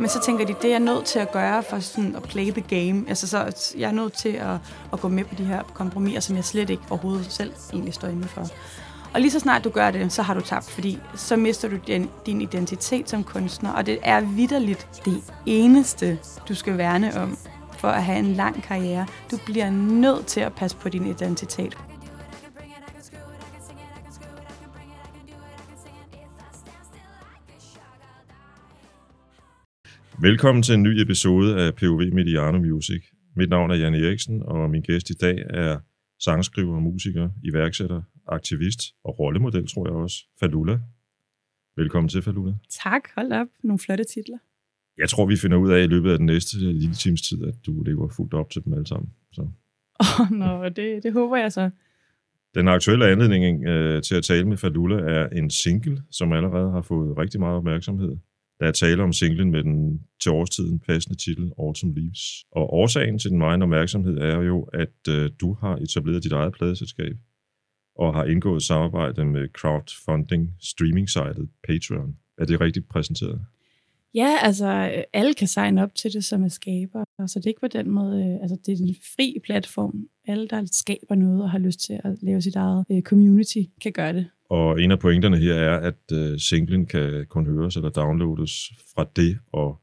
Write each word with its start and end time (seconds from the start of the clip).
Men 0.00 0.08
så 0.08 0.20
tænker 0.20 0.46
de, 0.46 0.54
det 0.54 0.64
er 0.64 0.68
jeg 0.68 0.80
nødt 0.80 1.04
til 1.04 1.18
at 1.18 1.32
gøre 1.32 1.62
for 1.62 1.78
sådan 1.80 2.16
at 2.16 2.22
play 2.22 2.50
the 2.50 2.60
game. 2.60 3.04
Altså, 3.08 3.26
så 3.26 3.72
jeg 3.78 3.88
er 3.88 3.92
nødt 3.92 4.12
til 4.12 4.28
at, 4.28 4.56
at 4.92 5.00
gå 5.00 5.08
med 5.08 5.24
på 5.24 5.34
de 5.34 5.44
her 5.44 5.62
kompromiser, 5.74 6.20
som 6.20 6.36
jeg 6.36 6.44
slet 6.44 6.70
ikke 6.70 6.82
overhovedet 6.90 7.32
selv 7.32 7.52
egentlig 7.72 7.94
står 7.94 8.08
inde 8.08 8.28
for. 8.28 8.46
Og 9.14 9.20
lige 9.20 9.30
så 9.30 9.40
snart 9.40 9.64
du 9.64 9.70
gør 9.70 9.90
det, 9.90 10.12
så 10.12 10.22
har 10.22 10.34
du 10.34 10.40
tabt, 10.40 10.70
fordi 10.70 10.98
så 11.14 11.36
mister 11.36 11.68
du 11.68 11.76
din, 11.86 12.10
din 12.26 12.40
identitet 12.40 13.10
som 13.10 13.24
kunstner. 13.24 13.72
Og 13.72 13.86
det 13.86 13.98
er 14.02 14.20
vidderligt 14.20 14.86
det 15.04 15.22
eneste, 15.46 16.18
du 16.48 16.54
skal 16.54 16.78
værne 16.78 17.22
om 17.22 17.38
for 17.78 17.88
at 17.88 18.04
have 18.04 18.18
en 18.18 18.34
lang 18.34 18.62
karriere. 18.62 19.06
Du 19.30 19.38
bliver 19.46 19.70
nødt 19.70 20.26
til 20.26 20.40
at 20.40 20.52
passe 20.52 20.76
på 20.76 20.88
din 20.88 21.06
identitet. 21.06 21.76
Velkommen 30.20 30.62
til 30.62 30.74
en 30.74 30.82
ny 30.82 31.00
episode 31.00 31.60
af 31.62 31.74
POV 31.74 32.00
Mediano 32.12 32.58
Music. 32.58 33.02
Mit 33.36 33.50
navn 33.50 33.70
er 33.70 33.74
Jan 33.74 33.94
Eriksen, 33.94 34.42
og 34.42 34.70
min 34.70 34.82
gæst 34.82 35.10
i 35.10 35.14
dag 35.14 35.44
er 35.50 35.78
sangskriver, 36.20 36.80
musiker, 36.80 37.30
iværksætter, 37.44 38.02
aktivist 38.26 38.80
og 39.04 39.18
rollemodel, 39.18 39.66
tror 39.68 39.86
jeg 39.88 39.94
også, 39.94 40.16
Falula. 40.40 40.78
Velkommen 41.76 42.08
til, 42.08 42.22
Falula. 42.22 42.52
Tak, 42.84 43.02
hold 43.14 43.32
op. 43.32 43.46
Nogle 43.62 43.78
flotte 43.78 44.04
titler. 44.04 44.38
Jeg 44.98 45.08
tror, 45.08 45.26
vi 45.26 45.36
finder 45.36 45.56
ud 45.56 45.70
af 45.70 45.82
i 45.82 45.86
løbet 45.86 46.12
af 46.12 46.18
den 46.18 46.26
næste 46.26 46.58
lille 46.58 46.94
times 46.94 47.22
tid, 47.22 47.44
at 47.44 47.54
du 47.66 47.82
lever 47.82 48.08
fuldt 48.08 48.34
op 48.34 48.50
til 48.50 48.64
dem 48.64 48.72
alle 48.72 48.86
sammen. 48.86 49.10
Så. 49.32 49.42
Åh, 49.42 50.20
oh, 50.20 50.30
no, 50.30 50.68
det, 50.68 51.02
det 51.02 51.12
håber 51.12 51.36
jeg 51.36 51.52
så. 51.52 51.70
Den 52.54 52.68
aktuelle 52.68 53.06
anledning 53.06 53.66
øh, 53.66 54.02
til 54.02 54.14
at 54.14 54.24
tale 54.24 54.48
med 54.48 54.56
Falula 54.56 54.96
er 54.96 55.28
en 55.28 55.50
single, 55.50 56.02
som 56.10 56.32
allerede 56.32 56.70
har 56.70 56.82
fået 56.82 57.18
rigtig 57.18 57.40
meget 57.40 57.56
opmærksomhed. 57.56 58.16
Der 58.60 58.66
er 58.66 58.72
tale 58.72 59.02
om 59.02 59.12
singlen 59.12 59.50
med 59.50 59.62
den 59.62 60.00
til 60.20 60.32
årstiden 60.32 60.78
passende 60.78 61.18
titel 61.18 61.52
Autumn 61.58 61.94
Leaves. 61.94 62.44
Og 62.50 62.72
årsagen 62.72 63.18
til 63.18 63.30
den 63.30 63.38
meget 63.38 63.62
opmærksomhed 63.62 64.18
er 64.18 64.40
jo, 64.40 64.62
at 64.62 65.08
øh, 65.08 65.30
du 65.40 65.52
har 65.52 65.76
etableret 65.76 66.24
dit 66.24 66.32
eget 66.32 66.52
pladeselskab 66.52 67.16
og 67.96 68.14
har 68.14 68.24
indgået 68.24 68.62
samarbejde 68.62 69.24
med 69.24 69.48
crowdfunding 69.48 70.54
streaming-sitet 70.60 71.48
Patreon. 71.68 72.16
Er 72.38 72.44
det 72.44 72.60
rigtigt 72.60 72.88
præsenteret? 72.88 73.40
Ja, 74.14 74.36
altså 74.42 74.66
øh, 74.66 75.02
alle 75.12 75.34
kan 75.34 75.48
signe 75.48 75.82
op 75.82 75.94
til 75.94 76.12
det 76.12 76.24
som 76.24 76.44
er 76.44 76.48
skaber, 76.48 77.04
så 77.26 77.38
det 77.38 77.46
er 77.46 77.48
ikke 77.48 77.60
på 77.60 77.68
den 77.68 77.90
måde, 77.90 78.24
øh, 78.24 78.42
altså 78.42 78.56
det 78.66 78.72
er 78.72 78.84
en 78.84 78.94
fri 79.16 79.36
platform. 79.44 80.08
Alle, 80.26 80.48
der 80.48 80.64
skaber 80.72 81.14
noget 81.14 81.42
og 81.42 81.50
har 81.50 81.58
lyst 81.58 81.80
til 81.80 82.00
at 82.04 82.16
lave 82.22 82.42
sit 82.42 82.56
eget 82.56 82.84
øh, 82.90 83.02
community, 83.02 83.62
kan 83.82 83.92
gøre 83.92 84.12
det. 84.12 84.26
Og 84.50 84.82
en 84.82 84.90
af 84.90 84.98
pointerne 84.98 85.36
her 85.36 85.54
er, 85.54 85.78
at 85.78 86.12
øh, 86.12 86.38
singlen 86.38 86.86
kan 86.86 87.26
kun 87.28 87.46
høres 87.46 87.76
eller 87.76 87.90
downloades 87.90 88.52
fra 88.94 89.06
det, 89.16 89.38
og 89.52 89.80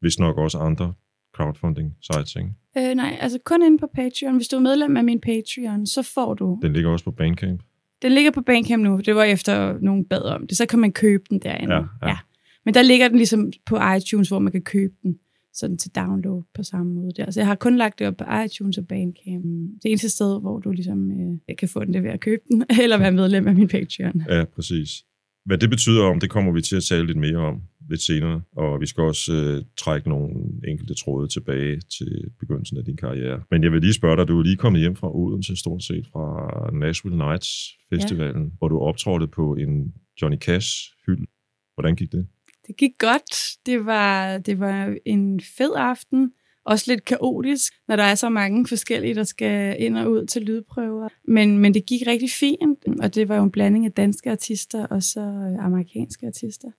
hvis 0.00 0.18
nok 0.18 0.38
også 0.38 0.58
andre 0.58 0.92
crowdfunding 1.36 1.96
sites, 2.00 2.36
ikke? 2.36 2.50
Øh, 2.78 2.94
nej, 2.94 3.16
altså 3.20 3.38
kun 3.44 3.62
inde 3.62 3.78
på 3.78 3.86
Patreon. 3.94 4.36
Hvis 4.36 4.48
du 4.48 4.56
er 4.56 4.60
medlem 4.60 4.96
af 4.96 5.04
min 5.04 5.20
Patreon, 5.20 5.86
så 5.86 6.02
får 6.02 6.34
du... 6.34 6.58
Den 6.62 6.72
ligger 6.72 6.90
også 6.90 7.04
på 7.04 7.10
Bandcamp? 7.10 7.62
Den 8.02 8.12
ligger 8.12 8.30
på 8.30 8.40
Bandcamp 8.40 8.82
nu. 8.84 9.00
Det 9.06 9.14
var 9.14 9.24
efter 9.24 9.78
nogen 9.80 10.04
bad 10.04 10.22
om 10.22 10.46
det. 10.46 10.56
Så 10.56 10.66
kan 10.66 10.78
man 10.78 10.92
købe 10.92 11.24
den 11.30 11.38
derinde. 11.38 11.74
Ja, 11.74 11.80
ja. 12.02 12.08
ja. 12.08 12.18
Men 12.64 12.74
der 12.74 12.82
ligger 12.82 13.08
den 13.08 13.16
ligesom 13.16 13.52
på 13.66 13.78
iTunes, 13.96 14.28
hvor 14.28 14.38
man 14.38 14.52
kan 14.52 14.62
købe 14.62 14.94
den 15.02 15.18
sådan 15.54 15.78
til 15.78 15.90
download 15.90 16.42
på 16.54 16.62
samme 16.62 16.94
måde 16.94 17.12
der. 17.16 17.30
Så 17.30 17.40
jeg 17.40 17.46
har 17.46 17.54
kun 17.54 17.76
lagt 17.76 17.98
det 17.98 18.06
op 18.06 18.16
på 18.16 18.24
iTunes 18.46 18.78
og 18.78 18.86
Bandcamp. 18.86 19.44
Det 19.82 19.88
eneste 19.90 20.08
sted, 20.08 20.40
hvor 20.40 20.58
du 20.58 20.70
ligesom 20.70 21.10
øh, 21.10 21.56
kan 21.58 21.68
få 21.68 21.84
den, 21.84 21.94
det 21.94 22.02
ved 22.02 22.10
at 22.10 22.20
købe 22.20 22.42
den, 22.50 22.64
eller 22.82 22.98
være 22.98 23.12
medlem 23.12 23.48
af 23.48 23.54
min 23.54 23.68
Patreon. 23.68 24.22
Ja, 24.28 24.44
præcis. 24.44 25.04
Hvad 25.44 25.58
det 25.58 25.70
betyder 25.70 26.02
om, 26.04 26.20
det 26.20 26.30
kommer 26.30 26.52
vi 26.52 26.60
til 26.60 26.76
at 26.76 26.82
tale 26.82 27.06
lidt 27.06 27.18
mere 27.18 27.36
om 27.36 27.62
lidt 27.90 28.02
senere, 28.02 28.42
og 28.56 28.80
vi 28.80 28.86
skal 28.86 29.02
også 29.02 29.32
øh, 29.32 29.62
trække 29.78 30.08
nogle 30.08 30.34
enkelte 30.68 30.94
tråde 30.94 31.28
tilbage 31.28 31.80
til 31.80 32.30
begyndelsen 32.40 32.78
af 32.78 32.84
din 32.84 32.96
karriere. 32.96 33.42
Men 33.50 33.62
jeg 33.62 33.72
vil 33.72 33.80
lige 33.80 33.92
spørge 33.92 34.16
dig, 34.16 34.28
du 34.28 34.38
er 34.38 34.42
lige 34.42 34.56
kommet 34.56 34.80
hjem 34.80 34.96
fra 34.96 35.16
Odense 35.16 35.56
stort 35.56 35.82
set 35.82 36.06
fra 36.12 36.70
Nashville 36.72 37.18
Nights 37.18 37.50
Festivalen, 37.92 38.42
ja. 38.42 38.50
hvor 38.58 38.68
du 38.68 38.78
optrådte 38.78 39.26
på 39.26 39.54
en 39.54 39.94
Johnny 40.22 40.38
Cash 40.38 40.68
hyld. 41.06 41.26
Hvordan 41.74 41.96
gik 41.96 42.12
det? 42.12 42.26
Det 42.66 42.76
gik 42.76 42.98
godt. 42.98 43.58
Det 43.66 43.86
var, 43.86 44.38
det 44.38 44.60
var 44.60 44.96
en 45.04 45.40
fed 45.40 45.70
aften. 45.76 46.32
Også 46.66 46.84
lidt 46.92 47.04
kaotisk, 47.04 47.72
når 47.88 47.96
der 47.96 48.02
er 48.02 48.14
så 48.14 48.28
mange 48.28 48.66
forskellige, 48.66 49.14
der 49.14 49.24
skal 49.24 49.76
ind 49.82 49.98
og 49.98 50.10
ud 50.10 50.26
til 50.26 50.42
lydprøver. 50.42 51.08
Men, 51.24 51.58
men 51.58 51.74
det 51.74 51.86
gik 51.86 52.06
rigtig 52.06 52.30
fint, 52.30 53.00
og 53.00 53.14
det 53.14 53.28
var 53.28 53.36
jo 53.36 53.42
en 53.42 53.50
blanding 53.50 53.86
af 53.86 53.92
danske 53.92 54.30
artister 54.30 54.86
og 54.86 55.02
så 55.02 55.20
øh, 55.20 55.64
amerikanske 55.64 56.26
artister. 56.26 56.70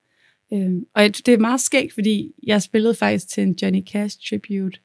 Øhm, 0.53 0.85
og 0.93 1.03
det 1.03 1.27
er 1.27 1.37
meget 1.37 1.61
skægt, 1.61 1.93
fordi 1.93 2.33
jeg 2.43 2.61
spillede 2.61 2.95
faktisk 2.95 3.29
til 3.29 3.43
en 3.43 3.57
Johnny 3.61 3.81
Cash 3.87 4.29
tribute 4.29 4.79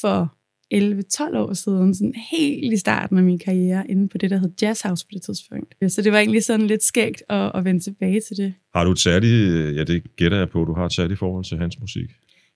for 0.00 0.37
11-12 0.74 1.36
år 1.36 1.52
siden, 1.52 1.94
sådan 1.94 2.14
helt 2.30 2.72
i 2.72 2.76
starten 2.76 3.18
af 3.18 3.24
min 3.24 3.38
karriere, 3.38 3.90
inde 3.90 4.08
på 4.08 4.18
det, 4.18 4.30
der 4.30 4.38
hed 4.38 4.50
Jazz 4.62 4.82
House 4.82 5.06
på 5.06 5.10
det 5.12 5.22
tidspunkt. 5.22 5.74
Så 5.92 6.02
det 6.02 6.12
var 6.12 6.18
egentlig 6.18 6.44
sådan 6.44 6.66
lidt 6.66 6.82
skægt 6.82 7.22
at, 7.28 7.52
at 7.54 7.64
vende 7.64 7.80
tilbage 7.80 8.20
til 8.28 8.36
det. 8.36 8.54
Har 8.74 8.84
du 8.84 8.90
et 8.90 8.98
særligt, 8.98 9.76
ja 9.76 9.84
det 9.84 10.16
gætter 10.16 10.38
jeg 10.38 10.48
på, 10.48 10.64
du 10.64 10.74
har 10.74 10.86
et 10.86 10.92
særligt 10.92 11.18
forhold 11.18 11.44
til 11.44 11.58
hans 11.58 11.80
musik? 11.80 12.10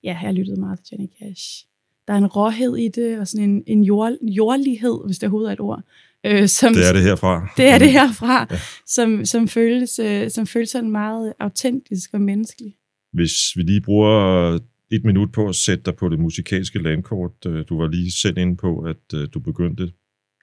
Ja, 0.05 0.09
jeg 0.09 0.17
har 0.17 0.33
lyttet 0.33 0.59
meget 0.59 0.79
til 0.79 0.87
Johnny 0.93 1.09
Cash. 1.19 1.67
Der 2.07 2.13
er 2.15 2.19
en 2.19 2.27
råhed 2.27 2.77
i 2.77 2.89
det, 2.89 3.19
og 3.19 3.29
sådan 3.29 3.51
en, 3.51 3.63
en 3.67 3.85
jord, 3.85 4.17
jordlighed, 4.23 5.07
hvis 5.07 5.19
det 5.19 5.27
overhovedet 5.27 5.49
er 5.49 5.53
et 5.53 5.61
ord. 5.61 5.83
Øh, 6.27 6.49
som, 6.49 6.75
det 6.75 6.89
er 6.89 6.93
det 6.93 7.03
herfra. 7.03 7.49
Det 7.57 7.65
er 7.65 7.79
det 7.79 7.93
herfra, 7.93 8.47
ja. 8.51 8.57
som, 8.87 9.25
som, 9.25 9.49
føles, 9.49 9.99
øh, 9.99 10.31
som 10.31 10.47
føles 10.47 10.71
sådan 10.71 10.91
meget 10.91 11.33
autentisk 11.41 12.11
og 12.13 12.21
menneskelig. 12.21 12.75
Hvis 13.13 13.33
vi 13.57 13.63
lige 13.63 13.81
bruger 13.81 14.59
et 14.93 15.05
minut 15.05 15.33
på 15.33 15.49
at 15.49 15.55
sætte 15.55 15.85
dig 15.85 15.97
på 15.97 16.09
det 16.09 16.19
musikalske 16.19 16.79
landkort. 16.79 17.33
Øh, 17.47 17.65
du 17.69 17.79
var 17.81 17.89
lige 17.89 18.11
selv 18.11 18.39
inde 18.39 18.57
på, 18.57 18.81
at 18.81 19.15
øh, 19.15 19.29
du 19.35 19.41
begyndte 19.41 19.93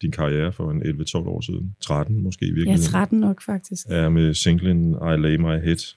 din 0.01 0.11
karriere 0.11 0.53
for 0.53 0.71
en 0.71 0.81
11-12 0.81 1.17
år 1.17 1.41
siden. 1.41 1.75
13 1.81 2.23
måske 2.23 2.45
i 2.45 2.51
virkeligheden. 2.51 2.81
Ja, 2.81 2.99
13 2.99 3.19
nok 3.19 3.41
faktisk. 3.41 3.89
Ja, 3.89 4.09
med 4.09 4.33
singlen 4.33 4.91
I 4.91 5.17
Lay 5.17 5.35
My 5.35 5.63
Head. 5.65 5.95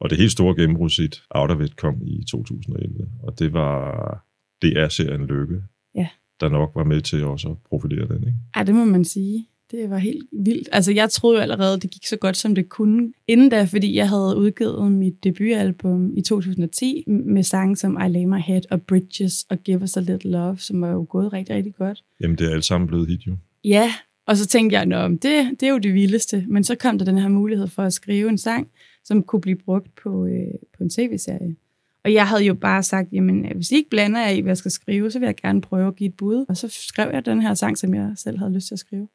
Og 0.00 0.10
det 0.10 0.18
helt 0.18 0.32
store 0.32 0.56
gennembrud 0.56 0.90
sit 0.90 1.22
Out 1.30 1.50
of 1.50 1.60
It 1.60 1.76
kom 1.76 2.02
i 2.06 2.24
2011. 2.30 3.08
Og 3.22 3.38
det 3.38 3.52
var 3.52 4.26
DR-serien 4.62 5.26
Lykke, 5.26 5.62
ja. 5.94 6.08
der 6.40 6.48
nok 6.48 6.72
var 6.74 6.84
med 6.84 7.00
til 7.00 7.24
også 7.24 7.48
at 7.48 7.56
profilere 7.68 8.08
den, 8.08 8.26
ikke? 8.26 8.38
Ja, 8.56 8.62
det 8.62 8.74
må 8.74 8.84
man 8.84 9.04
sige. 9.04 9.46
Det 9.72 9.90
var 9.90 9.98
helt 9.98 10.26
vildt. 10.32 10.68
Altså, 10.72 10.92
jeg 10.92 11.10
troede 11.10 11.36
jo 11.36 11.42
allerede, 11.42 11.80
det 11.80 11.90
gik 11.90 12.06
så 12.06 12.16
godt, 12.16 12.36
som 12.36 12.54
det 12.54 12.68
kunne. 12.68 13.12
Inden 13.28 13.48
da, 13.48 13.64
fordi 13.64 13.96
jeg 13.96 14.08
havde 14.08 14.36
udgivet 14.36 14.92
mit 14.92 15.24
debutalbum 15.24 16.16
i 16.16 16.22
2010 16.22 17.04
med 17.06 17.42
sange 17.42 17.76
som 17.76 17.98
I 18.06 18.08
Lay 18.08 18.24
My 18.24 18.38
Head 18.38 18.62
og 18.70 18.82
Bridges 18.82 19.46
og 19.48 19.58
Give 19.58 19.82
Us 19.82 19.96
A 19.96 20.00
Little 20.00 20.30
Love, 20.30 20.58
som 20.58 20.80
var 20.80 20.90
jo 20.90 21.06
gået 21.08 21.32
rigtig, 21.32 21.56
rigtig 21.56 21.74
godt. 21.74 22.04
Jamen, 22.20 22.38
det 22.38 22.46
er 22.46 22.54
alt 22.54 22.64
sammen 22.64 22.88
blevet 22.88 23.08
hit 23.08 23.26
jo. 23.26 23.36
Ja, 23.64 23.92
og 24.26 24.36
så 24.36 24.46
tænkte 24.46 24.78
jeg, 24.78 24.98
at 24.98 25.10
det, 25.10 25.60
det 25.60 25.62
er 25.62 25.70
jo 25.70 25.78
det 25.78 25.94
vildeste. 25.94 26.44
Men 26.48 26.64
så 26.64 26.74
kom 26.74 26.98
der 26.98 27.04
den 27.04 27.18
her 27.18 27.28
mulighed 27.28 27.68
for 27.68 27.82
at 27.82 27.92
skrive 27.92 28.28
en 28.28 28.38
sang, 28.38 28.68
som 29.04 29.22
kunne 29.22 29.40
blive 29.40 29.58
brugt 29.64 29.94
på, 30.02 30.26
øh, 30.26 30.54
på 30.76 30.84
en 30.84 30.90
tv-serie. 30.90 31.56
Og 32.04 32.12
jeg 32.12 32.28
havde 32.28 32.44
jo 32.44 32.54
bare 32.54 32.82
sagt, 32.82 33.12
jamen 33.12 33.46
hvis 33.54 33.70
I 33.70 33.74
ikke 33.74 33.90
blander 33.90 34.20
jer 34.20 34.28
i, 34.28 34.40
hvad 34.40 34.50
jeg 34.50 34.56
skal 34.56 34.70
skrive, 34.70 35.10
så 35.10 35.18
vil 35.18 35.26
jeg 35.26 35.36
gerne 35.36 35.60
prøve 35.60 35.88
at 35.88 35.96
give 35.96 36.08
et 36.08 36.16
bud. 36.16 36.44
Og 36.48 36.56
så 36.56 36.68
skrev 36.68 37.10
jeg 37.12 37.26
den 37.26 37.42
her 37.42 37.54
sang, 37.54 37.78
som 37.78 37.94
jeg 37.94 38.12
selv 38.16 38.38
havde 38.38 38.52
lyst 38.52 38.66
til 38.66 38.74
at 38.74 38.78
skrive. 38.78 39.08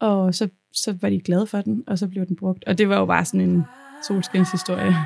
Og 0.00 0.34
så, 0.34 0.48
så 0.72 0.96
var 1.00 1.08
de 1.08 1.20
glade 1.20 1.46
for 1.46 1.60
den, 1.60 1.84
og 1.86 1.98
så 1.98 2.08
blev 2.08 2.26
den 2.26 2.36
brugt. 2.36 2.64
Og 2.66 2.78
det 2.78 2.88
var 2.88 2.98
jo 2.98 3.06
bare 3.06 3.24
sådan 3.24 3.40
en 3.40 3.64
solskinshistorie. 4.02 4.96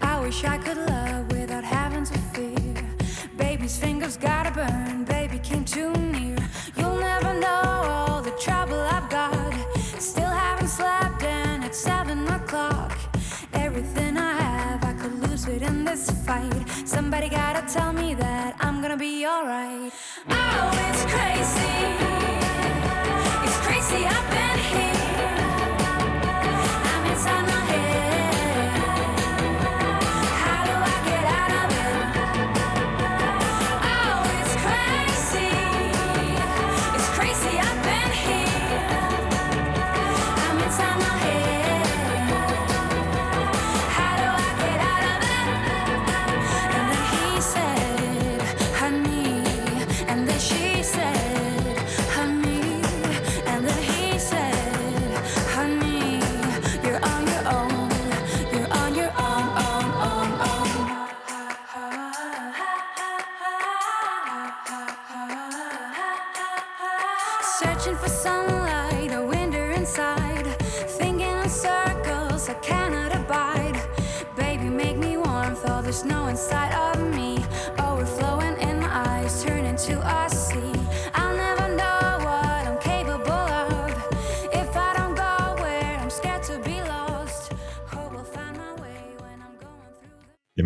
I 0.00 0.20
wish 0.20 0.44
I 0.44 0.58
could 0.58 0.76
love 0.76 1.28
without 1.28 1.64
having 1.64 2.04
to 2.04 2.18
fear. 2.32 2.84
Baby's 3.36 3.76
fingers 3.78 4.16
got 4.16 4.43
this 15.94 16.10
fight. 16.26 16.68
Somebody 16.84 17.28
gotta 17.28 17.62
tell 17.72 17.92
me 17.92 18.14
that 18.14 18.56
I'm 18.58 18.82
gonna 18.82 18.96
be 18.96 19.24
alright. 19.26 19.92
Oh, 20.28 20.88
it's 20.88 21.04
crazy. 21.12 21.63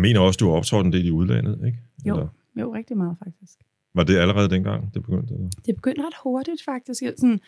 Mener 0.09 0.19
også, 0.19 0.37
du 0.37 0.45
har 0.49 0.57
optrådt 0.57 0.85
en 0.85 0.93
del 0.93 1.05
i 1.05 1.11
udlandet, 1.11 1.59
ikke? 1.65 1.77
Jo. 2.05 2.13
Eller, 2.15 2.27
Jo, 2.59 2.73
rigtig 2.73 2.97
meget 2.97 3.15
faktisk. 3.23 3.59
var 3.95 4.03
det 4.03 4.17
allerede 4.17 4.49
dengang, 4.49 4.93
det 4.93 5.03
begyndte? 5.03 5.33
Eller? 5.33 5.49
Det 5.65 5.75
begyndte 5.75 6.01
ret 6.01 6.13
hurtigt, 6.23 6.61
faktisk. 6.65 7.01
Jeg, 7.03 7.13
sådan, 7.17 7.39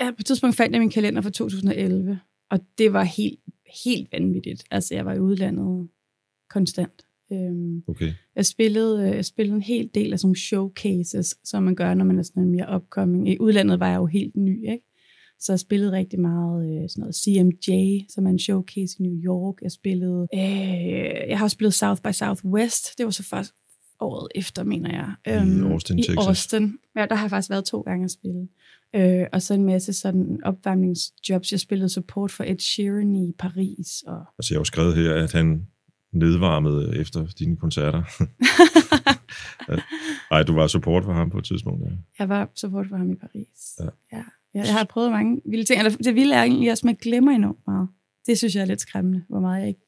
ja, 0.00 0.10
på 0.10 0.16
et 0.18 0.26
tidspunkt 0.26 0.56
fandt 0.56 0.72
jeg 0.72 0.80
min 0.80 0.90
kalender 0.90 1.22
for 1.22 1.30
2011, 1.30 2.18
og 2.50 2.60
det 2.78 2.92
var 2.92 3.02
helt, 3.02 3.40
helt 3.84 4.08
vanvittigt. 4.12 4.64
Altså, 4.70 4.94
jeg 4.94 5.04
var 5.04 5.14
i 5.14 5.18
udlandet 5.20 5.88
konstant. 6.50 7.06
Øhm, 7.32 7.82
Okay. 7.86 8.12
jeg, 8.36 8.46
spillede, 8.46 9.08
øh, 9.08 9.16
jeg 9.16 9.24
spillede 9.24 9.56
en 9.56 9.62
hel 9.62 9.90
del 9.94 10.12
af 10.12 10.18
sådan 10.18 10.26
nogle 10.28 10.38
showcases, 10.40 11.34
som 11.44 11.62
man 11.62 11.74
gør, 11.74 11.94
når 11.94 12.04
man 12.04 12.18
er 12.18 12.22
sådan 12.22 12.42
en 12.42 12.50
mere 12.50 12.76
upcoming. 12.76 13.28
I 13.28 13.38
udlandet 13.40 13.80
var 13.80 13.88
jeg 13.88 13.96
jo 13.96 14.06
helt 14.06 14.36
ny, 14.36 14.70
ikke? 14.70 14.84
Så 15.40 15.52
jeg 15.52 15.60
spillede 15.60 15.92
rigtig 15.92 16.20
meget 16.20 16.82
øh, 16.82 16.88
sådan 16.88 17.00
noget 17.00 17.14
CMJ, 17.14 17.98
som 18.08 18.26
er 18.26 18.30
en 18.30 18.38
showcase 18.38 18.96
i 18.98 19.02
New 19.02 19.14
York. 19.24 19.54
Jeg 19.62 19.72
spillede, 19.72 20.26
øh, 20.34 20.40
jeg 21.28 21.38
har 21.38 21.44
også 21.44 21.54
spillet 21.54 21.74
South 21.74 22.02
by 22.02 22.12
Southwest. 22.12 22.98
Det 22.98 23.04
var 23.06 23.10
så 23.10 23.22
først 23.22 23.54
året 24.00 24.28
efter, 24.34 24.64
mener 24.64 24.90
jeg. 24.92 25.14
Øhm, 25.28 25.66
I 25.66 25.72
Austin, 25.72 25.98
I 25.98 26.02
Texas. 26.02 26.26
Austin. 26.26 26.78
Ja, 26.96 27.06
der 27.06 27.14
har 27.14 27.24
jeg 27.24 27.30
faktisk 27.30 27.50
været 27.50 27.64
to 27.64 27.80
gange 27.80 28.04
at 28.04 28.10
spille. 28.10 28.48
Øh, 28.94 29.26
og 29.32 29.42
så 29.42 29.54
en 29.54 29.64
masse 29.64 29.92
sådan 29.92 30.40
opvarmningsjobs. 30.44 31.52
Jeg 31.52 31.60
spillede 31.60 31.88
support 31.88 32.30
for 32.30 32.44
Ed 32.44 32.58
Sheeran 32.58 33.16
i 33.16 33.32
Paris. 33.38 34.02
Og 34.06 34.24
Altså, 34.38 34.54
jeg 34.54 34.56
har 34.56 34.60
jo 34.60 34.64
skrevet 34.64 34.96
her, 34.96 35.14
at 35.14 35.32
han 35.32 35.66
nedvarmede 36.12 36.96
efter 36.96 37.26
dine 37.38 37.56
koncerter. 37.56 38.02
Nej, 40.30 40.42
du 40.42 40.54
var 40.54 40.66
support 40.66 41.04
for 41.04 41.12
ham 41.12 41.30
på 41.30 41.38
et 41.38 41.44
tidspunkt, 41.44 41.84
ja. 41.84 41.90
jeg 42.18 42.28
var 42.28 42.50
support 42.54 42.86
for 42.88 42.96
ham 42.96 43.10
i 43.10 43.14
Paris. 43.14 43.78
Ja. 43.80 44.16
ja. 44.16 44.22
Jeg, 44.54 44.72
har 44.72 44.84
prøvet 44.84 45.10
mange 45.10 45.40
vilde 45.50 45.64
ting. 45.64 45.78
Eller, 45.80 45.96
det 45.96 46.14
vilde 46.14 46.34
er 46.34 46.42
egentlig 46.42 46.70
også, 46.70 46.80
at 46.80 46.84
man 46.84 46.94
glemmer 47.02 47.32
enormt 47.32 47.58
meget. 47.66 47.88
Det 48.26 48.38
synes 48.38 48.54
jeg 48.54 48.60
er 48.62 48.66
lidt 48.66 48.80
skræmmende, 48.80 49.24
hvor 49.28 49.40
meget 49.40 49.60
jeg 49.60 49.68
ikke 49.68 49.80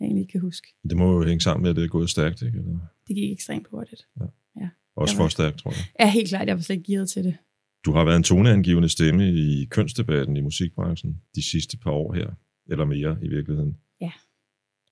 jeg 0.00 0.06
egentlig 0.06 0.20
ikke 0.22 0.32
kan 0.32 0.40
huske. 0.40 0.68
Det 0.90 0.96
må 0.96 1.12
jo 1.18 1.22
hænge 1.24 1.40
sammen 1.40 1.62
med, 1.62 1.70
at 1.70 1.76
det 1.76 1.84
er 1.84 1.88
gået 1.88 2.10
stærkt, 2.10 2.42
ikke? 2.42 2.58
Eller 2.58 2.78
Det 3.08 3.16
gik 3.16 3.32
ekstremt 3.32 3.66
hurtigt. 3.70 4.02
også 4.16 4.32
Jeg 4.56 4.70
var- 4.96 5.24
for 5.24 5.28
stærkt, 5.28 5.58
tror 5.58 5.70
jeg. 5.70 5.84
Ja, 6.00 6.10
helt 6.10 6.28
klart. 6.28 6.48
Jeg 6.48 6.56
var 6.56 6.62
slet 6.62 6.76
ikke 6.76 6.92
gearet 6.92 7.08
til 7.10 7.24
det. 7.24 7.36
Du 7.84 7.92
har 7.92 8.04
været 8.04 8.16
en 8.16 8.22
toneangivende 8.22 8.88
stemme 8.88 9.28
i 9.32 9.64
kønsdebatten 9.70 10.36
i 10.36 10.40
musikbranchen 10.40 11.20
de 11.34 11.42
sidste 11.50 11.76
par 11.78 11.90
år 11.90 12.12
her, 12.14 12.30
eller 12.70 12.84
mere 12.84 13.16
i 13.22 13.28
virkeligheden. 13.28 13.76
Ja. 14.00 14.12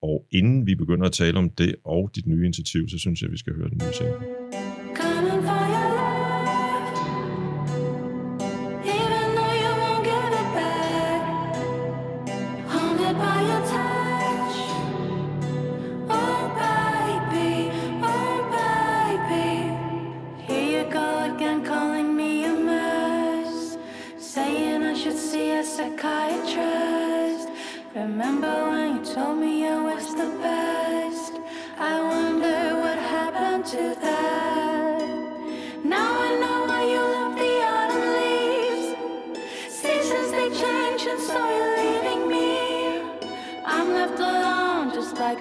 Og 0.01 0.27
inden 0.31 0.67
vi 0.67 0.75
begynder 0.75 1.05
at 1.05 1.11
tale 1.11 1.37
om 1.37 1.49
det 1.49 1.75
og 1.83 2.11
dit 2.15 2.27
nye 2.27 2.45
initiativ, 2.45 2.89
så 2.89 2.97
synes 2.97 3.21
jeg, 3.21 3.27
at 3.27 3.31
vi 3.31 3.37
skal 3.37 3.53
høre 3.55 3.69
den 3.69 3.77
nye 3.83 3.93
single. 3.93 4.66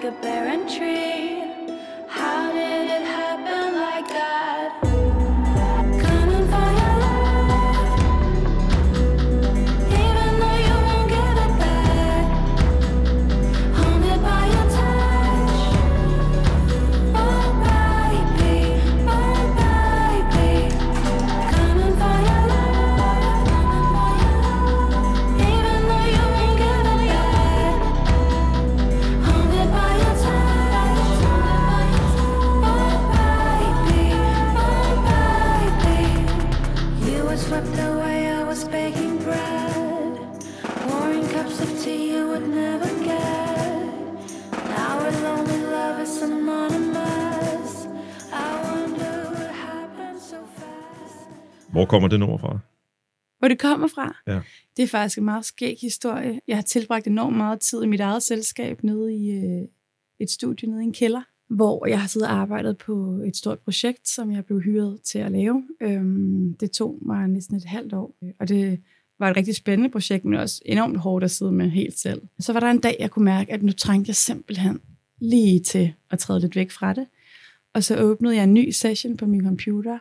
A 0.07 0.13
barren 0.23 0.69
you 37.17 37.25
were 37.29 37.37
swept 37.37 37.79
away. 37.91 38.19
I 38.41 38.45
was 38.45 38.65
baking 38.69 39.15
bread, 39.25 40.13
pouring 40.85 41.27
cups 41.35 41.61
of 41.65 41.71
tea 41.83 42.03
you 42.15 42.23
would 42.31 42.49
never 42.49 42.91
get. 43.11 43.77
Now 44.75 44.91
we're 45.01 45.17
lonely 45.27 45.61
lovers 45.77 46.23
anonymous. 46.23 47.73
I 48.33 48.49
wonder 48.67 49.15
what 49.35 49.51
happened 49.69 50.21
so 50.21 50.39
fast. 50.57 51.29
Hvor 51.69 51.87
kommer 51.87 52.09
det 52.09 52.21
nummer 52.21 52.39
fra? 52.39 52.59
Hvor 53.39 53.49
det 53.49 53.59
kommer 53.59 53.89
fra? 53.89 54.17
Ja. 54.27 54.41
Det 54.77 54.83
er 54.83 54.87
faktisk 54.87 55.19
en 55.19 55.25
meget 55.25 55.45
skæg 55.45 55.77
historie. 55.81 56.41
Jeg 56.49 56.57
har 56.57 56.63
tilbragt 56.63 57.07
enormt 57.07 57.37
meget 57.37 57.61
tid 57.61 57.83
i 57.83 57.87
mit 57.87 58.01
eget 58.01 58.23
selskab 58.23 58.83
nede 58.83 59.15
i 59.15 59.31
øh, 59.31 59.69
et 60.21 60.31
studie 60.31 60.69
nede 60.69 60.83
i 60.83 60.87
en 60.87 60.93
kælder, 60.93 61.23
hvor 61.49 61.87
jeg 61.87 62.01
har 62.01 62.09
siddet 62.09 62.29
og 62.29 62.35
arbejdet 62.35 62.79
på 62.79 63.21
et 63.27 63.37
stort 63.37 63.59
projekt, 63.59 64.09
som 64.09 64.33
jeg 64.33 64.45
blev 64.45 64.61
hyret 64.61 65.01
til 65.03 65.19
at 65.19 65.33
lave. 65.33 65.65
Øhm, 65.81 66.55
det 66.61 66.71
tog 66.71 66.99
mig 67.03 67.29
næsten 67.29 67.57
et 67.57 67.65
halvt 67.65 67.93
år, 67.93 68.17
øh, 68.23 68.31
og 68.41 68.49
det 68.49 68.81
var 69.19 69.31
et 69.31 69.37
rigtig 69.37 69.57
spændende 69.57 69.91
projekt, 69.91 70.25
men 70.25 70.39
også 70.39 70.63
enormt 70.67 70.97
hårdt 70.97 71.25
at 71.25 71.31
sidde 71.31 71.53
med 71.53 71.71
helt 71.71 71.99
selv. 71.99 72.23
Så 72.39 72.53
var 72.53 72.61
der 72.61 72.71
en 72.71 72.81
dag, 72.81 72.97
jeg 72.99 73.11
kunne 73.11 73.25
mærke, 73.25 73.53
at 73.53 73.63
nu 73.63 73.73
trængte 73.73 74.09
jeg 74.09 74.17
simpelthen 74.17 74.81
lige 75.21 75.61
til 75.61 75.93
at 76.11 76.19
træde 76.19 76.41
lidt 76.41 76.57
væk 76.57 76.71
fra 76.71 76.93
det. 76.93 77.07
Og 77.75 77.85
så 77.85 77.99
åbnede 77.99 78.37
jeg 78.37 78.45
en 78.45 78.55
ny 78.55 78.71
session 78.71 79.17
på 79.17 79.27
min 79.27 79.45
computer, 79.45 79.99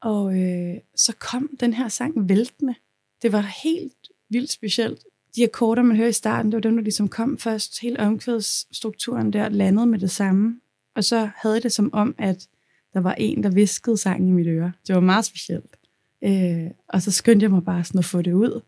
og 0.00 0.40
øh, 0.40 0.74
så 0.96 1.12
kom 1.18 1.50
den 1.60 1.72
her 1.72 1.88
sang 1.88 2.28
væltende. 2.28 2.74
Det 3.22 3.32
var 3.32 3.54
helt 3.64 4.08
vildt 4.30 4.52
specielt. 4.52 5.04
De 5.36 5.44
akkorder, 5.44 5.82
man 5.82 5.96
hører 5.96 6.08
i 6.08 6.12
starten, 6.12 6.52
det 6.52 6.56
var 6.56 6.60
dem, 6.60 6.76
der 6.76 6.82
ligesom 6.82 7.08
kom 7.08 7.38
først. 7.38 7.80
Hele 7.80 8.00
omkvædsstrukturen 8.00 9.32
der 9.32 9.48
landede 9.48 9.86
med 9.86 9.98
det 9.98 10.10
samme. 10.10 10.60
Og 10.94 11.04
så 11.04 11.30
havde 11.36 11.54
jeg 11.54 11.62
det 11.62 11.72
som 11.72 11.90
om, 11.92 12.14
at 12.18 12.48
der 12.94 13.00
var 13.00 13.14
en, 13.14 13.42
der 13.42 13.50
viskede 13.50 13.96
sangen 13.96 14.28
i 14.28 14.32
mit 14.32 14.46
øre. 14.46 14.72
Det 14.86 14.94
var 14.94 15.00
meget 15.00 15.24
specielt. 15.24 15.76
Øh, 16.24 16.70
og 16.88 17.02
så 17.02 17.10
skyndte 17.10 17.44
jeg 17.44 17.50
mig 17.50 17.64
bare 17.64 17.84
sådan 17.84 17.98
at 17.98 18.04
få 18.04 18.22
det 18.22 18.32
ud. 18.32 18.60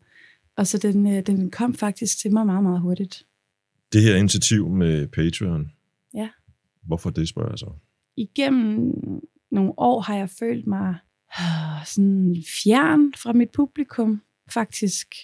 Og 0.57 0.67
så 0.67 0.79
den, 0.79 1.07
øh, 1.07 1.27
den 1.27 1.51
kom 1.51 1.75
faktisk 1.75 2.19
til 2.19 2.33
mig 2.33 2.47
meget, 2.47 2.63
meget 2.63 2.81
hurtigt. 2.81 3.27
Det 3.93 4.03
her 4.03 4.17
initiativ 4.17 4.69
med 4.69 5.07
Patreon. 5.07 5.73
Ja. 6.15 6.29
Hvorfor 6.83 7.11
det, 7.11 7.29
spørger 7.29 7.51
jeg 7.51 7.59
så? 7.59 7.71
igennem 8.17 8.93
nogle 9.51 9.73
år 9.77 10.01
har 10.01 10.17
jeg 10.17 10.31
følt 10.31 10.67
mig 10.67 10.95
øh, 11.41 11.87
sådan 11.87 12.37
fjern 12.63 13.15
fra 13.17 13.33
mit 13.33 13.51
publikum, 13.51 14.23
faktisk. 14.51 15.15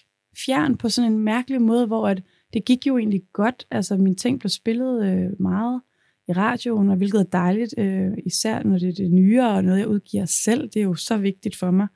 Fjern 0.47 0.76
på 0.76 0.88
sådan 0.88 1.12
en 1.12 1.18
mærkelig 1.18 1.62
måde, 1.62 1.87
hvor 1.87 2.09
at 2.09 2.23
det 2.52 2.64
gik 2.64 2.87
jo 2.87 2.99
egentlig 2.99 3.23
godt. 3.32 3.66
Altså, 3.71 3.97
mine 3.97 4.16
ting 4.16 4.40
blev 4.40 4.50
spillet 4.50 5.06
øh, 5.06 5.40
meget 5.40 5.80
i 6.29 6.33
radioen, 6.33 6.91
og 6.91 6.97
hvilket 6.97 7.21
er 7.21 7.25
dejligt, 7.25 7.75
øh, 7.79 8.12
især 8.26 8.62
når 8.62 8.79
det 8.79 8.88
er 8.88 8.93
det 8.93 9.11
nye, 9.11 9.43
og 9.43 9.64
noget, 9.64 9.79
jeg 9.79 9.88
udgiver 9.88 10.25
selv. 10.25 10.69
Det 10.69 10.76
er 10.76 10.85
jo 10.85 10.95
så 10.95 11.17
vigtigt 11.17 11.57
for 11.57 11.71
mig. 11.71 11.87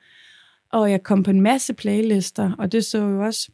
Og 0.73 0.90
jeg 0.90 1.02
kom 1.02 1.23
på 1.23 1.30
en 1.30 1.40
masse 1.40 1.75
playlister, 1.75 2.52
og 2.59 2.73
det 2.73 2.85
så 2.85 2.99
jo 2.99 3.25
også 3.25 3.50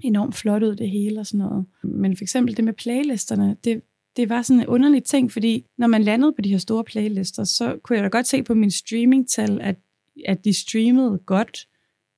enormt 0.00 0.34
flot 0.34 0.62
ud, 0.62 0.76
det 0.76 0.90
hele 0.90 1.20
og 1.20 1.26
sådan 1.26 1.46
noget. 1.46 1.66
Men 1.82 2.16
for 2.16 2.24
eksempel 2.24 2.56
det 2.56 2.64
med 2.64 2.72
playlisterne, 2.72 3.56
det, 3.64 3.82
det 4.16 4.28
var 4.28 4.42
sådan 4.42 4.60
en 4.60 4.66
underlig 4.66 5.04
ting, 5.04 5.32
fordi 5.32 5.66
når 5.78 5.86
man 5.86 6.02
landede 6.02 6.32
på 6.32 6.42
de 6.42 6.50
her 6.50 6.58
store 6.58 6.84
playlister, 6.84 7.44
så 7.44 7.78
kunne 7.82 7.96
jeg 7.96 8.04
da 8.04 8.08
godt 8.08 8.26
se 8.26 8.42
på 8.42 8.54
min 8.54 8.70
streamingtal, 8.70 9.60
at, 9.60 9.76
at 10.26 10.44
de 10.44 10.52
streamede 10.52 11.18
godt, 11.26 11.68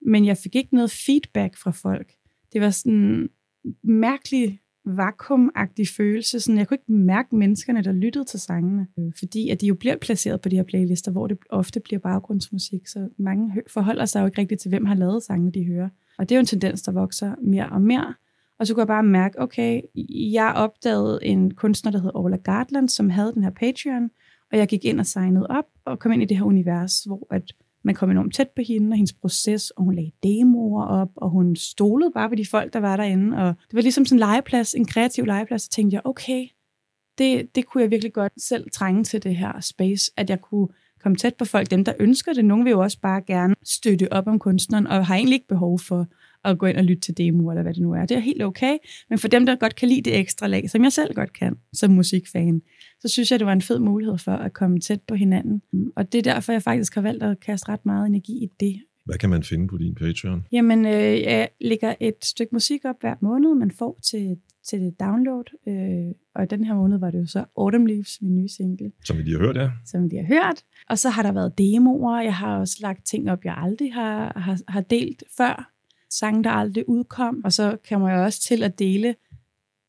men 0.07 0.25
jeg 0.25 0.37
fik 0.37 0.57
ikke 0.57 0.75
noget 0.75 0.91
feedback 0.91 1.57
fra 1.57 1.71
folk. 1.71 2.13
Det 2.53 2.61
var 2.61 2.71
sådan 2.71 2.93
en 2.93 3.29
mærkelig 3.83 4.60
vakuumagtig 4.85 5.89
følelse. 5.89 6.41
Sådan, 6.41 6.59
jeg 6.59 6.69
kunne 6.69 6.75
ikke 6.75 6.93
mærke 6.93 7.37
menneskerne, 7.37 7.83
der 7.83 7.93
lyttede 7.93 8.25
til 8.25 8.41
sangene, 8.41 8.87
øh, 8.99 9.13
fordi 9.19 9.51
at 9.51 9.61
de 9.61 9.67
jo 9.67 9.75
bliver 9.75 9.97
placeret 9.97 10.41
på 10.41 10.49
de 10.49 10.57
her 10.57 10.63
playlister, 10.63 11.13
hvor 11.13 11.27
det 11.27 11.39
ofte 11.51 11.81
bliver 11.81 12.01
baggrundsmusik, 12.01 12.87
så 12.87 13.09
mange 13.19 13.63
forholder 13.67 14.05
sig 14.05 14.21
jo 14.21 14.27
ikke 14.27 14.41
rigtigt 14.41 14.61
til, 14.61 14.69
hvem 14.69 14.85
har 14.85 14.95
lavet 14.95 15.23
sangene, 15.23 15.53
de 15.53 15.67
hører. 15.67 15.89
Og 16.19 16.29
det 16.29 16.35
er 16.35 16.39
jo 16.39 16.41
en 16.41 16.47
tendens, 16.47 16.83
der 16.83 16.93
vokser 16.93 17.35
mere 17.43 17.69
og 17.69 17.83
mere. 17.83 18.15
Og 18.59 18.67
så 18.67 18.75
kunne 18.75 18.81
jeg 18.81 18.87
bare 18.87 19.03
mærke, 19.03 19.41
okay, 19.41 19.81
jeg 20.33 20.53
opdagede 20.57 21.19
en 21.23 21.55
kunstner, 21.55 21.93
der 21.93 22.01
hed 22.01 22.11
Ola 22.15 22.37
Gardland, 22.37 22.89
som 22.89 23.11
havde 23.11 23.33
den 23.33 23.43
her 23.43 23.51
Patreon, 23.51 24.11
og 24.53 24.59
jeg 24.59 24.69
gik 24.69 24.85
ind 24.85 25.01
og 25.01 25.07
signede 25.07 25.47
op 25.47 25.65
og 25.85 25.99
kom 25.99 26.13
ind 26.13 26.23
i 26.23 26.27
det 26.27 26.37
her 26.37 26.45
univers, 26.45 27.05
hvor 27.05 27.27
at 27.31 27.53
man 27.83 27.95
kom 27.95 28.11
enormt 28.11 28.35
tæt 28.35 28.49
på 28.57 28.63
hende 28.69 28.93
og 28.93 28.97
hendes 28.97 29.13
proces, 29.13 29.71
og 29.71 29.85
hun 29.85 29.95
lagde 29.95 30.11
demoer 30.23 30.85
op, 30.85 31.11
og 31.17 31.31
hun 31.31 31.57
stolede 31.57 32.11
bare 32.15 32.29
på 32.29 32.35
de 32.35 32.47
folk, 32.47 32.73
der 32.73 32.79
var 32.79 32.97
derinde. 32.97 33.37
Og 33.37 33.47
det 33.47 33.75
var 33.75 33.83
ligesom 33.83 34.05
sådan 34.05 34.17
en 34.17 34.19
legeplads, 34.19 34.75
en 34.75 34.85
kreativ 34.85 35.25
legeplads, 35.25 35.67
og 35.67 35.71
tænkte 35.71 35.95
jeg, 35.95 36.03
okay, 36.05 36.47
det, 37.19 37.55
det 37.55 37.67
kunne 37.67 37.83
jeg 37.83 37.91
virkelig 37.91 38.13
godt 38.13 38.43
selv 38.43 38.71
trænge 38.71 39.05
til 39.05 39.23
det 39.23 39.37
her 39.37 39.61
space, 39.61 40.13
at 40.17 40.31
jeg 40.31 40.41
kunne 40.41 40.69
komme 41.03 41.17
tæt 41.17 41.35
på 41.35 41.45
folk, 41.45 41.71
dem 41.71 41.85
der 41.85 41.93
ønsker 41.99 42.33
det. 42.33 42.45
Nogle 42.45 42.65
vil 42.65 42.71
jo 42.71 42.81
også 42.81 43.01
bare 43.01 43.23
gerne 43.23 43.55
støtte 43.65 44.13
op 44.13 44.27
om 44.27 44.39
kunstneren, 44.39 44.87
og 44.87 45.07
har 45.07 45.15
egentlig 45.15 45.35
ikke 45.35 45.49
behov 45.49 45.79
for 45.79 46.07
at 46.45 46.59
gå 46.59 46.67
ind 46.67 46.77
og 46.77 46.85
lytte 46.85 47.01
til 47.01 47.17
demo, 47.17 47.51
eller 47.51 47.63
hvad 47.63 47.75
det 47.75 47.83
nu 47.83 47.93
er. 47.93 48.07
Det 48.07 48.17
er 48.17 48.21
helt 48.21 48.43
okay, 48.43 48.79
men 49.11 49.19
for 49.19 49.29
dem, 49.29 49.47
der 49.47 49.57
godt 49.57 49.75
kan 49.75 49.89
lide 49.89 50.03
det 50.03 50.19
ekstra 50.19 50.47
lag, 50.47 50.71
som 50.71 50.85
jeg 50.85 50.93
selv 50.93 51.15
godt 51.15 51.33
kan, 51.33 51.57
som 51.73 51.91
musikfan, 51.91 52.63
så 53.01 53.09
synes 53.09 53.31
jeg, 53.31 53.39
det 53.39 53.47
var 53.47 53.53
en 53.53 53.63
fed 53.63 53.79
mulighed 53.79 54.19
for 54.19 54.33
at 54.33 54.53
komme 54.53 54.81
tæt 54.81 55.01
på 55.09 55.15
hinanden. 55.15 55.63
Og 55.97 56.13
det 56.13 56.19
er 56.19 56.35
derfor, 56.35 56.53
jeg 56.53 56.63
faktisk 56.63 56.95
har 56.95 57.03
valgt 57.03 57.23
at 57.23 57.41
kaste 57.41 57.69
ret 57.69 57.87
meget 57.87 58.07
energi 58.07 58.33
i 58.33 58.49
det. 58.61 58.81
Hvad 59.05 59.19
kan 59.19 59.31
man 59.31 59.43
finde 59.43 59.69
på 59.69 59.79
din 59.79 59.95
Patreon? 59.95 60.47
Jamen, 60.53 60.87
øh, 60.87 61.21
jeg 61.23 61.49
lægger 61.61 61.95
et 62.01 62.25
stykke 62.25 62.51
musik 62.53 62.85
op 62.85 63.01
hver 63.01 63.15
måned, 63.21 63.55
man 63.55 63.71
får 63.71 63.99
til, 64.03 64.37
til 64.67 64.93
download. 65.01 65.45
Øh, 65.69 66.15
og 66.35 66.51
den 66.51 66.65
her 66.65 66.75
måned 66.75 66.99
var 66.99 67.11
det 67.11 67.19
jo 67.19 67.27
så 67.27 67.45
Autumn 67.57 67.89
Leaves, 67.89 68.19
min 68.23 68.37
nye 68.37 68.49
single. 68.49 68.93
Som 69.05 69.19
vi 69.19 69.23
lige 69.23 69.39
har 69.39 69.47
hørt, 69.47 69.57
ja. 69.57 69.71
Som 69.87 70.03
vi 70.03 70.09
lige 70.09 70.25
har 70.25 70.35
hørt. 70.35 70.63
Og 70.89 70.99
så 70.99 71.09
har 71.09 71.23
der 71.23 71.33
været 71.33 71.59
demoer. 71.59 72.21
Jeg 72.21 72.35
har 72.35 72.59
også 72.59 72.77
lagt 72.81 73.07
ting 73.07 73.31
op, 73.31 73.45
jeg 73.45 73.55
aldrig 73.57 73.95
har, 73.95 74.39
har, 74.39 74.59
har 74.69 74.81
delt 74.81 75.23
før. 75.37 75.73
Sange, 76.11 76.45
der 76.45 76.51
aldrig 76.51 76.89
udkom. 76.89 77.41
Og 77.45 77.53
så 77.53 77.77
kommer 77.89 78.09
jeg 78.09 78.19
også 78.19 78.41
til 78.41 78.63
at 78.63 78.79
dele 78.79 79.15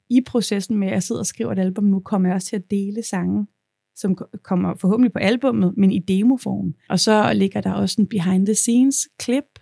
i 0.09 0.21
processen 0.21 0.77
med, 0.77 0.87
at 0.87 0.93
jeg 0.93 1.03
sidder 1.03 1.21
og 1.21 1.25
skriver 1.25 1.51
et 1.51 1.59
album 1.59 1.83
nu, 1.83 1.99
kommer 1.99 2.29
jeg 2.29 2.35
også 2.35 2.47
til 2.47 2.55
at 2.55 2.71
dele 2.71 3.03
sange, 3.03 3.47
som 3.95 4.17
kommer 4.43 4.75
forhåbentlig 4.75 5.13
på 5.13 5.19
albummet, 5.19 5.73
men 5.77 5.91
i 5.91 5.99
demoform. 5.99 6.73
Og 6.89 6.99
så 6.99 7.33
ligger 7.33 7.61
der 7.61 7.71
også 7.71 8.01
en 8.01 8.07
behind 8.07 8.45
the 8.45 8.55
scenes 8.55 9.09
klip. 9.19 9.59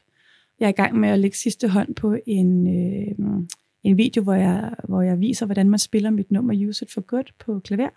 Jeg 0.59 0.65
er 0.65 0.69
i 0.69 0.81
gang 0.81 0.99
med 0.99 1.09
at 1.09 1.19
lægge 1.19 1.37
sidste 1.37 1.67
hånd 1.67 1.95
på 1.95 2.17
en, 2.25 2.67
øh, 2.67 3.45
en 3.83 3.97
video, 3.97 4.23
hvor 4.23 4.33
jeg, 4.33 4.73
hvor 4.87 5.01
jeg 5.01 5.19
viser, 5.19 5.45
hvordan 5.45 5.69
man 5.69 5.79
spiller 5.79 6.09
mit 6.09 6.31
nummer 6.31 6.67
Use 6.67 6.85
It 6.85 6.91
For 6.91 7.01
Good 7.01 7.33
på 7.39 7.59
klaver. 7.59 7.89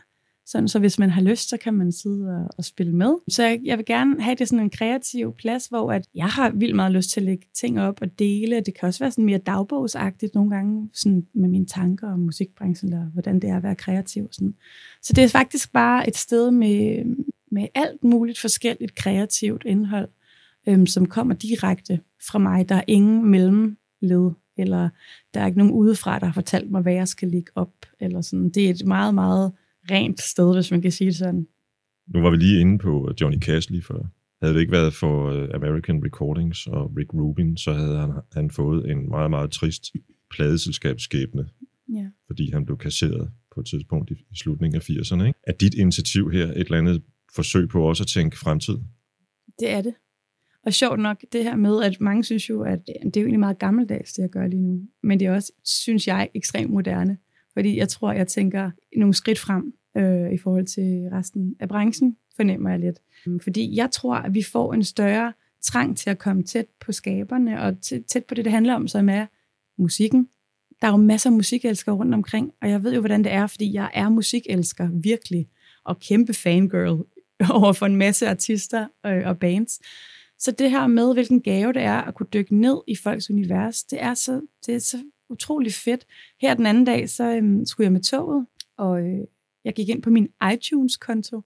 Sådan, 0.47 0.69
så 0.69 0.79
hvis 0.79 0.99
man 0.99 1.11
har 1.11 1.23
lyst, 1.23 1.49
så 1.49 1.57
kan 1.57 1.75
man 1.75 1.93
sidde 1.93 2.29
og, 2.29 2.49
og 2.59 2.65
spille 2.65 2.93
med. 2.93 3.15
Så 3.29 3.43
jeg, 3.43 3.61
jeg 3.65 3.79
vil 3.79 3.87
gerne 3.87 4.23
have 4.23 4.37
det 4.37 4.49
sådan 4.49 4.65
en 4.65 4.71
kreativ 4.71 5.35
plads, 5.39 5.67
hvor 5.67 5.93
at 5.93 6.07
jeg 6.15 6.27
har 6.27 6.51
vildt 6.51 6.77
meget 6.77 6.93
lyst 6.93 7.11
til 7.11 7.21
at 7.21 7.27
lægge 7.27 7.47
ting 7.55 7.81
op 7.81 8.03
og 8.03 8.19
dele. 8.19 8.61
Det 8.61 8.79
kan 8.79 8.87
også 8.87 9.01
være 9.01 9.11
sådan 9.11 9.25
mere 9.25 9.39
dagbogsagtigt 9.39 10.35
nogle 10.35 10.51
gange, 10.51 10.91
sådan 10.93 11.27
med 11.35 11.49
mine 11.49 11.67
tanker 11.67 12.13
om 12.13 12.19
musikbranchen, 12.19 12.93
eller 12.93 13.05
hvordan 13.05 13.41
det 13.41 13.51
er 13.51 13.57
at 13.57 13.63
være 13.63 13.75
kreativ. 13.75 14.29
Sådan. 14.33 14.55
Så 15.03 15.13
det 15.13 15.25
er 15.25 15.29
faktisk 15.29 15.73
bare 15.73 16.09
et 16.09 16.17
sted 16.17 16.51
med, 16.51 17.05
med 17.51 17.67
alt 17.75 18.05
muligt 18.05 18.41
forskelligt 18.41 18.95
kreativt 18.95 19.63
indhold, 19.67 20.09
øhm, 20.69 20.87
som 20.87 21.07
kommer 21.07 21.35
direkte 21.35 22.01
fra 22.31 22.39
mig. 22.39 22.69
Der 22.69 22.75
er 22.75 22.85
ingen 22.87 23.31
mellemled, 23.31 24.31
eller 24.57 24.89
der 25.35 25.41
er 25.41 25.47
ikke 25.47 25.59
nogen 25.59 25.73
udefra, 25.73 26.19
der 26.19 26.27
har 26.27 26.33
fortalt 26.33 26.71
mig, 26.71 26.83
hvad 26.83 26.93
jeg 26.93 27.09
skal 27.09 27.29
lægge 27.29 27.53
op. 27.55 27.73
Eller 28.01 28.21
sådan. 28.21 28.51
Det 28.51 28.67
er 28.67 28.71
et 28.71 28.87
meget, 28.87 29.15
meget 29.15 29.53
rent 29.91 30.21
sted, 30.21 30.55
hvis 30.55 30.71
man 30.71 30.83
kan 30.83 30.93
sige 30.93 31.09
det 31.09 31.17
sådan. 31.17 31.47
Nu 32.15 32.21
var 32.21 32.31
vi 32.31 32.37
lige 32.37 32.61
inde 32.61 32.79
på 32.79 33.13
Johnny 33.21 33.39
Cash 33.39 33.71
lige 33.71 33.83
før. 33.83 34.03
Havde 34.43 34.55
det 34.55 34.61
ikke 34.61 34.73
været 34.73 34.95
for 34.95 35.31
øh, 35.31 35.49
American 35.55 36.05
Recordings 36.05 36.67
og 36.67 36.93
Rick 36.97 37.15
Rubin, 37.15 37.57
så 37.57 37.73
havde 37.73 37.99
han, 37.99 38.11
han 38.33 38.51
fået 38.51 38.91
en 38.91 39.09
meget, 39.09 39.31
meget 39.31 39.51
trist 39.51 39.85
pladeselskabsskæbne, 40.31 41.49
ja. 41.93 42.07
fordi 42.27 42.51
han 42.51 42.65
blev 42.65 42.79
kasseret 42.79 43.31
på 43.55 43.61
et 43.61 43.67
tidspunkt 43.67 44.11
i, 44.11 44.15
i 44.15 44.37
slutningen 44.37 44.77
af 44.77 44.91
80'erne. 44.91 45.25
Ikke? 45.25 45.39
Er 45.47 45.53
dit 45.53 45.75
initiativ 45.75 46.31
her 46.31 46.47
et 46.47 46.59
eller 46.59 46.79
andet 46.79 47.03
forsøg 47.35 47.69
på 47.69 47.89
også 47.89 48.03
at 48.03 48.07
tænke 48.07 48.39
fremtid? 48.39 48.75
Det 49.59 49.71
er 49.71 49.81
det. 49.81 49.95
Og 50.67 50.73
sjovt 50.73 50.99
nok, 50.99 51.25
det 51.33 51.45
her 51.45 51.57
med, 51.57 51.83
at 51.83 52.01
mange 52.01 52.25
synes 52.25 52.51
jo, 52.51 52.63
at 52.63 52.79
det 52.87 53.17
er 53.17 53.21
jo 53.21 53.27
egentlig 53.27 53.41
meget 53.41 53.59
gammeldags, 53.59 54.13
det 54.13 54.23
jeg 54.23 54.31
gør 54.31 54.47
lige 54.47 54.63
nu. 54.63 54.81
Men 55.03 55.21
det 55.21 55.27
er 55.27 55.35
også, 55.35 55.53
synes 55.65 56.07
jeg, 56.07 56.29
ekstremt 56.35 56.71
moderne. 56.71 57.19
Fordi 57.55 57.79
jeg 57.79 57.89
tror, 57.89 58.13
jeg 58.13 58.29
tænker 58.29 58.71
nogle 58.97 59.15
skridt 59.15 59.39
frem 59.39 59.75
øh, 59.97 60.33
i 60.33 60.39
forhold 60.39 60.67
til 60.67 61.09
resten 61.13 61.57
af 61.61 61.69
branchen, 61.69 62.17
fornemmer 62.37 62.71
jeg 62.71 62.79
lidt. 62.79 62.99
Mm, 63.27 63.41
fordi 63.41 63.77
jeg 63.77 63.91
tror, 63.91 64.15
at 64.15 64.35
vi 64.35 64.43
får 64.43 64.75
en 64.75 64.85
større 64.85 65.33
trang 65.63 65.97
til 65.97 66.11
at 66.11 66.19
komme 66.19 66.43
tæt 66.43 66.67
på 66.81 66.93
skaberne, 66.93 67.63
og 67.63 67.77
tæt 68.09 68.25
på 68.25 68.35
det, 68.35 68.45
det 68.45 68.53
handler 68.53 68.75
om, 68.75 68.89
som 68.89 69.09
er 69.09 69.27
musikken. 69.79 70.29
Der 70.81 70.89
er 70.89 70.93
jo 70.93 70.97
masser 70.97 71.31
af 71.31 71.37
musikelskere 71.37 71.95
rundt 71.95 72.15
omkring, 72.15 72.53
og 72.63 72.71
jeg 72.71 72.85
ved 72.85 72.95
jo, 72.95 73.01
hvordan 73.01 73.25
det 73.25 73.33
er, 73.33 73.47
fordi 73.47 73.75
jeg 73.75 73.91
er 73.95 74.09
musikelsker, 74.09 74.89
virkelig, 74.93 75.49
og 75.85 76.01
kæmpe 76.01 76.35
fangirl 76.35 77.05
over 77.51 77.73
for 77.73 77.87
en 77.87 77.97
masse 77.97 78.29
artister 78.29 78.87
øh, 79.07 79.27
og 79.27 79.39
bands. 79.39 79.81
Så 80.39 80.51
det 80.51 80.71
her 80.71 80.87
med, 80.87 81.13
hvilken 81.13 81.43
gave 81.43 81.73
det 81.73 81.83
er 81.83 82.03
at 82.03 82.15
kunne 82.15 82.27
dykke 82.33 82.57
ned 82.57 82.81
i 82.89 82.97
folks 82.97 83.31
univers, 83.31 83.85
det 83.85 84.03
er 84.03 84.15
så, 84.15 84.41
det 84.67 84.75
er 84.75 84.79
så 84.79 84.97
utrolig 85.33 85.73
fedt. 85.73 86.07
Her 86.41 86.55
den 86.55 86.67
anden 86.67 86.85
dag, 86.85 87.11
så 87.11 87.25
øhm, 87.25 87.67
skulle 87.67 87.85
jeg 87.85 87.93
med 87.93 88.03
toget, 88.03 88.47
og 88.77 89.01
øh, 89.01 89.21
jeg 89.65 89.75
gik 89.75 89.89
ind 89.89 90.03
på 90.03 90.11
min 90.11 90.29
iTunes-konto, 90.53 91.43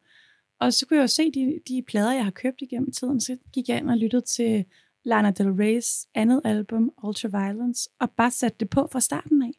og 0.60 0.72
så 0.72 0.86
kunne 0.86 0.96
jeg 0.96 1.02
jo 1.02 1.06
se 1.06 1.30
de, 1.30 1.60
de 1.68 1.82
plader, 1.82 2.12
jeg 2.12 2.24
har 2.24 2.30
købt 2.30 2.62
igennem 2.62 2.92
tiden. 2.92 3.20
Så 3.20 3.36
gik 3.52 3.68
jeg 3.68 3.78
ind 3.78 3.90
og 3.90 3.96
lyttede 3.96 4.22
til 4.22 4.64
Lana 5.04 5.30
Del 5.30 5.46
Rey's 5.46 6.10
andet 6.14 6.40
album, 6.44 6.92
Ultraviolence, 7.02 7.90
og 8.00 8.10
bare 8.10 8.30
satte 8.30 8.56
det 8.60 8.70
på 8.70 8.88
fra 8.92 9.00
starten 9.00 9.42
af. 9.42 9.52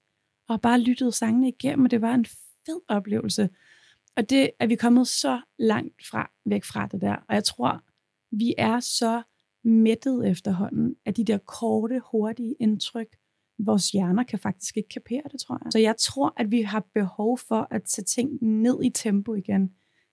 Og 0.50 0.62
bare 0.62 0.80
lyttede 0.80 1.12
sangene 1.12 1.48
igennem, 1.48 1.86
og 1.86 1.92
det 1.92 2.02
var 2.02 2.14
en 2.14 2.26
fed 2.26 2.82
oplevelse. 2.88 3.50
Og 4.16 4.30
det 4.30 4.50
er 4.60 4.68
vi 4.68 4.76
kommet 4.76 5.08
så 5.08 5.42
langt 5.60 6.08
fra, 6.10 6.32
væk 6.46 6.64
fra 6.64 6.88
det 6.88 7.02
der. 7.02 7.16
Og 7.30 7.36
jeg 7.36 7.44
tror, 7.44 7.82
vi 8.32 8.54
er 8.58 8.80
så 8.80 9.22
mættet 9.64 10.30
efterhånden 10.30 10.96
af 11.06 11.14
de 11.14 11.24
der 11.24 11.38
korte, 11.38 12.02
hurtige 12.12 12.56
indtryk, 12.60 13.08
vores 13.60 13.92
hjerner 13.92 14.24
kan 14.24 14.40
faktisk 14.40 14.78
ikke 14.78 14.90
kapere 14.90 15.22
det, 15.32 15.40
tror 15.48 15.60
jeg. 15.64 15.72
Så 15.72 15.80
jeg 15.80 15.96
tror, 16.00 16.34
at 16.38 16.52
vi 16.52 16.62
har 16.62 16.86
behov 16.94 17.40
for 17.48 17.68
at 17.72 17.84
tage 17.84 18.06
ting 18.06 18.30
ned 18.42 18.84
i 18.84 18.90
tempo 18.90 19.36
igen. 19.36 19.62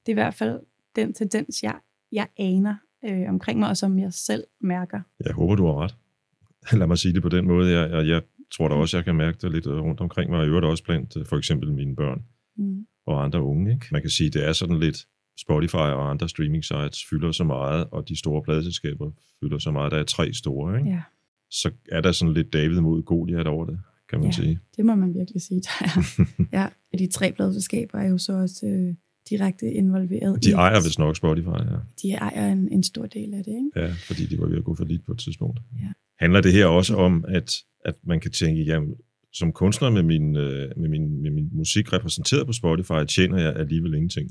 Det 0.06 0.08
er 0.08 0.12
i 0.12 0.14
hvert 0.14 0.34
fald 0.34 0.60
den 0.96 1.14
tendens, 1.14 1.62
jeg, 1.62 1.78
jeg 2.12 2.28
aner 2.36 2.74
øh, 3.04 3.28
omkring 3.28 3.58
mig, 3.58 3.68
og 3.68 3.76
som 3.76 3.98
jeg 3.98 4.12
selv 4.12 4.44
mærker. 4.60 5.00
Jeg 5.24 5.34
håber, 5.34 5.54
du 5.54 5.66
har 5.66 5.74
ret. 5.74 5.96
Lad 6.78 6.86
mig 6.86 6.98
sige 6.98 7.14
det 7.14 7.22
på 7.22 7.28
den 7.28 7.46
måde. 7.46 7.78
Jeg, 7.78 7.90
jeg, 7.90 8.06
jeg 8.06 8.22
tror 8.56 8.68
da 8.68 8.74
også, 8.74 8.96
jeg 8.96 9.04
kan 9.04 9.14
mærke 9.14 9.38
det 9.42 9.52
lidt 9.52 9.66
rundt 9.66 10.00
omkring 10.00 10.30
mig, 10.30 10.38
og 10.38 10.44
i 10.44 10.48
øvrigt 10.48 10.66
også 10.66 10.84
blandt 10.84 11.16
øh, 11.16 11.26
for 11.26 11.36
eksempel 11.36 11.72
mine 11.72 11.96
børn 11.96 12.24
mm. 12.56 12.86
og 13.06 13.24
andre 13.24 13.42
unge. 13.42 13.72
Ikke? 13.72 13.86
Man 13.92 14.00
kan 14.00 14.10
sige, 14.10 14.30
det 14.30 14.48
er 14.48 14.52
sådan 14.52 14.78
lidt 14.80 15.06
Spotify 15.40 15.74
og 15.76 16.10
andre 16.10 16.28
streaming 16.28 16.64
sites 16.64 17.04
fylder 17.10 17.32
så 17.32 17.44
meget, 17.44 17.86
og 17.90 18.08
de 18.08 18.18
store 18.18 18.42
pladeselskaber 18.42 19.10
fylder 19.40 19.58
så 19.58 19.70
meget. 19.70 19.92
Der 19.92 19.98
er 19.98 20.04
tre 20.04 20.32
store, 20.32 20.78
ikke? 20.78 20.90
Ja 20.90 21.02
så 21.62 21.70
er 21.88 22.00
der 22.00 22.12
sådan 22.12 22.34
lidt 22.34 22.52
David 22.52 22.80
mod 22.80 23.02
Goliath 23.02 23.48
over 23.48 23.66
det, 23.66 23.78
kan 24.10 24.18
man 24.18 24.28
ja, 24.28 24.32
sige. 24.32 24.58
det 24.76 24.84
må 24.84 24.94
man 24.94 25.14
virkelig 25.14 25.42
sige, 25.42 25.60
der 25.60 25.70
er. 25.80 26.24
ja, 26.58 26.96
de 26.98 27.06
tre 27.06 27.32
pladselskaber 27.32 27.98
er 27.98 28.08
jo 28.08 28.18
så 28.18 28.32
også 28.32 28.66
øh, 28.66 28.94
direkte 29.30 29.72
involveret. 29.72 30.44
De 30.44 30.52
ejer 30.52 30.82
vist 30.82 30.98
nok 30.98 31.16
Spotify, 31.16 31.46
ja. 31.46 31.76
De 32.02 32.12
ejer 32.12 32.52
en, 32.52 32.72
en 32.72 32.82
stor 32.82 33.06
del 33.06 33.34
af 33.34 33.44
det, 33.44 33.50
ikke? 33.50 33.70
Ja, 33.76 33.92
fordi 33.92 34.26
de 34.26 34.38
var 34.38 34.46
ved 34.46 34.58
at 34.58 34.64
gå 34.64 34.74
for 34.74 34.84
lidt 34.84 35.06
på 35.06 35.12
et 35.12 35.18
tidspunkt. 35.18 35.60
Ja. 35.82 35.92
Handler 36.18 36.40
det 36.40 36.52
her 36.52 36.66
også 36.66 36.96
om, 36.96 37.24
at, 37.28 37.52
at 37.84 37.94
man 38.06 38.20
kan 38.20 38.30
tænke, 38.30 38.62
jamen, 38.62 38.94
som 39.32 39.52
kunstner 39.52 39.90
med 39.90 40.02
min, 40.02 40.36
øh, 40.36 40.70
med, 40.76 40.88
min, 40.88 41.22
med 41.22 41.30
min 41.30 41.48
musik 41.52 41.92
repræsenteret 41.92 42.46
på 42.46 42.52
Spotify, 42.52 43.04
tjener 43.08 43.38
jeg 43.42 43.56
alligevel 43.56 43.94
ingenting. 43.94 44.30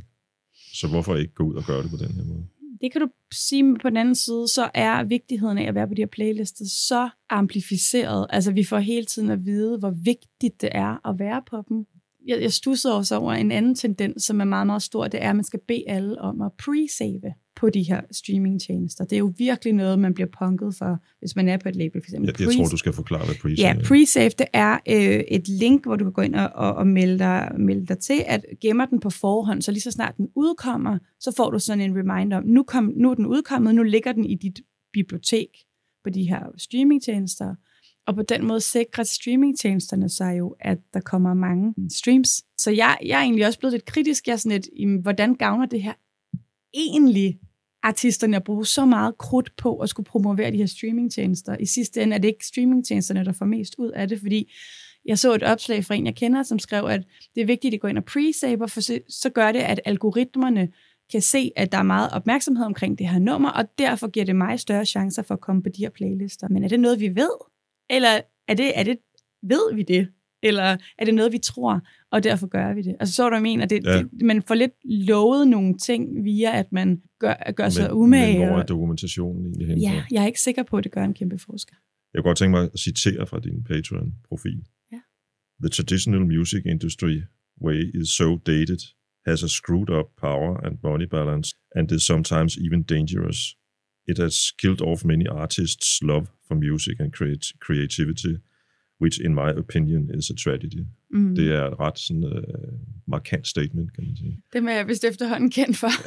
Så 0.73 0.87
hvorfor 0.87 1.15
ikke 1.15 1.33
gå 1.33 1.43
ud 1.43 1.55
og 1.55 1.63
gøre 1.63 1.83
det 1.83 1.89
på 1.91 1.97
den 1.97 2.11
her 2.11 2.23
måde? 2.23 2.45
Det 2.83 2.91
kan 2.91 3.01
du 3.01 3.07
sige 3.31 3.75
på 3.81 3.89
den 3.89 3.97
anden 3.97 4.15
side, 4.15 4.47
så 4.47 4.69
er 4.73 5.03
vigtigheden 5.03 5.57
af 5.57 5.67
at 5.67 5.75
være 5.75 5.87
på 5.87 5.93
de 5.93 6.01
her 6.01 6.07
playlister 6.07 6.65
så 6.65 7.09
amplificeret. 7.29 8.27
Altså 8.29 8.51
vi 8.51 8.63
får 8.63 8.79
hele 8.79 9.05
tiden 9.05 9.29
at 9.29 9.45
vide, 9.45 9.77
hvor 9.77 9.89
vigtigt 10.03 10.61
det 10.61 10.69
er 10.71 11.09
at 11.09 11.19
være 11.19 11.41
på 11.49 11.63
dem. 11.69 11.85
Jeg, 12.27 12.41
jeg 12.41 12.53
stusser 12.53 12.91
også 12.91 13.15
over 13.15 13.33
en 13.33 13.51
anden 13.51 13.75
tendens, 13.75 14.23
som 14.23 14.41
er 14.41 14.45
meget, 14.45 14.67
meget 14.67 14.81
stor, 14.81 15.07
det 15.07 15.23
er, 15.23 15.29
at 15.29 15.35
man 15.35 15.45
skal 15.45 15.59
bede 15.67 15.83
alle 15.87 16.21
om 16.21 16.41
at 16.41 16.51
pre-save 16.61 17.33
på 17.55 17.69
de 17.69 17.83
her 17.83 18.01
streamingtjenester. 18.11 19.03
Det 19.03 19.13
er 19.13 19.19
jo 19.19 19.33
virkelig 19.37 19.73
noget, 19.73 19.99
man 19.99 20.13
bliver 20.13 20.27
punket 20.39 20.75
for, 20.75 20.99
hvis 21.19 21.35
man 21.35 21.49
er 21.49 21.57
på 21.57 21.69
et 21.69 21.75
label. 21.75 22.01
For 22.01 22.05
eksempel. 22.05 22.35
Jeg, 22.39 22.47
jeg 22.47 22.55
tror, 22.57 22.65
du 22.65 22.77
skal 22.77 22.93
forklare, 22.93 23.25
hvad 23.25 23.35
pre-save 23.35 23.61
Ja, 23.61 23.73
pre-save, 23.73 24.29
det 24.29 24.45
er 24.53 24.73
øh, 24.89 25.23
et 25.27 25.47
link, 25.47 25.85
hvor 25.85 25.95
du 25.95 26.05
kan 26.05 26.13
gå 26.13 26.21
ind 26.21 26.35
og, 26.35 26.49
og, 26.55 26.73
og 26.73 26.87
melde, 26.87 27.19
dig, 27.19 27.51
melde 27.59 27.85
dig 27.85 27.99
til, 27.99 28.23
at 28.27 28.45
gemmer 28.61 28.85
den 28.85 28.99
på 28.99 29.09
forhånd, 29.09 29.61
så 29.61 29.71
lige 29.71 29.81
så 29.81 29.91
snart 29.91 30.17
den 30.17 30.27
udkommer, 30.35 30.97
så 31.19 31.33
får 31.37 31.51
du 31.51 31.59
sådan 31.59 31.81
en 31.81 31.97
reminder 31.97 32.37
om, 32.37 32.43
nu, 32.43 32.63
kom, 32.63 32.93
nu 32.95 33.11
er 33.11 33.15
den 33.15 33.25
udkommet, 33.25 33.75
nu 33.75 33.83
ligger 33.83 34.11
den 34.11 34.25
i 34.25 34.35
dit 34.35 34.61
bibliotek 34.93 35.47
på 36.03 36.09
de 36.09 36.23
her 36.23 36.39
streamingtjenester. 36.57 37.55
Og 38.07 38.15
på 38.15 38.21
den 38.21 38.45
måde 38.45 38.61
sikrer 38.61 39.03
streamingtjenesterne 39.03 40.09
sig 40.09 40.39
jo, 40.39 40.55
at 40.59 40.77
der 40.93 40.99
kommer 40.99 41.33
mange 41.33 41.73
streams. 41.89 42.43
Så 42.57 42.71
jeg, 42.71 42.97
jeg 43.05 43.19
er 43.19 43.23
egentlig 43.23 43.45
også 43.45 43.59
blevet 43.59 43.73
lidt 43.73 43.85
kritisk. 43.85 44.27
Jeg 44.27 44.33
er 44.33 44.37
sådan 44.37 44.61
lidt, 44.61 45.01
hvordan 45.01 45.35
gavner 45.35 45.65
det 45.65 45.81
her 45.81 45.93
egentlig 46.73 47.39
artisterne 47.83 48.37
at 48.37 48.43
bruge 48.43 48.65
så 48.65 48.85
meget 48.85 49.17
krudt 49.17 49.51
på 49.57 49.77
at 49.77 49.89
skulle 49.89 50.05
promovere 50.05 50.51
de 50.51 50.57
her 50.57 50.65
streamingtjenester. 50.65 51.57
I 51.59 51.65
sidste 51.65 52.01
ende 52.01 52.15
er 52.15 52.19
det 52.19 52.27
ikke 52.27 52.45
streamingtjenesterne, 52.45 53.25
der 53.25 53.31
får 53.31 53.45
mest 53.45 53.75
ud 53.77 53.91
af 53.91 54.07
det, 54.07 54.19
fordi 54.19 54.51
jeg 55.05 55.19
så 55.19 55.33
et 55.33 55.43
opslag 55.43 55.85
fra 55.85 55.95
en, 55.95 56.05
jeg 56.05 56.15
kender, 56.15 56.43
som 56.43 56.59
skrev, 56.59 56.85
at 56.85 57.03
det 57.35 57.41
er 57.41 57.45
vigtigt 57.45 57.73
at 57.73 57.79
gå 57.79 57.87
ind 57.87 57.97
og 57.97 58.03
pre-saver, 58.03 58.67
for 58.67 58.81
så, 58.81 58.99
så 59.09 59.29
gør 59.29 59.51
det, 59.51 59.59
at 59.59 59.81
algoritmerne 59.85 60.69
kan 61.11 61.21
se, 61.21 61.51
at 61.55 61.71
der 61.71 61.77
er 61.77 61.83
meget 61.83 62.09
opmærksomhed 62.11 62.65
omkring 62.65 62.99
det 62.99 63.09
her 63.09 63.19
nummer, 63.19 63.49
og 63.49 63.65
derfor 63.77 64.07
giver 64.07 64.25
det 64.25 64.35
mig 64.35 64.59
større 64.59 64.85
chancer 64.85 65.21
for 65.21 65.33
at 65.33 65.41
komme 65.41 65.63
på 65.63 65.69
de 65.69 65.81
her 65.81 65.89
playlister. 65.89 66.47
Men 66.49 66.63
er 66.63 66.67
det 66.67 66.79
noget, 66.79 66.99
vi 66.99 67.15
ved? 67.15 67.31
Eller 67.89 68.21
er 68.47 68.53
det, 68.53 68.79
er 68.79 68.83
det 68.83 68.97
ved 69.41 69.75
vi 69.75 69.83
det? 69.83 70.07
Eller 70.43 70.77
er 70.97 71.05
det 71.05 71.13
noget, 71.13 71.31
vi 71.31 71.37
tror, 71.37 71.81
og 72.11 72.23
derfor 72.23 72.47
gør 72.47 72.73
vi 72.73 72.81
det? 72.81 72.95
Altså, 72.99 73.15
så 73.15 73.29
du, 73.29 73.35
jeg 73.35 73.41
mener, 73.41 73.65
det, 73.65 73.83
ja. 73.85 73.97
det, 73.97 74.21
man 74.21 74.41
får 74.41 74.55
lidt 74.55 74.71
lovet 74.85 75.47
nogle 75.47 75.77
ting 75.77 76.23
via, 76.23 76.59
at 76.59 76.71
man 76.71 77.01
gør, 77.19 77.51
gør 77.55 77.69
sig 77.69 77.83
men, 77.83 77.91
umage. 77.91 78.39
Men 78.39 78.47
hvor 78.47 78.57
er 78.57 78.63
dokumentationen 78.63 79.45
egentlig 79.45 79.67
hen? 79.67 79.77
Ja, 79.77 80.03
jeg 80.11 80.21
er 80.23 80.27
ikke 80.27 80.41
sikker 80.41 80.63
på, 80.63 80.77
at 80.77 80.83
det 80.83 80.91
gør 80.91 81.03
en 81.03 81.13
kæmpe 81.13 81.37
forskel. 81.37 81.77
Jeg 82.13 82.23
kunne 82.23 82.29
godt 82.29 82.37
tænke 82.37 82.51
mig 82.51 82.63
at 82.73 82.79
citere 82.79 83.27
fra 83.27 83.39
din 83.39 83.63
Patreon-profil. 83.63 84.63
Ja. 84.91 84.99
The 85.63 85.69
traditional 85.69 86.25
music 86.25 86.61
industry 86.65 87.21
way 87.61 87.91
is 88.01 88.09
so 88.09 88.37
dated, 88.37 88.81
has 89.25 89.43
a 89.43 89.47
screwed 89.47 89.89
up 89.89 90.07
power 90.21 90.65
and 90.65 90.77
money 90.83 91.07
balance, 91.17 91.55
and 91.75 91.91
is 91.91 92.03
sometimes 92.03 92.57
even 92.57 92.83
dangerous. 92.83 93.39
It 94.07 94.17
has 94.17 94.35
killed 94.61 94.81
off 94.81 95.05
many 95.05 95.27
artists' 95.27 96.01
love 96.01 96.25
for 96.47 96.55
music 96.55 96.95
and 96.99 97.11
creativity, 97.65 98.35
which 99.03 99.19
in 99.25 99.33
my 99.33 99.49
opinion 99.63 100.09
is 100.17 100.29
a 100.29 100.33
tragedy. 100.43 100.83
Mm. 101.11 101.35
Det 101.35 101.55
er 101.55 101.63
et 101.67 101.79
ret 101.79 101.99
sådan, 101.99 102.23
uh, 102.23 102.31
markant 103.05 103.47
statement, 103.47 103.93
kan 103.93 104.03
man 104.07 104.15
sige. 104.15 104.39
Det 104.53 104.65
er 104.65 104.71
jeg 104.71 104.87
vist 104.87 105.03
efterhånden 105.03 105.51
kendt 105.51 105.77
for. 105.77 105.91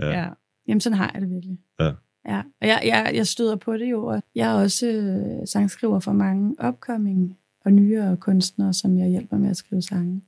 Ja. 0.00 0.18
ja. 0.18 0.28
Jamen, 0.68 0.80
sådan 0.80 0.98
har 0.98 1.10
jeg 1.14 1.22
det 1.22 1.30
virkelig. 1.30 1.58
Ja. 1.80 1.92
Ja, 2.28 2.42
og 2.60 2.66
jeg, 2.66 2.82
jeg, 2.84 3.12
jeg 3.14 3.26
støder 3.26 3.56
på 3.56 3.76
det 3.76 3.90
jo, 3.90 4.06
og 4.06 4.22
jeg 4.34 4.50
er 4.50 4.62
også 4.62 4.86
øh, 4.86 5.46
sangskriver 5.46 6.00
for 6.00 6.12
mange 6.12 6.56
upcoming 6.68 7.38
og 7.64 7.72
nyere 7.72 8.16
kunstnere, 8.16 8.72
som 8.72 8.98
jeg 8.98 9.08
hjælper 9.08 9.38
med 9.38 9.50
at 9.50 9.56
skrive 9.56 9.82
sange. 9.82 10.22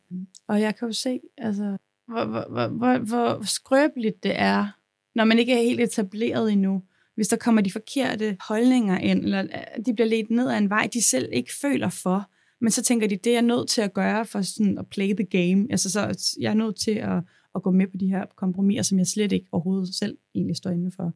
Og 0.49 0.61
jeg 0.61 0.77
kan 0.77 0.89
jo 0.89 0.93
se, 0.93 1.21
altså, 1.39 1.77
hvor, 2.09 2.25
hvor, 2.25 2.47
hvor, 2.49 2.69
hvor, 2.69 2.99
hvor 2.99 3.45
skrøbeligt 3.45 4.23
det 4.23 4.33
er, 4.35 4.67
når 5.15 5.25
man 5.25 5.39
ikke 5.39 5.53
er 5.53 5.63
helt 5.63 5.81
etableret 5.81 6.53
endnu, 6.53 6.83
hvis 7.19 7.29
der 7.29 7.37
kommer 7.37 7.63
de 7.63 7.73
forkerte 7.73 8.37
holdninger 8.49 8.99
ind, 8.99 9.25
eller 9.25 9.43
øh, 9.43 9.85
de 9.87 9.95
bliver 9.95 10.07
ledt 10.09 10.31
ned 10.31 10.51
ad 10.51 10.59
en 10.59 10.71
vej, 10.71 10.89
de 10.93 11.03
selv 11.03 11.29
ikke 11.33 11.53
føler 11.61 11.89
for, 11.89 12.31
men 12.61 12.71
så 12.71 12.83
tænker 12.83 13.07
de, 13.07 13.17
det 13.17 13.31
er 13.31 13.35
jeg 13.35 13.43
nødt 13.43 13.69
til 13.69 13.81
at 13.81 13.95
gøre 13.95 14.27
for 14.27 14.43
sådan 14.43 14.79
at 14.79 14.87
play 14.87 15.15
the 15.15 15.25
game. 15.25 15.67
Altså, 15.71 15.91
så 15.91 16.33
jeg 16.41 16.51
er 16.51 16.55
nødt 16.55 16.81
til 16.81 16.91
at, 16.91 17.23
at 17.55 17.63
gå 17.63 17.71
med 17.71 17.87
på 17.87 17.97
de 18.01 18.09
her 18.09 18.25
kompromiser, 18.37 18.83
som 18.83 18.99
jeg 18.99 19.07
slet 19.07 19.33
ikke 19.33 19.47
overhovedet 19.53 19.95
selv 19.95 20.19
egentlig 20.35 20.57
står 20.57 20.71
inde 20.71 20.91
for. 20.97 21.13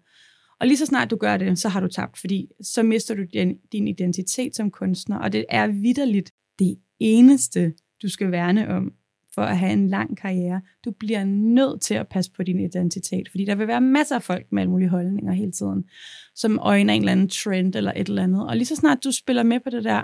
Og 0.61 0.66
lige 0.66 0.76
så 0.76 0.87
snart 0.87 1.11
du 1.11 1.16
gør 1.16 1.37
det, 1.37 1.59
så 1.59 1.68
har 1.68 1.80
du 1.80 1.88
tabt, 1.88 2.18
fordi 2.18 2.49
så 2.62 2.82
mister 2.82 3.14
du 3.14 3.23
din, 3.32 3.56
din 3.73 3.88
identitet 3.88 4.56
som 4.56 4.71
kunstner, 4.71 5.18
og 5.18 5.32
det 5.32 5.44
er 5.49 5.66
vidderligt 5.66 6.32
det 6.59 6.78
eneste, 7.00 7.73
du 8.02 8.09
skal 8.09 8.30
værne 8.30 8.68
om 8.68 8.92
for 9.35 9.43
at 9.43 9.59
have 9.59 9.73
en 9.73 9.89
lang 9.89 10.17
karriere. 10.17 10.61
Du 10.85 10.91
bliver 10.91 11.25
nødt 11.25 11.81
til 11.81 11.95
at 11.95 12.09
passe 12.09 12.31
på 12.37 12.43
din 12.43 12.61
identitet, 12.61 13.29
fordi 13.31 13.45
der 13.45 13.55
vil 13.55 13.67
være 13.69 13.81
masser 13.81 14.17
af 14.17 14.23
folk 14.23 14.47
med 14.53 14.62
alle 14.62 14.71
mulige 14.71 14.89
holdninger 14.89 15.33
hele 15.33 15.53
tiden, 15.53 15.85
som 16.35 16.59
øjner 16.62 16.95
en 16.95 17.01
eller 17.03 17.12
anden 17.12 17.29
trend 17.29 17.75
eller 17.75 17.92
et 17.97 18.09
eller 18.09 18.23
andet. 18.23 18.49
Og 18.49 18.57
lige 18.57 18.66
så 18.66 18.77
snart 18.77 18.99
du 19.05 19.12
spiller 19.12 19.42
med 19.42 19.61
på 19.61 19.71
det 19.71 19.85
der, 19.85 20.03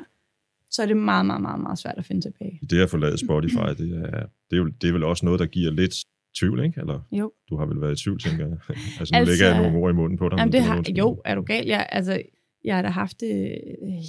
så 0.71 0.83
er 0.83 0.87
det 0.87 0.97
meget, 0.97 1.27
meget, 1.27 1.43
meget, 1.43 1.61
meget 1.61 1.79
svært 1.79 1.95
at 1.99 2.05
finde 2.05 2.21
tilbage. 2.21 2.61
Det 2.71 2.81
at 2.81 2.91
forlade 2.91 3.19
Spotify, 3.19 3.69
det 3.79 3.91
er, 4.05 4.27
det, 4.51 4.53
er 4.53 4.57
jo, 4.57 4.67
det 4.67 4.88
er 4.88 4.93
vel 4.93 5.05
også 5.05 5.25
noget, 5.25 5.41
der 5.41 5.47
giver 5.47 5.71
lidt 5.71 5.95
tvivl, 6.38 6.64
ikke? 6.64 6.81
Eller 6.81 7.01
Jo. 7.12 7.33
du 7.51 7.57
har 7.57 7.67
vel 7.67 7.81
været 7.81 8.01
i 8.01 8.03
tvivl, 8.05 8.19
tænker 8.19 8.47
jeg. 8.47 8.57
altså, 9.01 9.14
nu 9.14 9.19
Altså, 9.19 9.25
lægger 9.25 9.47
jeg 9.47 9.62
nogle 9.62 9.79
ord 9.79 9.93
i 9.93 9.95
munden 9.95 10.19
på 10.19 10.29
dig. 10.29 10.37
Jamen, 10.38 10.47
men 10.47 10.53
det 10.53 10.62
har, 10.62 10.85
jo, 10.99 11.23
er 11.25 11.35
du 11.35 11.43
gal? 11.43 11.67
Jeg, 11.67 11.87
altså, 11.93 12.23
jeg 12.64 12.75
har 12.75 12.83
da 12.83 12.88
haft 12.88 13.21
det 13.21 13.61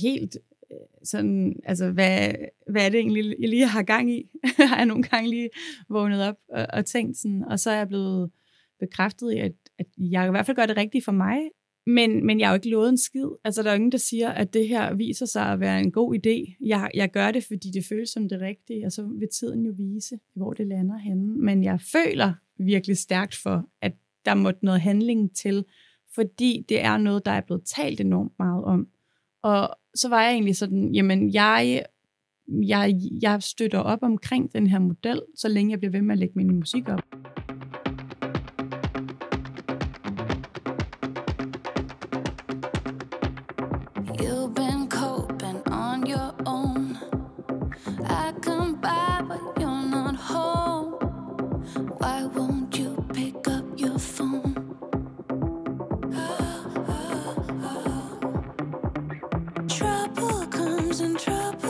helt 0.01 0.37
sådan, 1.03 1.55
altså, 1.63 1.91
hvad, 1.91 2.33
hvad 2.69 2.85
er 2.85 2.89
det 2.89 2.99
egentlig, 2.99 3.35
jeg 3.39 3.49
lige 3.49 3.67
har 3.67 3.83
gang 3.83 4.11
i? 4.11 4.29
har 4.69 4.77
jeg 4.77 4.85
nogle 4.85 5.03
gange 5.03 5.29
lige 5.29 5.49
vågnet 5.89 6.23
op 6.23 6.35
og, 6.49 6.67
og 6.73 6.85
tænkt 6.85 7.17
sådan, 7.17 7.43
og 7.43 7.59
så 7.59 7.71
er 7.71 7.77
jeg 7.77 7.87
blevet 7.87 8.31
bekræftet 8.79 9.31
i, 9.31 9.37
at, 9.37 9.51
at 9.79 9.85
jeg 9.97 10.27
i 10.27 10.29
hvert 10.29 10.45
fald 10.45 10.57
gør 10.57 10.65
det 10.65 10.77
rigtigt 10.77 11.05
for 11.05 11.11
mig, 11.11 11.39
men, 11.89 12.25
men 12.25 12.39
jeg 12.39 12.47
har 12.47 12.53
jo 12.53 12.57
ikke 12.57 12.69
lovet 12.69 12.89
en 12.89 12.97
skid. 12.97 13.27
Altså, 13.43 13.63
der 13.63 13.71
er 13.71 13.75
ingen, 13.75 13.91
der 13.91 13.97
siger, 13.97 14.29
at 14.29 14.53
det 14.53 14.67
her 14.67 14.93
viser 14.93 15.25
sig 15.25 15.45
at 15.45 15.59
være 15.59 15.79
en 15.79 15.91
god 15.91 16.15
idé. 16.15 16.57
Jeg, 16.61 16.91
jeg 16.93 17.11
gør 17.11 17.31
det, 17.31 17.43
fordi 17.43 17.71
det 17.71 17.85
føles 17.89 18.09
som 18.09 18.29
det 18.29 18.41
rigtige, 18.41 18.85
og 18.85 18.91
så 18.91 19.03
vil 19.03 19.27
tiden 19.39 19.65
jo 19.65 19.73
vise, 19.77 20.19
hvor 20.35 20.53
det 20.53 20.67
lander 20.67 20.97
henne. 20.97 21.37
Men 21.37 21.63
jeg 21.63 21.79
føler 21.81 22.33
virkelig 22.59 22.97
stærkt 22.97 23.35
for, 23.35 23.69
at 23.81 23.93
der 24.25 24.33
måtte 24.33 24.65
noget 24.65 24.81
handling 24.81 25.35
til, 25.35 25.65
fordi 26.15 26.65
det 26.69 26.81
er 26.81 26.97
noget, 26.97 27.25
der 27.25 27.31
er 27.31 27.41
blevet 27.41 27.63
talt 27.65 28.01
enormt 28.01 28.33
meget 28.39 28.63
om. 28.63 28.87
Og 29.49 29.69
så 29.95 30.09
var 30.09 30.21
jeg 30.21 30.31
egentlig 30.31 30.55
sådan, 30.55 30.95
jamen 30.95 31.33
jeg, 31.33 31.83
jeg, 32.47 32.93
jeg 33.21 33.43
støtter 33.43 33.79
op 33.79 33.99
omkring 34.01 34.53
den 34.53 34.67
her 34.67 34.79
model, 34.79 35.21
så 35.35 35.47
længe 35.47 35.71
jeg 35.71 35.79
bliver 35.79 35.91
ved 35.91 36.01
med 36.01 36.13
at 36.13 36.19
lægge 36.19 36.33
min 36.35 36.55
musik 36.55 36.89
op. 36.89 37.01
In 61.01 61.15
trouble. 61.15 61.68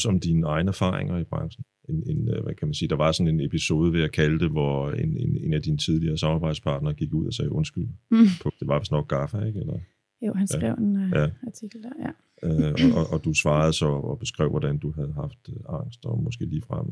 Også 0.00 0.08
om 0.08 0.20
dine 0.20 0.46
egne 0.46 0.68
erfaringer 0.68 1.18
i 1.18 1.24
branchen? 1.24 1.64
En, 1.88 2.02
en, 2.10 2.28
øh, 2.28 2.42
hvad 2.44 2.54
kan 2.54 2.68
man 2.68 2.74
sige, 2.74 2.88
der 2.88 2.96
var 2.96 3.12
sådan 3.12 3.34
en 3.34 3.40
episode, 3.40 3.92
vil 3.92 4.00
jeg 4.00 4.12
kalde 4.12 4.38
det, 4.38 4.50
hvor 4.50 4.90
en, 4.90 5.16
en, 5.16 5.36
en 5.44 5.52
af 5.52 5.62
dine 5.62 5.76
tidligere 5.76 6.18
samarbejdspartnere 6.18 6.94
gik 6.94 7.14
ud 7.14 7.26
og 7.26 7.32
sagde 7.32 7.52
undskyld. 7.52 7.88
Mm. 8.10 8.26
På, 8.42 8.50
det 8.60 8.68
var 8.68 8.78
vist 8.78 8.92
nok 8.92 9.08
Gaffa, 9.08 9.40
ikke? 9.44 9.60
Eller, 9.60 9.78
Jo, 10.26 10.32
han 10.34 10.46
skrev 10.46 10.74
en 10.74 10.96
uh, 10.96 11.10
Ja. 11.12 11.20
ja. 11.20 11.28
artikel 11.46 11.82
der, 11.82 11.92
ja. 12.00 12.10
øh, 12.48 12.96
og, 12.96 13.06
og, 13.12 13.24
du 13.24 13.34
svarede 13.34 13.72
så 13.72 13.86
og 13.86 14.18
beskrev, 14.18 14.50
hvordan 14.50 14.78
du 14.78 14.92
havde 14.92 15.12
haft 15.12 15.48
øh, 15.48 15.56
angst 15.68 16.04
og 16.04 16.22
måske 16.22 16.44
ligefrem 16.44 16.86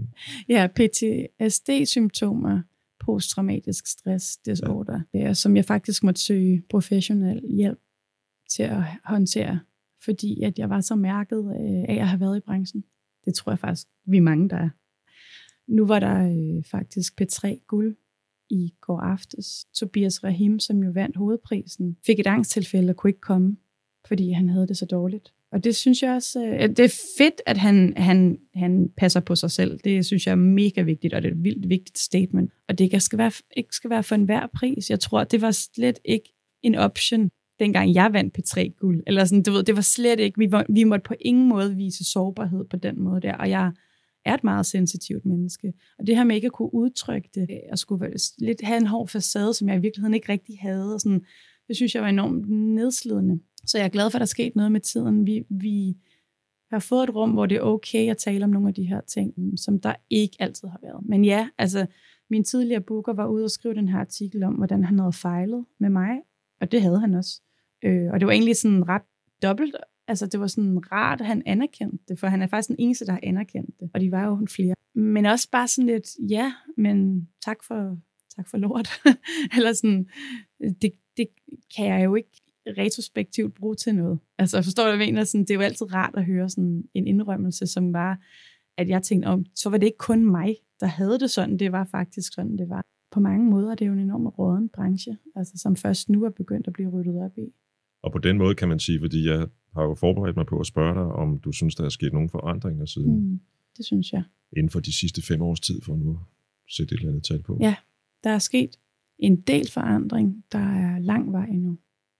Ja, 0.49 0.69
PTSD-symptomer, 0.77 2.63
posttraumatisk 3.01 3.87
stress 3.87 4.37
disorder, 4.37 5.01
ja. 5.15 5.35
som 5.35 5.57
jeg 5.57 5.65
faktisk 5.65 6.05
måtte 6.05 6.21
søge 6.21 6.63
professionel 6.71 7.41
hjælp 7.57 7.79
til 8.51 8.63
at 8.63 8.83
håndtere, 9.05 9.61
fordi 10.05 10.43
at 10.43 10.59
jeg 10.59 10.71
var 10.71 10.81
så 10.81 10.95
mærket 10.95 11.39
øh, 11.39 11.85
af 11.89 11.99
at 12.01 12.09
have 12.09 12.21
været 12.21 12.37
i 12.37 12.41
branchen. 12.41 12.85
Det 13.29 13.37
tror 13.37 13.53
jeg 13.53 13.59
faktisk, 13.59 13.87
vi 14.07 14.17
er 14.17 14.21
mange, 14.21 14.49
der 14.49 14.57
er. 14.57 14.69
Nu 15.67 15.87
var 15.87 16.01
der 16.01 16.31
øh, 16.31 16.65
faktisk 16.65 17.21
P3 17.21 17.65
guld 17.67 17.97
i 18.51 18.75
går 18.81 19.01
aftes. 19.01 19.65
Tobias 19.75 20.25
Rahim, 20.25 20.59
som 20.59 20.83
jo 20.83 20.91
vandt 20.91 21.17
hovedprisen, 21.17 21.97
fik 22.07 22.21
et 22.21 22.27
angsttilfælde 22.27 22.91
og 22.91 22.97
kunne 22.97 23.11
ikke 23.11 23.21
komme, 23.21 23.57
fordi 24.07 24.31
han 24.31 24.49
havde 24.49 24.67
det 24.69 24.77
så 24.77 24.87
dårligt. 24.87 25.35
Og 25.53 25.65
det 25.65 25.77
synes 25.77 26.03
jeg 26.03 26.15
også, 26.15 26.47
øh, 26.47 26.69
det 26.69 26.81
er 26.81 27.01
fedt, 27.19 27.43
at 27.47 27.57
han, 27.57 27.93
han, 27.97 28.39
han 28.55 28.91
passer 28.97 29.21
på 29.21 29.35
sig 29.35 29.51
selv. 29.51 29.79
Det 29.85 30.07
synes 30.07 30.27
jeg 30.27 30.33
er 30.33 30.37
mega 30.37 30.83
vigtigt, 30.83 31.15
og 31.15 31.23
det 31.23 31.29
er 31.29 31.33
et 31.33 31.45
vildt 31.45 31.69
vigtigt 31.69 31.99
statement. 31.99 32.53
Og 32.69 32.79
det 32.79 32.85
ikke 32.85 33.01
skal 33.01 33.19
være, 33.19 33.33
ikke 33.57 33.75
skal 33.75 33.91
være 33.91 34.03
for 34.03 34.15
enhver 34.15 34.47
pris. 34.55 34.91
Jeg 34.91 35.01
tror, 35.01 35.25
det 35.25 35.43
var 35.43 35.51
slet 35.51 35.99
ikke 36.05 36.35
en 36.63 36.75
option 36.75 37.31
dengang 37.61 37.95
jeg 37.95 38.13
vandt 38.13 38.39
P3-guld. 38.39 39.03
Eller 39.07 39.25
sådan, 39.25 39.43
du 39.43 39.53
ved, 39.53 39.63
det 39.63 39.77
var 39.77 39.83
slet 39.83 40.21
ikke, 40.21 40.39
vi, 40.39 40.53
var, 40.53 40.67
vi 40.69 40.85
måtte 40.85 41.05
på 41.05 41.15
ingen 41.21 41.49
måde 41.49 41.77
vise 41.77 42.05
sårbarhed 42.05 42.65
på 42.65 42.77
den 42.77 43.01
måde 43.01 43.21
der, 43.21 43.35
og 43.35 43.51
jeg 43.51 43.73
er 44.25 44.35
et 44.35 44.45
meget 44.45 44.67
sensitivt 44.67 45.27
menneske. 45.27 45.73
Og 45.99 46.07
det 46.07 46.17
her 46.17 46.25
med 46.25 46.37
ikke 46.37 46.47
at 46.47 46.53
kunne 46.53 46.75
udtrykke 46.75 47.29
det, 47.35 47.47
øh, 47.51 47.57
og 47.73 47.79
skulle 47.79 48.13
lidt 48.39 48.63
have 48.63 48.77
en 48.77 48.87
hård 48.87 49.09
facade, 49.09 49.55
som 49.55 49.69
jeg 49.69 49.77
i 49.77 49.81
virkeligheden 49.81 50.15
ikke 50.15 50.33
rigtig 50.33 50.59
havde, 50.61 50.95
og 50.95 51.01
sådan, 51.01 51.25
det 51.69 51.77
synes 51.77 51.95
jeg 51.95 52.03
var 52.03 52.09
enormt 52.09 52.49
nedslidende. 52.51 53.41
Så 53.67 53.79
jeg 53.79 53.85
er 53.85 53.89
glad 53.89 54.11
for, 54.11 54.17
at 54.17 54.21
der 54.21 54.25
er 54.25 54.27
sket 54.27 54.57
noget 54.57 54.73
med 54.73 54.81
tiden. 54.81 55.27
Vi, 55.27 55.45
vi 55.51 55.97
har 56.71 56.79
fået 56.79 57.03
et 57.03 57.15
rum, 57.15 57.31
hvor 57.31 57.47
det 57.47 57.57
er 57.57 57.61
okay 57.61 58.11
at 58.11 58.17
tale 58.17 58.45
om 58.45 58.51
nogle 58.51 58.69
af 58.69 58.75
de 58.75 58.85
her 58.85 59.01
ting, 59.01 59.35
som 59.57 59.81
der 59.81 59.95
ikke 60.11 60.37
altid 60.39 60.69
har 60.69 60.79
været. 60.83 61.05
Men 61.07 61.25
ja, 61.25 61.49
altså, 61.59 61.87
min 62.31 62.45
tidligere 62.45 62.81
booker 62.81 63.13
var 63.13 63.27
ude 63.27 63.45
og 63.45 63.51
skrive 63.51 63.75
den 63.75 63.89
her 63.89 63.99
artikel 63.99 64.43
om, 64.43 64.55
hvordan 64.55 64.85
han 64.85 64.99
havde 64.99 65.13
fejlet 65.13 65.65
med 65.79 65.91
mig, 65.91 66.19
og 66.61 66.73
det 66.73 66.83
havde 66.83 67.01
han 67.01 67.15
også. 67.15 67.41
Øh, 67.85 68.11
og 68.13 68.21
det 68.21 68.27
var 68.27 68.33
egentlig 68.33 68.57
sådan 68.57 68.89
ret 68.89 69.03
dobbelt. 69.43 69.77
Altså, 70.09 70.27
det 70.27 70.41
var 70.41 70.47
sådan 70.47 70.93
rart, 70.93 71.21
at 71.21 71.27
han 71.27 71.43
anerkendte 71.47 72.05
det, 72.09 72.19
for 72.19 72.27
han 72.27 72.43
er 72.43 72.47
faktisk 72.47 72.69
den 72.69 72.77
eneste, 72.79 73.07
der 73.07 73.13
har 73.13 73.21
anerkendt 73.23 73.81
det. 73.81 73.91
Og 73.95 74.01
de 74.01 74.11
var 74.11 74.27
jo 74.27 74.47
flere. 74.51 74.75
Men 74.95 75.27
også 75.27 75.51
bare 75.51 75.69
sådan 75.69 75.87
lidt, 75.87 76.09
ja, 76.31 76.53
men 76.77 77.29
tak 77.45 77.65
for, 77.65 77.99
tak 78.37 78.49
for 78.49 78.59
lort. 78.59 78.89
Eller 79.57 79.73
sådan, 79.73 80.09
det, 80.83 80.93
det 81.17 81.27
kan 81.77 81.87
jeg 81.87 82.05
jo 82.05 82.15
ikke 82.15 82.31
retrospektivt 82.79 83.55
bruge 83.55 83.75
til 83.75 83.95
noget. 83.95 84.19
Altså, 84.39 84.63
forstår 84.63 84.83
du, 84.83 84.97
hvad 84.97 85.07
jeg 85.07 85.13
mener? 85.13 85.25
Sådan, 85.25 85.45
det 85.45 85.51
er 85.51 85.55
jo 85.55 85.61
altid 85.61 85.95
rart 85.95 86.15
at 86.17 86.25
høre 86.25 86.49
sådan 86.49 86.85
en 86.95 87.07
indrømmelse, 87.07 87.67
som 87.67 87.93
var, 87.93 88.19
at 88.77 88.89
jeg 88.89 89.03
tænkte, 89.03 89.27
om, 89.27 89.45
så 89.55 89.71
var 89.71 89.79
det 89.79 89.87
ikke 89.87 89.99
kun 89.99 90.31
mig, 90.31 90.57
der 90.81 90.87
havde 90.87 91.19
det 91.19 91.31
sådan. 91.31 91.59
Det 91.59 91.73
var 91.73 91.85
faktisk 91.85 92.35
sådan, 92.35 92.59
det 92.59 92.69
var. 92.69 92.85
På 93.11 93.21
mange 93.21 93.51
måder 93.51 93.75
det 93.75 93.85
er 93.85 93.87
jo 93.87 93.93
en 93.93 93.99
enorm 93.99 94.27
råden 94.27 94.69
branche, 94.69 95.19
altså, 95.37 95.59
som 95.59 95.77
først 95.77 96.09
nu 96.09 96.25
er 96.25 96.31
begyndt 96.31 96.67
at 96.67 96.73
blive 96.73 96.89
ryddet 96.89 97.23
op 97.23 97.39
i. 97.39 97.53
Og 98.03 98.13
på 98.13 98.19
den 98.19 98.39
måde 98.39 98.55
kan 98.55 98.69
man 98.69 98.79
sige, 98.79 99.01
fordi 99.01 99.27
jeg 99.27 99.49
har 99.75 99.83
jo 99.83 99.95
forberedt 99.95 100.37
mig 100.37 100.47
på 100.47 100.61
at 100.61 100.67
spørge 100.67 100.95
dig, 100.95 101.03
om 101.03 101.41
du 101.41 101.53
synes, 101.53 101.75
der 101.75 101.85
er 101.85 101.89
sket 101.89 102.13
nogle 102.13 102.29
forandringer 102.29 102.85
siden. 102.85 103.31
Mm, 103.31 103.41
det 103.77 103.85
synes 103.85 104.13
jeg. 104.13 104.23
Inden 104.57 104.71
for 104.71 104.81
de 104.81 104.93
sidste 104.93 105.23
fem 105.23 105.43
års 105.43 105.61
tid, 105.61 105.81
for 105.81 105.97
nu 105.97 106.11
at 106.11 106.19
sætte 106.69 106.95
et 106.95 106.99
eller 106.99 107.11
andet 107.11 107.25
tal 107.25 107.43
på. 107.43 107.59
Ja, 107.61 107.75
der 108.25 108.31
er 108.31 108.39
sket 108.39 108.71
en 109.19 109.41
del 109.41 109.71
forandring. 109.71 110.45
Der 110.53 110.59
er 110.59 110.99
lang 110.99 111.33
vej 111.33 111.47
endnu. 111.47 111.79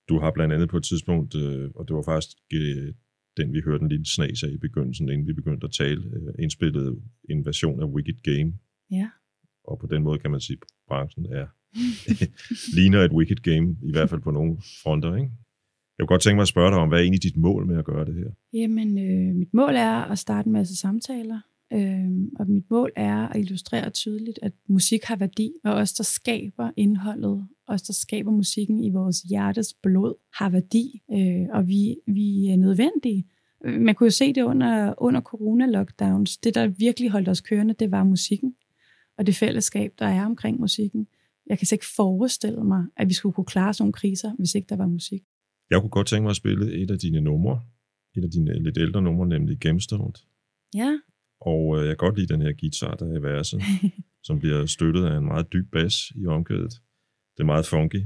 Du 0.09 0.19
har 0.19 0.31
blandt 0.31 0.55
andet 0.55 0.69
på 0.69 0.77
et 0.77 0.83
tidspunkt, 0.85 1.35
øh, 1.35 1.71
og 1.75 1.89
det 1.89 1.97
var 1.97 2.03
faktisk 2.03 2.37
øh, 2.53 2.95
den, 3.37 3.53
vi 3.53 3.61
hørte 3.65 3.83
en 3.83 3.89
lille 3.89 4.07
snas 4.07 4.43
af 4.43 4.49
i 4.49 4.57
begyndelsen, 4.57 5.09
inden 5.09 5.27
vi 5.27 5.33
begyndte 5.33 5.65
at 5.65 5.73
tale, 5.73 6.03
øh, 6.17 6.35
indspillet 6.39 7.03
en 7.31 7.45
version 7.47 7.81
af 7.83 7.87
Wicked 7.87 8.23
Game. 8.23 8.53
Ja. 8.91 9.09
Og 9.65 9.79
på 9.79 9.87
den 9.87 10.03
måde 10.03 10.19
kan 10.19 10.31
man 10.31 10.41
sige, 10.41 10.59
at 10.63 10.69
branchen 10.89 11.27
er 11.27 11.47
ligner 12.77 13.01
et 13.01 13.13
Wicked 13.13 13.37
Game, 13.37 13.77
i 13.83 13.93
hvert 13.93 14.11
fald 14.11 14.21
på 14.21 14.31
nogle 14.31 14.57
fronter, 14.83 15.15
ikke? 15.15 15.31
Jeg 15.99 16.07
kunne 16.07 16.15
godt 16.15 16.23
tænke 16.23 16.37
mig 16.37 16.43
at 16.43 16.49
spørge 16.49 16.71
dig 16.71 16.79
om, 16.79 16.89
hvad 16.89 16.99
er 16.99 17.03
egentlig 17.03 17.23
dit 17.23 17.37
mål 17.37 17.67
med 17.67 17.79
at 17.79 17.85
gøre 17.85 18.05
det 18.05 18.15
her? 18.15 18.31
Jamen, 18.53 18.99
øh, 18.99 19.35
mit 19.35 19.55
mål 19.55 19.75
er 19.75 20.11
at 20.11 20.19
starte 20.19 20.47
en 20.47 20.53
masse 20.53 20.77
samtaler, 20.77 21.41
øh, 21.73 22.11
og 22.39 22.51
mit 22.51 22.71
mål 22.71 22.93
er 22.97 23.29
at 23.29 23.41
illustrere 23.41 23.91
tydeligt, 23.91 24.39
at 24.43 24.53
musik 24.69 25.05
har 25.05 25.17
værdi, 25.17 25.53
og 25.65 25.75
os, 25.75 25.93
der 25.93 26.05
skaber 26.05 26.71
indholdet, 26.77 27.47
os, 27.67 27.83
der 27.83 27.93
skaber 27.93 28.31
musikken 28.31 28.85
i 28.85 28.91
vores 28.91 29.21
hjertes 29.21 29.75
blod, 29.83 30.15
har 30.35 30.51
værdi, 30.51 31.03
øh, 31.13 31.47
og 31.53 31.69
vi, 31.69 31.97
vi 32.07 32.47
er 32.47 32.57
nødvendige. 32.57 33.25
Man 33.65 33.95
kunne 33.95 34.07
jo 34.07 34.11
se 34.11 34.33
det 34.33 34.43
under, 34.43 34.95
under 34.99 35.21
corona-lockdowns. 35.21 36.37
Det, 36.37 36.55
der 36.55 36.67
virkelig 36.67 37.11
holdt 37.11 37.29
os 37.29 37.41
kørende, 37.41 37.75
det 37.75 37.91
var 37.91 38.05
musikken, 38.05 38.55
og 39.19 39.27
det 39.27 39.37
fællesskab, 39.37 39.93
der 39.99 40.07
er 40.07 40.27
omkring 40.27 40.61
musikken. 40.61 41.07
Jeg 41.47 41.59
kan 41.59 41.67
slet 41.67 41.77
ikke 41.77 41.95
forestille 41.97 42.65
mig, 42.65 42.85
at 42.97 43.09
vi 43.09 43.15
skulle 43.15 43.33
kunne 43.33 43.45
klare 43.45 43.75
sådan 43.75 43.83
nogle 43.83 43.93
kriser, 43.93 44.33
hvis 44.39 44.55
ikke 44.55 44.67
der 44.69 44.77
var 44.77 44.87
musik. 44.87 45.23
Jeg 45.71 45.81
kunne 45.81 45.91
godt 45.91 46.07
tænke 46.07 46.23
mig 46.23 46.31
at 46.31 46.37
spille 46.37 46.73
et 46.83 46.91
af 46.91 46.99
dine 46.99 47.21
numre, 47.21 47.63
et 48.17 48.25
af 48.25 48.31
dine 48.31 48.63
lidt 48.63 48.79
ældre 48.79 49.03
numre, 49.03 49.27
nemlig 49.27 49.61
Gemstone. 49.61 50.13
Ja. 50.75 50.99
Og 51.41 51.77
øh, 51.77 51.89
jeg 51.89 51.99
kan 51.99 52.07
godt 52.07 52.19
lide 52.19 52.33
den 52.35 52.43
her 52.43 52.53
guitar, 52.61 52.95
der 52.95 53.07
er 53.07 53.19
i 53.19 53.23
verset, 53.23 53.63
som 54.27 54.39
bliver 54.39 54.67
støttet 54.67 55.05
af 55.05 55.17
en 55.19 55.25
meget 55.25 55.53
dyb 55.53 55.73
bas 55.73 56.13
i 56.15 56.27
omkvædet. 56.27 56.73
Det 57.37 57.41
er 57.43 57.45
meget 57.45 57.67
funky. 57.67 58.03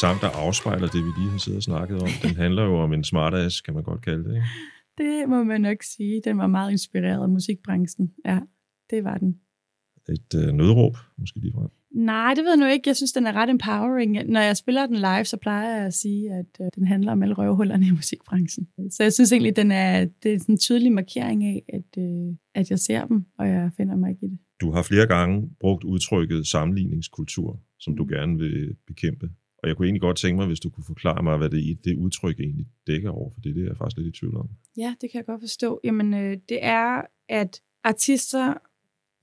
Sang, 0.00 0.20
der 0.20 0.28
afspejler 0.28 0.88
det, 0.88 1.04
vi 1.04 1.10
lige 1.18 1.30
har 1.30 1.38
siddet 1.38 1.56
og 1.56 1.62
snakket 1.62 1.98
om. 2.02 2.08
Den 2.22 2.36
handler 2.36 2.64
jo 2.64 2.78
om 2.78 2.92
en 2.92 3.04
smartass, 3.04 3.60
kan 3.60 3.74
man 3.74 3.82
godt 3.82 4.02
kalde 4.02 4.24
det, 4.24 4.34
ikke? 4.34 4.46
Det 4.98 5.28
må 5.28 5.42
man 5.42 5.60
nok 5.60 5.82
sige. 5.82 6.22
Den 6.24 6.38
var 6.38 6.46
meget 6.46 6.70
inspireret 6.70 7.22
af 7.22 7.28
musikbranchen. 7.28 8.12
Ja, 8.24 8.40
det 8.90 9.04
var 9.04 9.18
den. 9.18 9.40
Et 10.08 10.34
øh, 10.34 10.52
nødråb, 10.52 10.96
måske 11.18 11.38
lige 11.38 11.52
fra. 11.52 11.68
Nej, 11.94 12.34
det 12.34 12.44
ved 12.44 12.50
jeg 12.50 12.58
nu 12.58 12.66
ikke. 12.66 12.88
Jeg 12.88 12.96
synes, 12.96 13.12
den 13.12 13.26
er 13.26 13.32
ret 13.32 13.50
empowering. 13.50 14.30
Når 14.30 14.40
jeg 14.40 14.56
spiller 14.56 14.86
den 14.86 14.96
live, 14.96 15.24
så 15.24 15.36
plejer 15.36 15.76
jeg 15.76 15.86
at 15.86 15.94
sige, 15.94 16.32
at 16.32 16.60
øh, 16.60 16.66
den 16.74 16.86
handler 16.86 17.12
om 17.12 17.22
alle 17.22 17.34
røvhullerne 17.34 17.86
i 17.86 17.90
musikbranchen. 17.90 18.68
Så 18.90 19.02
jeg 19.02 19.12
synes 19.12 19.32
egentlig, 19.32 19.56
den 19.56 19.70
er, 19.70 20.06
det 20.22 20.34
er 20.34 20.38
sådan 20.38 20.52
en 20.52 20.58
tydelig 20.58 20.92
markering 20.92 21.44
af, 21.44 21.62
at, 21.68 22.02
øh, 22.02 22.34
at 22.54 22.70
jeg 22.70 22.78
ser 22.78 23.06
dem, 23.06 23.24
og 23.38 23.48
jeg 23.48 23.70
finder 23.76 23.96
mig 23.96 24.10
ikke 24.10 24.26
i 24.26 24.28
det. 24.28 24.38
Du 24.60 24.72
har 24.72 24.82
flere 24.82 25.06
gange 25.06 25.50
brugt 25.60 25.84
udtrykket 25.84 26.46
sammenligningskultur, 26.46 27.60
som 27.78 27.96
du 27.96 28.02
mm. 28.02 28.08
gerne 28.08 28.38
vil 28.38 28.76
bekæmpe. 28.86 29.30
Og 29.66 29.68
jeg 29.68 29.76
kunne 29.76 29.86
egentlig 29.86 30.00
godt 30.00 30.16
tænke 30.16 30.36
mig, 30.36 30.46
hvis 30.46 30.60
du 30.60 30.70
kunne 30.70 30.84
forklare 30.84 31.22
mig, 31.22 31.38
hvad 31.38 31.50
det, 31.50 31.84
det 31.84 31.96
udtryk 31.96 32.40
egentlig 32.40 32.66
dækker 32.86 33.10
over, 33.10 33.30
for 33.30 33.40
det, 33.40 33.54
det 33.54 33.62
er 33.62 33.66
jeg 33.66 33.76
faktisk 33.76 33.96
lidt 33.96 34.16
i 34.16 34.18
tvivl 34.20 34.36
om. 34.36 34.48
Ja, 34.76 34.94
det 35.00 35.10
kan 35.10 35.18
jeg 35.18 35.26
godt 35.26 35.40
forstå. 35.40 35.80
Jamen, 35.84 36.14
øh, 36.14 36.36
det 36.48 36.58
er, 36.62 37.02
at 37.28 37.62
artister 37.84 38.54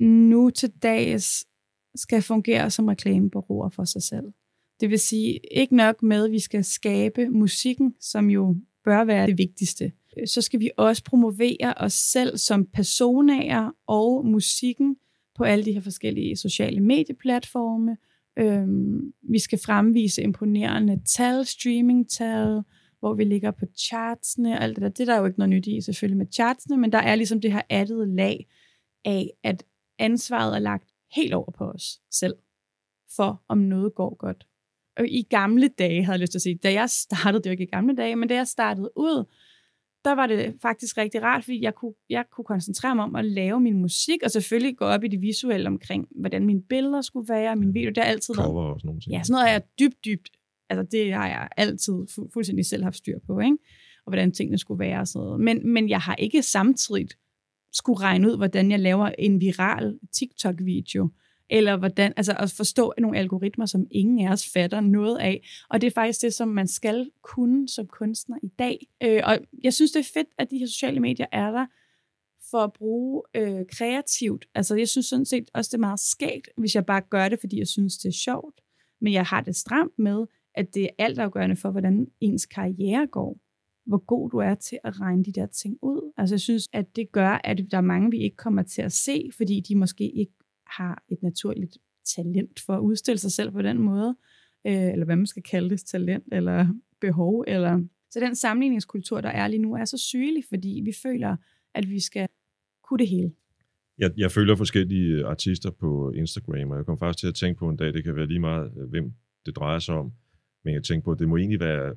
nu 0.04 0.50
til 0.50 0.70
dags 0.70 1.48
skal 1.96 2.22
fungere 2.22 2.70
som 2.70 2.88
reklamebureauer 2.88 3.70
for 3.70 3.84
sig 3.84 4.04
selv. 4.04 4.26
Det 4.80 4.90
vil 4.90 5.00
sige, 5.00 5.40
ikke 5.52 5.76
nok 5.76 6.04
med, 6.04 6.26
at 6.26 6.32
vi 6.32 6.40
skal 6.40 6.64
skabe 6.64 7.30
musikken, 7.30 7.96
som 8.00 8.30
jo 8.30 8.56
bør 8.84 9.04
være 9.04 9.28
det 9.28 9.38
vigtigste. 9.38 9.92
Øh, 10.18 10.28
så 10.28 10.42
skal 10.42 10.60
vi 10.60 10.72
også 10.78 11.04
promovere 11.04 11.74
os 11.78 11.94
selv 11.94 12.38
som 12.38 12.66
personager 12.66 13.72
og 13.88 14.26
musikken 14.26 14.98
på 15.36 15.44
alle 15.44 15.66
de 15.66 15.74
her 15.74 15.82
forskellige 15.82 16.36
sociale 16.36 16.80
medieplatforme, 16.80 17.98
Øhm, 18.38 19.14
vi 19.22 19.40
skal 19.40 19.60
fremvise 19.66 20.22
imponerende 20.22 21.02
tal, 21.06 21.46
streamingtal, 21.46 22.62
hvor 23.00 23.14
vi 23.14 23.24
ligger 23.24 23.52
på 23.52 23.66
chartsene 23.78 24.54
og 24.54 24.64
alt 24.64 24.76
det 24.76 24.82
der. 24.82 24.90
Det 24.90 25.00
er 25.00 25.14
der 25.14 25.20
jo 25.20 25.26
ikke 25.26 25.40
noget 25.40 25.50
nyt 25.50 25.68
i 25.68 25.82
selvfølgelig 25.82 26.18
med 26.18 26.26
chartsene, 26.34 26.78
men 26.78 26.92
der 26.92 26.98
er 26.98 27.16
ligesom 27.16 27.42
det 27.42 27.52
her 27.52 27.62
addede 27.70 28.16
lag 28.16 28.48
af, 29.06 29.30
at 29.44 29.64
ansvaret 30.00 30.56
er 30.56 30.60
lagt 30.60 30.90
helt 31.16 31.34
over 31.34 31.52
på 31.52 31.66
os 31.66 32.02
selv, 32.12 32.36
for 33.16 33.44
om 33.48 33.58
noget 33.58 33.96
går 33.96 34.16
godt. 34.16 34.48
Og 34.98 35.08
i 35.08 35.28
gamle 35.30 35.68
dage, 35.68 36.04
havde 36.04 36.14
jeg 36.14 36.20
lyst 36.20 36.32
til 36.32 36.38
at 36.38 36.42
sige, 36.42 36.60
da 36.64 36.74
jeg 36.74 36.90
startede, 36.90 37.44
det 37.44 37.50
var 37.50 37.52
ikke 37.52 37.64
i 37.64 37.68
gamle 37.68 37.96
dage, 37.96 38.16
men 38.16 38.30
da 38.30 38.36
jeg 38.36 38.48
startede 38.48 38.92
ud, 38.96 39.26
der 40.06 40.16
var 40.16 40.28
det 40.28 40.56
faktisk 40.62 40.98
rigtig 40.98 41.24
rart, 41.24 41.44
fordi 41.44 41.62
jeg 41.62 41.76
kunne, 41.76 41.94
jeg 42.10 42.26
kunne 42.32 42.46
koncentrere 42.46 42.96
mig 42.96 43.06
om 43.06 43.16
at 43.16 43.26
lave 43.26 43.60
min 43.60 43.82
musik, 43.82 44.24
og 44.24 44.32
selvfølgelig 44.32 44.78
gå 44.78 44.86
op 44.86 45.04
i 45.04 45.08
det 45.08 45.22
visuelle 45.22 45.68
omkring, 45.68 46.08
hvordan 46.16 46.46
mine 46.46 46.62
billeder 46.62 47.02
skulle 47.02 47.34
være, 47.34 47.56
min 47.56 47.74
video, 47.74 47.90
det 47.90 47.98
har 47.98 48.04
altid 48.04 48.34
været... 48.38 48.48
Cover 48.48 48.64
og 48.64 48.80
sådan 48.80 48.88
nogle 48.88 49.02
ting. 49.02 49.14
Ja, 49.14 49.24
sådan 49.24 49.34
noget 49.34 49.48
er 49.48 49.52
jeg 49.52 49.62
dybt, 49.80 50.06
dybt, 50.06 50.30
altså 50.70 50.88
det 50.92 51.14
har 51.14 51.28
jeg 51.28 51.50
altid 51.58 51.94
fu- 51.94 52.30
fuldstændig 52.34 52.66
selv 52.66 52.84
haft 52.84 52.98
styr 52.98 53.20
på, 53.28 53.40
ikke? 53.40 53.58
Og 54.06 54.10
hvordan 54.12 54.32
tingene 54.32 54.58
skulle 54.58 54.80
være 54.80 55.00
og 55.00 55.08
sådan 55.08 55.26
noget. 55.26 55.40
Men, 55.40 55.74
men 55.74 55.90
jeg 55.90 56.00
har 56.00 56.16
ikke 56.16 56.42
samtidig 56.42 57.08
skulle 57.74 58.00
regne 58.00 58.32
ud, 58.32 58.38
hvordan 58.38 58.72
jeg 58.72 58.80
laver 58.80 59.12
en 59.20 59.42
viral 59.42 60.00
TikTok-video, 60.14 61.10
eller 61.54 61.78
hvordan, 61.78 62.14
altså 62.18 62.36
at 62.40 62.52
forstå 62.52 62.94
nogle 62.98 63.18
algoritmer, 63.18 63.66
som 63.66 63.88
ingen 63.92 64.28
af 64.28 64.32
os 64.32 64.50
fatter 64.54 64.82
noget 64.82 65.18
af. 65.18 65.48
Og 65.70 65.82
det 65.82 65.88
er 65.88 65.92
faktisk 65.92 66.22
det, 66.22 66.34
som 66.34 66.48
man 66.48 66.68
skal 66.68 67.12
kunne 67.22 67.70
som 67.70 67.88
kunstner 67.88 68.38
i 68.44 68.48
dag. 68.60 68.88
Øh, 69.04 69.22
og 69.24 69.38
jeg 69.64 69.74
synes, 69.74 69.92
det 69.92 70.00
er 70.00 70.10
fedt, 70.14 70.28
at 70.38 70.52
de 70.52 70.58
her 70.58 70.68
sociale 70.68 71.00
medier 71.00 71.26
er 71.32 71.52
der 71.52 71.66
for 72.52 72.58
at 72.58 72.74
bruge 72.74 73.22
øh, 73.36 73.66
kreativt. 73.72 74.46
Altså 74.56 74.76
jeg 74.76 74.88
synes 74.88 75.06
sådan 75.06 75.26
set 75.26 75.52
også, 75.54 75.70
det 75.70 75.78
er 75.78 75.88
meget 75.88 76.00
skægt, 76.00 76.50
hvis 76.58 76.76
jeg 76.76 76.86
bare 76.86 77.02
gør 77.10 77.30
det, 77.30 77.40
fordi 77.40 77.60
jeg 77.60 77.68
synes, 77.68 77.98
det 77.98 78.10
er 78.10 78.14
sjovt. 78.14 78.62
Men 79.02 79.14
jeg 79.14 79.24
har 79.24 79.42
det 79.42 79.56
stramt 79.56 80.00
med, 80.00 80.26
at 80.56 80.74
det 80.74 80.84
er 80.84 80.90
altafgørende 80.98 81.56
for, 81.56 81.72
hvordan 81.72 82.08
ens 82.22 82.46
karriere 82.46 83.08
går. 83.08 83.38
Hvor 83.86 84.06
god 84.06 84.30
du 84.30 84.38
er 84.38 84.56
til 84.56 84.80
at 84.84 85.02
regne 85.02 85.24
de 85.24 85.32
der 85.32 85.46
ting 85.46 85.78
ud. 85.82 86.14
Altså 86.18 86.36
jeg 86.36 86.42
synes, 86.42 86.70
at 86.74 86.96
det 86.96 87.12
gør, 87.12 87.42
at 87.44 87.58
der 87.72 87.78
er 87.78 87.82
mange, 87.82 88.12
vi 88.12 88.18
ikke 88.18 88.36
kommer 88.36 88.64
til 88.64 88.82
at 88.82 88.92
se, 88.92 89.30
fordi 89.38 89.60
de 89.60 89.76
måske 89.76 90.12
ikke 90.12 90.34
har 90.78 91.04
et 91.10 91.18
naturligt 91.22 91.78
talent 92.16 92.60
for 92.60 92.74
at 92.74 92.80
udstille 92.80 93.20
sig 93.20 93.32
selv 93.32 93.52
på 93.52 93.62
den 93.62 93.80
måde, 93.80 94.16
øh, 94.68 94.92
eller 94.92 95.06
hvad 95.06 95.16
man 95.16 95.26
skal 95.28 95.44
kalde 95.44 95.70
det, 95.70 95.86
talent 95.86 96.24
eller 96.32 96.68
behov. 97.02 97.44
Eller... 97.48 97.84
Så 98.12 98.20
den 98.20 98.36
sammenligningskultur, 98.36 99.22
der 99.22 99.30
er 99.30 99.48
lige 99.48 99.62
nu, 99.62 99.74
er 99.74 99.86
så 99.86 99.98
sygelig, 99.98 100.44
fordi 100.50 100.82
vi 100.86 100.92
føler, 101.04 101.36
at 101.74 101.90
vi 101.90 102.00
skal 102.00 102.28
kunne 102.84 103.00
det 103.00 103.08
hele. 103.08 103.32
Jeg, 103.98 104.12
jeg 104.18 104.32
følger 104.32 104.56
forskellige 104.56 105.14
øh, 105.14 105.30
artister 105.30 105.72
på 105.72 106.12
Instagram, 106.12 106.72
og 106.72 106.78
jeg 106.78 106.86
kom 106.86 106.98
faktisk 106.98 107.20
til 107.20 107.28
at 107.28 107.36
tænke 107.36 107.60
på 107.60 107.70
en 107.70 107.78
dag, 107.78 107.94
det 107.94 108.04
kan 108.04 108.16
være 108.16 108.28
lige 108.28 108.40
meget, 108.40 108.72
øh, 108.78 108.90
hvem 108.90 109.14
det 109.46 109.56
drejer 109.56 109.80
sig 109.80 109.96
om, 109.96 110.12
men 110.64 110.74
jeg 110.74 110.84
tænkte 110.84 111.06
på, 111.06 111.12
at 111.12 111.20
det 111.20 111.30
må 111.30 111.38
egentlig 111.38 111.60
være 111.60 111.96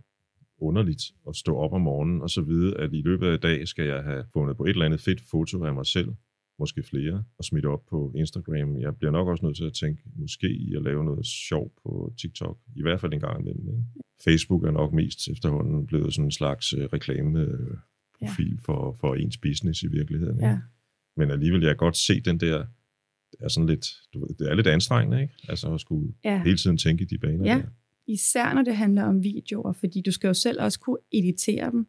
underligt 0.58 1.02
at 1.28 1.36
stå 1.36 1.56
op 1.56 1.72
om 1.72 1.80
morgenen 1.80 2.22
og 2.22 2.30
så 2.30 2.42
vide, 2.42 2.76
at 2.76 2.92
i 2.92 3.02
løbet 3.02 3.26
af 3.26 3.40
dag 3.40 3.68
skal 3.68 3.86
jeg 3.86 4.02
have 4.02 4.24
fundet 4.32 4.56
på 4.56 4.64
et 4.64 4.70
eller 4.70 4.84
andet 4.84 5.00
fedt 5.00 5.20
foto 5.30 5.64
af 5.64 5.74
mig 5.74 5.86
selv, 5.86 6.08
måske 6.58 6.82
flere, 6.82 7.24
og 7.38 7.44
smidt 7.44 7.66
op 7.66 7.86
på 7.90 8.12
Instagram. 8.16 8.76
Jeg 8.78 8.96
bliver 8.96 9.10
nok 9.10 9.28
også 9.28 9.44
nødt 9.44 9.56
til 9.56 9.64
at 9.64 9.72
tænke 9.72 10.02
måske 10.14 10.48
i 10.50 10.74
at 10.74 10.82
lave 10.82 11.04
noget 11.04 11.26
sjov 11.26 11.72
på 11.82 12.12
TikTok, 12.20 12.58
i 12.76 12.82
hvert 12.82 13.00
fald 13.00 13.12
en 13.12 13.20
gang 13.20 13.40
imellem. 13.40 13.68
Ikke? 13.68 13.84
Facebook 14.24 14.64
er 14.64 14.70
nok 14.70 14.92
mest 14.92 15.28
efterhånden 15.28 15.86
blevet 15.86 16.14
sådan 16.14 16.24
en 16.24 16.32
slags 16.32 16.72
øh, 16.72 16.84
reklameprofil 16.92 18.50
ja. 18.52 18.56
for, 18.64 18.96
for 19.00 19.14
ens 19.14 19.38
business 19.38 19.82
i 19.82 19.88
virkeligheden. 19.88 20.36
Ikke? 20.36 20.46
Ja. 20.48 20.58
Men 21.16 21.30
alligevel, 21.30 21.60
jeg 21.60 21.68
kan 21.70 21.76
godt 21.76 21.96
se 21.96 22.20
den 22.20 22.40
der, 22.40 22.66
er 23.40 23.48
sådan 23.48 23.66
lidt, 23.66 23.86
du 24.14 24.20
ved, 24.20 24.34
det 24.38 24.50
er 24.50 24.54
lidt 24.54 24.66
anstrengende, 24.66 25.22
ikke? 25.22 25.34
Altså 25.48 25.74
at 25.74 25.80
skulle 25.80 26.14
Ja. 26.24 26.42
hele 26.44 26.56
tiden 26.56 26.78
tænke 26.78 27.02
i 27.02 27.06
de 27.06 27.18
baner 27.18 27.44
Ja. 27.44 27.58
der. 27.58 27.68
Især 28.08 28.54
når 28.54 28.62
det 28.62 28.76
handler 28.76 29.02
om 29.04 29.22
videoer, 29.22 29.72
fordi 29.72 30.02
du 30.06 30.10
skal 30.12 30.28
jo 30.28 30.34
selv 30.34 30.62
også 30.62 30.80
kunne 30.80 30.98
editere 31.12 31.70
dem, 31.70 31.86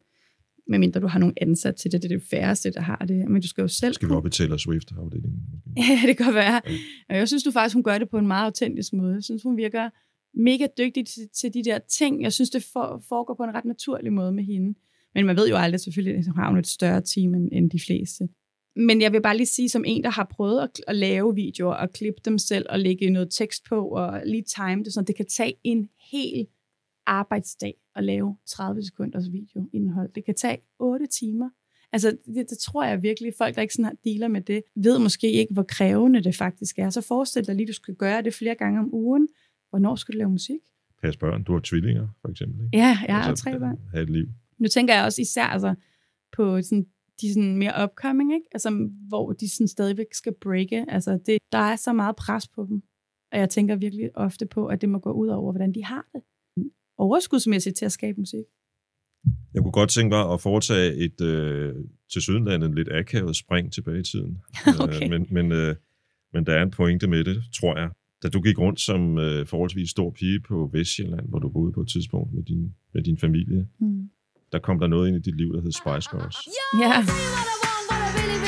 medmindre 0.69 0.99
du 0.99 1.07
har 1.07 1.19
nogen 1.19 1.35
ansat 1.41 1.75
til 1.75 1.91
det. 1.91 2.01
Det 2.01 2.11
er 2.11 2.17
det 2.17 2.27
færreste, 2.29 2.71
der 2.71 2.81
har 2.81 3.05
det. 3.07 3.29
Men 3.29 3.41
du 3.41 3.47
skal 3.47 3.61
jo 3.61 3.67
selv 3.67 3.93
Skal 3.93 4.09
vi 4.09 4.13
op 4.13 4.25
i 4.25 4.29
Taylor 4.29 4.57
Swift-afdelingen? 4.57 5.41
Ja, 5.77 6.07
det 6.07 6.17
kan 6.17 6.33
være. 6.33 6.61
Ja. 6.65 6.77
Og 7.09 7.15
jeg 7.15 7.27
synes 7.27 7.43
du 7.43 7.51
faktisk, 7.51 7.73
hun 7.73 7.83
gør 7.83 7.97
det 7.97 8.09
på 8.09 8.17
en 8.17 8.27
meget 8.27 8.45
autentisk 8.45 8.93
måde. 8.93 9.13
Jeg 9.13 9.23
synes, 9.23 9.43
hun 9.43 9.57
virker 9.57 9.89
mega 10.33 10.67
dygtig 10.77 11.05
til, 11.05 11.29
til 11.39 11.53
de 11.53 11.63
der 11.63 11.79
ting. 11.79 12.23
Jeg 12.23 12.33
synes, 12.33 12.49
det 12.49 12.63
for, 12.73 13.03
foregår 13.09 13.33
på 13.33 13.43
en 13.43 13.53
ret 13.53 13.65
naturlig 13.65 14.13
måde 14.13 14.31
med 14.31 14.43
hende. 14.43 14.79
Men 15.15 15.25
man 15.25 15.35
ved 15.35 15.49
jo 15.49 15.55
aldrig 15.55 15.79
selvfølgelig, 15.79 16.17
at 16.17 16.25
hun 16.25 16.35
har 16.35 16.51
et 16.51 16.67
større 16.67 17.01
team 17.01 17.35
end, 17.35 17.49
end 17.51 17.71
de 17.71 17.79
fleste. 17.79 18.27
Men 18.75 19.01
jeg 19.01 19.11
vil 19.11 19.21
bare 19.21 19.37
lige 19.37 19.47
sige, 19.47 19.69
som 19.69 19.83
en, 19.87 20.03
der 20.03 20.09
har 20.09 20.27
prøvet 20.31 20.61
at, 20.61 20.69
at 20.87 20.95
lave 20.95 21.35
videoer 21.35 21.73
og 21.73 21.91
klippe 21.93 22.21
dem 22.25 22.37
selv 22.37 22.65
og 22.69 22.79
lægge 22.79 23.09
noget 23.09 23.27
tekst 23.31 23.63
på 23.69 23.87
og 23.87 24.21
lige 24.25 24.43
time 24.43 24.83
det, 24.83 24.93
så 24.93 25.03
det 25.07 25.15
kan 25.15 25.25
tage 25.37 25.53
en 25.63 25.89
hel 26.11 26.47
arbejdsdag 27.07 27.73
at 27.95 28.03
lave 28.03 28.37
30 28.45 28.83
sekunders 28.83 29.31
videoindhold. 29.31 30.13
Det 30.13 30.25
kan 30.25 30.35
tage 30.35 30.57
8 30.79 31.07
timer. 31.07 31.49
Altså, 31.91 32.17
det, 32.25 32.49
det 32.49 32.57
tror 32.57 32.83
jeg 32.83 33.01
virkelig, 33.01 33.33
folk, 33.37 33.55
der 33.55 33.61
ikke 33.61 33.73
sådan 33.73 33.85
har 33.85 33.95
dealer 34.05 34.27
med 34.27 34.41
det, 34.41 34.63
ved 34.75 34.99
måske 34.99 35.31
ikke, 35.31 35.53
hvor 35.53 35.63
krævende 35.63 36.23
det 36.23 36.35
faktisk 36.35 36.79
er. 36.79 36.89
Så 36.89 37.01
forestil 37.01 37.47
dig 37.47 37.55
lige, 37.55 37.67
du 37.67 37.73
skal 37.73 37.95
gøre 37.95 38.21
det 38.21 38.33
flere 38.33 38.55
gange 38.55 38.79
om 38.79 38.93
ugen. 38.93 39.27
Hvornår 39.69 39.95
skal 39.95 40.13
du 40.13 40.17
lave 40.17 40.29
musik? 40.29 40.59
Pas 41.01 41.17
børn. 41.17 41.43
Du 41.43 41.53
har 41.53 41.61
tvillinger, 41.63 42.07
for 42.21 42.29
eksempel. 42.29 42.65
Ikke? 42.65 42.77
Ja, 42.77 42.97
jeg 43.07 43.15
har 43.15 43.29
Altså, 43.29 43.43
tre 43.43 43.59
børn. 43.59 43.77
Have 43.91 44.03
et 44.03 44.09
liv. 44.09 44.27
Nu 44.57 44.67
tænker 44.67 44.93
jeg 44.93 45.05
også 45.05 45.21
især 45.21 45.43
altså, 45.43 45.75
på 46.31 46.61
sådan, 46.61 46.85
de 47.21 47.33
sådan 47.33 47.57
mere 47.57 47.83
upcoming, 47.83 48.33
ikke? 48.33 48.47
Altså, 48.51 48.89
hvor 49.07 49.33
de 49.33 49.49
sådan 49.49 49.67
stadigvæk 49.67 50.13
skal 50.13 50.33
breake. 50.41 50.85
Altså, 50.87 51.19
det, 51.25 51.37
der 51.51 51.57
er 51.57 51.75
så 51.75 51.93
meget 51.93 52.15
pres 52.15 52.47
på 52.47 52.65
dem. 52.69 52.81
Og 53.31 53.39
jeg 53.39 53.49
tænker 53.49 53.75
virkelig 53.75 54.09
ofte 54.15 54.45
på, 54.45 54.67
at 54.67 54.81
det 54.81 54.89
må 54.89 54.99
gå 54.99 55.11
ud 55.11 55.27
over, 55.27 55.51
hvordan 55.51 55.73
de 55.73 55.83
har 55.83 56.05
det. 56.13 56.21
Overskudsmæssigt 56.97 57.75
til 57.77 57.85
at 57.85 57.91
skabe 57.91 58.19
musik. 58.19 58.45
Jeg 59.53 59.61
kunne 59.61 59.71
godt 59.71 59.89
tænke 59.89 60.09
mig 60.15 60.33
at 60.33 60.41
foretage 60.41 60.93
et 60.95 61.21
øh, 61.21 61.75
til 62.13 62.21
Sydenlandet 62.21 62.75
lidt 62.75 62.89
akavet 62.91 63.35
spring 63.35 63.73
tilbage 63.73 63.99
i 63.99 64.03
tiden. 64.03 64.37
Okay. 64.81 65.03
Øh, 65.03 65.09
men, 65.09 65.27
men, 65.31 65.51
øh, 65.51 65.75
men 66.33 66.45
der 66.45 66.53
er 66.53 66.63
en 66.63 66.71
pointe 66.71 67.07
med 67.07 67.23
det, 67.23 67.43
tror 67.61 67.77
jeg. 67.77 67.89
Da 68.23 68.29
du 68.29 68.41
gik 68.41 68.59
rundt 68.59 68.79
som 68.79 69.17
øh, 69.17 69.45
forholdsvis 69.47 69.89
stor 69.89 70.11
pige 70.11 70.39
på 70.39 70.69
Vestjylland, 70.73 71.29
hvor 71.29 71.39
du 71.39 71.49
boede 71.49 71.71
på 71.73 71.81
et 71.81 71.87
tidspunkt 71.89 72.33
med 72.33 72.43
din, 72.43 72.73
med 72.93 73.03
din 73.03 73.17
familie, 73.17 73.67
Mm. 73.79 74.09
der 74.51 74.59
kom 74.59 74.79
der 74.79 74.87
noget 74.87 75.07
ind 75.07 75.17
i 75.17 75.19
dit 75.19 75.37
liv, 75.37 75.53
der 75.53 75.61
hed 75.61 75.71
Spice 75.71 76.09
Girls. 76.11 76.37
Ja. 76.81 76.93
I'll 77.01 78.46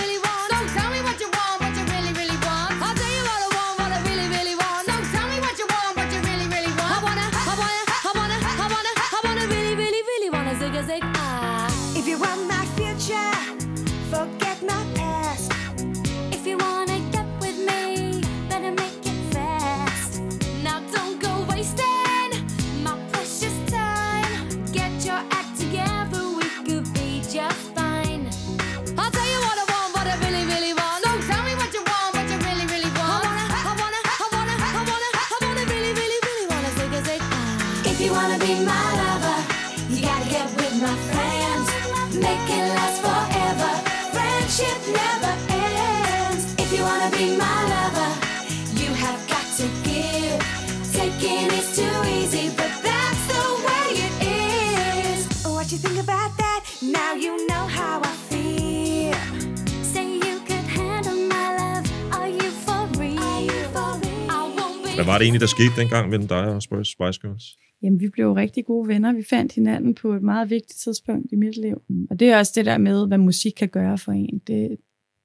det 65.19 65.25
egentlig, 65.25 65.41
der 65.41 65.47
skete 65.47 65.82
dengang 65.82 66.10
mellem 66.10 66.27
dig 66.27 66.45
og 66.55 66.62
Spice 66.63 67.19
Girls? 67.21 67.58
Jamen, 67.82 67.99
vi 67.99 68.10
blev 68.10 68.25
jo 68.25 68.36
rigtig 68.36 68.65
gode 68.65 68.88
venner. 68.88 69.13
Vi 69.13 69.23
fandt 69.29 69.53
hinanden 69.53 69.95
på 69.95 70.13
et 70.13 70.21
meget 70.21 70.49
vigtigt 70.49 70.79
tidspunkt 70.79 71.32
i 71.32 71.36
mit 71.36 71.58
liv. 71.58 71.82
Og 72.10 72.19
det 72.19 72.29
er 72.29 72.38
også 72.38 72.51
det 72.55 72.65
der 72.65 72.77
med, 72.77 73.08
hvad 73.08 73.17
musik 73.17 73.53
kan 73.58 73.69
gøre 73.69 73.97
for 73.97 74.12
en. 74.12 74.41
Det, 74.47 74.77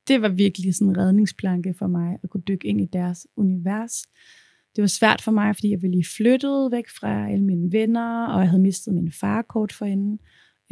det 0.09 0.23
var 0.23 0.29
virkelig 0.29 0.75
sådan 0.75 0.89
en 0.89 0.99
redningsplanke 0.99 1.75
for 1.79 1.87
mig, 1.87 2.19
at 2.23 2.31
kunne 2.31 2.43
dykke 2.49 2.69
ind 2.69 2.81
i 2.81 2.89
deres 2.93 3.27
univers. 3.37 4.03
Det 4.77 4.83
var 4.83 4.89
svært 4.89 5.23
for 5.23 5.33
mig, 5.33 5.57
fordi 5.57 5.71
jeg 5.71 5.83
ville 5.83 5.97
lige 5.97 6.07
flyttet 6.17 6.73
væk 6.73 6.85
fra 7.01 7.31
alle 7.31 7.45
mine 7.45 7.73
venner, 7.73 8.27
og 8.27 8.41
jeg 8.41 8.49
havde 8.49 8.63
mistet 8.63 8.95
min 8.95 9.13
far 9.13 9.43
kort 9.43 9.73
forinden. 9.73 10.19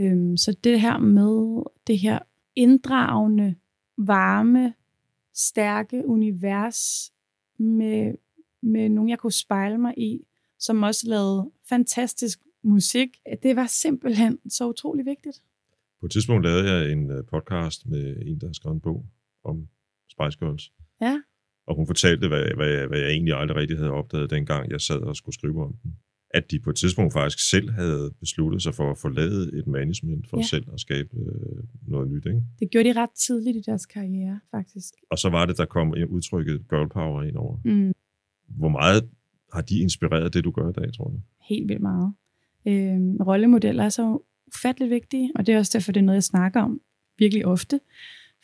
Øhm, 0.01 0.37
så 0.37 0.57
det 0.65 0.81
her 0.81 0.99
med 0.99 1.63
det 1.87 1.99
her 1.99 2.19
inddragende, 2.57 3.55
varme, 3.99 4.75
stærke 5.35 6.03
univers 6.07 7.13
med, 7.59 8.13
med 8.63 8.89
nogen, 8.89 9.11
jeg 9.11 9.19
kunne 9.19 9.33
spejle 9.33 9.79
mig 9.79 9.95
i, 9.99 10.27
som 10.59 10.83
også 10.83 11.09
lavede 11.09 11.51
fantastisk 11.69 12.39
musik. 12.63 13.09
Det 13.43 13.57
var 13.57 13.67
simpelthen 13.67 14.39
så 14.51 14.69
utrolig 14.69 15.07
vigtigt. 15.07 15.43
På 16.01 16.07
et 16.07 16.13
tidspunkt 16.13 16.45
lavede 16.47 16.73
jeg 16.73 16.93
en 16.93 17.11
øh, 17.11 17.25
podcast 17.25 17.87
med 17.87 18.17
en, 18.27 18.41
der 18.41 18.47
har 18.47 18.53
skrevet 18.53 18.75
en 18.75 18.81
bog 18.81 19.07
om 19.45 19.69
Spice 20.11 20.39
Girls. 20.39 20.73
Ja. 21.01 21.23
Og 21.67 21.77
hun 21.77 21.87
fortalte, 21.87 22.29
hvad, 22.29 22.45
hvad, 22.57 22.69
jeg, 22.69 22.87
hvad 22.87 22.99
jeg 22.99 23.11
egentlig 23.11 23.35
aldrig 23.35 23.57
rigtig 23.57 23.77
havde 23.77 23.91
opdaget, 23.91 24.31
dengang 24.31 24.71
jeg 24.71 24.81
sad 24.81 24.97
og 25.01 25.17
skulle 25.17 25.35
skrive 25.35 25.65
om 25.65 25.75
den. 25.83 25.97
at 26.35 26.51
de 26.51 26.61
på 26.61 26.71
et 26.71 26.77
tidspunkt 26.77 27.13
faktisk 27.13 27.51
selv 27.51 27.71
havde 27.71 28.11
besluttet 28.21 28.63
sig 28.63 28.75
for 28.75 28.91
at 28.91 28.99
forlade 28.99 29.59
et 29.59 29.67
management 29.67 30.29
for 30.31 30.37
Ja. 30.37 30.41
ja. 30.41 30.47
selv 30.47 30.65
at 30.73 30.81
skabe 30.81 31.09
øh, 31.17 31.65
noget 31.89 32.11
nyt. 32.11 32.27
Ikke? 32.27 32.43
Det 32.59 32.71
gjorde 32.71 32.89
de 32.89 33.01
ret 33.01 33.11
tidligt 33.27 33.57
i 33.57 33.61
deres 33.67 33.87
karriere, 33.87 34.41
faktisk. 34.51 34.95
Og 35.11 35.19
så 35.19 35.29
var 35.29 35.47
det, 35.47 35.59
der 35.59 35.65
kom 35.65 35.95
udtrykket 36.09 36.69
girl 36.71 36.89
power 36.89 37.23
ind 37.23 37.37
over. 37.37 37.59
Mm. 37.65 37.93
Hvor 38.59 38.69
meget 38.69 39.09
har 39.53 39.61
de 39.61 39.79
inspireret 39.79 40.35
det, 40.35 40.45
du 40.45 40.51
gør 40.51 40.69
i 40.69 40.73
dag, 40.73 40.93
tror 40.93 41.05
du? 41.09 41.21
helt 41.49 41.69
vildt 41.69 41.83
meget. 41.83 42.13
Øhm, 42.67 43.17
rollemodeller 43.17 43.85
er 43.85 43.89
så 43.89 44.19
ufatteligt 44.47 44.91
vigtige, 44.91 45.33
og 45.35 45.47
det 45.47 45.55
er 45.55 45.59
også 45.59 45.71
derfor, 45.79 45.93
det 45.93 46.01
er 46.01 46.05
noget, 46.05 46.17
jeg 46.17 46.23
snakker 46.25 46.61
om 46.63 46.81
virkelig 47.19 47.47
ofte. 47.47 47.81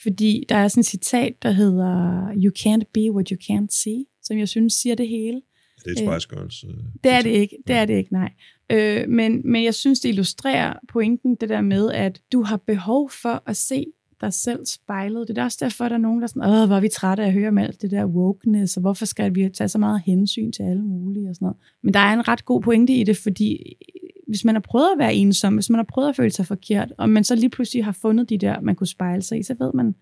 Fordi 0.03 0.45
der 0.49 0.55
er 0.57 0.69
sådan 0.69 0.81
et 0.81 0.87
citat, 0.87 1.43
der 1.43 1.51
hedder 1.51 2.23
You 2.35 2.53
can't 2.59 2.91
be 2.95 3.13
what 3.13 3.29
you 3.29 3.37
can't 3.43 3.83
see, 3.83 4.05
som 4.23 4.39
jeg 4.39 4.49
synes 4.49 4.73
siger 4.75 4.95
det 4.95 5.09
hele. 5.09 5.37
Er 5.37 5.83
det 5.85 5.93
et 5.93 5.99
Spice 5.99 6.29
Girls? 6.29 6.65
Øh, 6.65 6.71
Det 7.05 7.13
er 7.13 7.23
det 7.23 7.31
ikke, 7.31 7.57
det 7.67 7.77
er 7.77 7.85
det 7.85 7.99
ikke, 7.99 8.13
nej. 8.13 8.33
Øh, 8.73 9.09
men, 9.09 9.53
men 9.53 9.65
jeg 9.65 9.75
synes, 9.75 10.01
det 10.01 10.09
illustrerer 10.09 10.75
pointen, 10.89 11.35
det 11.35 11.49
der 11.49 11.61
med, 11.61 11.91
at 11.93 12.21
du 12.33 12.43
har 12.43 12.57
behov 12.57 13.11
for 13.11 13.43
at 13.47 13.57
se 13.57 13.85
dig 14.21 14.33
selv 14.33 14.67
spejlet. 14.67 15.29
Det 15.29 15.39
er 15.39 15.45
også 15.45 15.59
derfor, 15.61 15.89
der 15.89 15.95
er 15.95 15.99
nogen, 15.99 16.21
der 16.21 16.23
er 16.23 16.29
sådan, 16.29 16.43
åh, 16.43 16.67
hvor 16.67 16.77
er 16.77 16.81
vi 16.81 16.89
trætte 16.89 17.23
af 17.23 17.27
at 17.27 17.33
høre 17.33 17.49
om 17.49 17.59
alt 17.59 17.83
det 17.83 17.91
der 17.91 18.05
wokeness, 18.05 18.77
og 18.77 18.81
hvorfor 18.81 19.05
skal 19.05 19.35
vi 19.35 19.49
tage 19.49 19.69
så 19.69 19.79
meget 19.79 20.03
hensyn 20.07 20.53
til 20.53 20.63
alle 20.63 20.83
mulige 20.83 21.29
og 21.29 21.35
sådan 21.35 21.47
noget. 21.47 21.57
Men 21.83 21.95
der 21.95 22.01
er 22.01 22.13
en 22.13 22.29
ret 22.29 22.45
god 22.45 22.63
pointe 22.63 22.93
i 22.93 23.05
det, 23.05 23.17
fordi 23.17 23.53
øh, 23.53 24.23
hvis 24.29 24.45
man 24.45 24.55
har 24.55 24.61
prøvet 24.61 24.89
at 24.93 24.99
være 24.99 25.15
ensom, 25.15 25.55
hvis 25.55 25.71
man 25.71 25.79
har 25.79 25.87
prøvet 25.89 26.09
at 26.09 26.17
føle 26.17 26.31
sig 26.31 26.47
forkert, 26.47 26.93
og 26.99 27.11
man 27.11 27.25
så 27.25 27.35
lige 27.35 27.51
pludselig 27.51 27.85
har 27.85 27.93
fundet 27.93 28.31
de 28.31 28.39
der, 28.39 28.61
man 28.61 28.75
kunne 28.77 28.87
spejle 28.87 29.23
sig 29.23 29.39
i, 29.39 29.43
så 29.43 29.55
ved 29.59 29.73
man, 29.75 29.95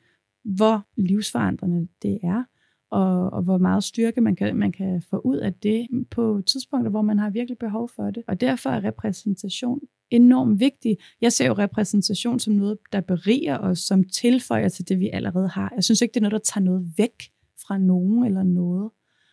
hvor 0.44 0.87
livsforandrende 0.96 1.88
det 2.02 2.18
er, 2.22 2.44
og, 2.90 3.33
og 3.33 3.42
hvor 3.42 3.59
meget 3.59 3.85
styrke 3.85 4.20
man 4.20 4.37
kan, 4.37 4.57
man 4.57 4.72
kan 4.72 5.03
få 5.11 5.18
ud 5.18 5.37
af 5.37 5.55
det 5.55 5.87
på 6.11 6.42
tidspunkter, 6.46 6.90
hvor 6.90 7.03
man 7.03 7.18
har 7.18 7.31
virkelig 7.31 7.59
behov 7.59 7.90
for 7.96 8.11
det. 8.11 8.22
Og 8.29 8.40
derfor 8.40 8.70
er 8.70 8.85
repræsentation 8.85 9.81
enormt 10.11 10.61
vigtig. 10.61 10.96
Jeg 11.20 11.33
ser 11.33 11.46
jo 11.46 11.53
repræsentation 11.53 12.38
som 12.38 12.55
noget, 12.55 12.79
der 12.92 13.01
beriger 13.01 13.59
os, 13.59 13.79
som 13.79 14.05
tilføjer 14.05 14.68
til 14.68 14.88
det, 14.88 15.01
vi 15.01 15.11
allerede 15.12 15.49
har. 15.49 15.72
Jeg 15.75 15.85
synes 15.85 16.03
ikke, 16.03 16.12
det 16.12 16.20
er 16.20 16.29
noget, 16.29 16.33
der 16.33 16.53
tager 16.53 16.64
noget 16.64 16.92
væk 16.99 17.22
fra 17.66 17.79
nogen 17.79 18.25
eller 18.27 18.42
noget. 18.42 18.90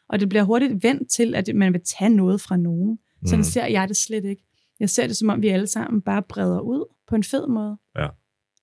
Og 0.10 0.20
det 0.20 0.30
bliver 0.30 0.44
hurtigt 0.44 0.84
vendt 0.84 1.10
til, 1.12 1.36
at 1.36 1.50
man 1.56 1.74
vil 1.74 1.82
tage 2.00 2.10
noget 2.10 2.42
fra 2.42 2.58
nogen. 2.58 3.00
Sådan 3.26 3.38
Mhm. 3.39 3.44
ser 3.44 3.66
jeg 3.66 3.88
det 3.88 3.98
slet 3.98 4.26
ikke. 4.26 4.44
Jeg 4.80 4.89
ser 4.89 5.08
det, 5.08 5.18
som 5.18 5.30
om 5.30 5.42
vi 5.42 5.48
alle 5.48 5.68
sammen 5.68 6.02
bare 6.02 6.24
breder 6.30 6.60
ud 6.60 6.86
på 7.08 7.16
en 7.16 7.24
fed 7.24 7.48
måde. 7.48 7.78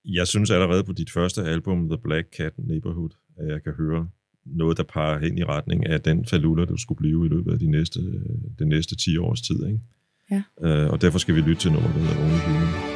Jeg 0.04 0.26
synes 0.26 0.50
allerede 0.50 0.84
på 0.84 0.92
dit 0.92 1.10
første 1.10 1.42
album, 1.42 1.88
The 1.88 1.98
Black 1.98 2.36
Cat 2.36 2.52
Neighborhood, 2.58 3.10
at 3.38 3.48
jeg 3.48 3.62
kan 3.62 3.72
høre 3.72 4.08
noget, 4.56 4.76
der 4.76 4.82
peger 4.82 5.18
hen 5.18 5.38
i 5.38 5.44
retning 5.44 5.86
af 5.86 6.00
den 6.00 6.26
falula, 6.26 6.64
du 6.64 6.76
skulle 6.76 6.98
blive 6.98 7.26
i 7.26 7.28
løbet 7.28 7.52
af 7.52 7.58
de 7.58 7.70
næste, 7.70 8.00
de 8.58 8.64
næste 8.64 8.96
10 8.96 9.16
års 9.16 9.40
tid. 9.40 9.66
Ikke? 9.66 9.80
Ja. 10.30 10.42
Øh, 10.62 10.90
og 10.90 11.02
derfor 11.02 11.18
skal 11.18 11.34
vi 11.34 11.40
lytte 11.40 11.62
til 11.62 11.72
noget, 11.72 11.86
der 11.94 12.00
hedder 12.00 12.22
Only 12.22 12.38
Human. 12.38 12.89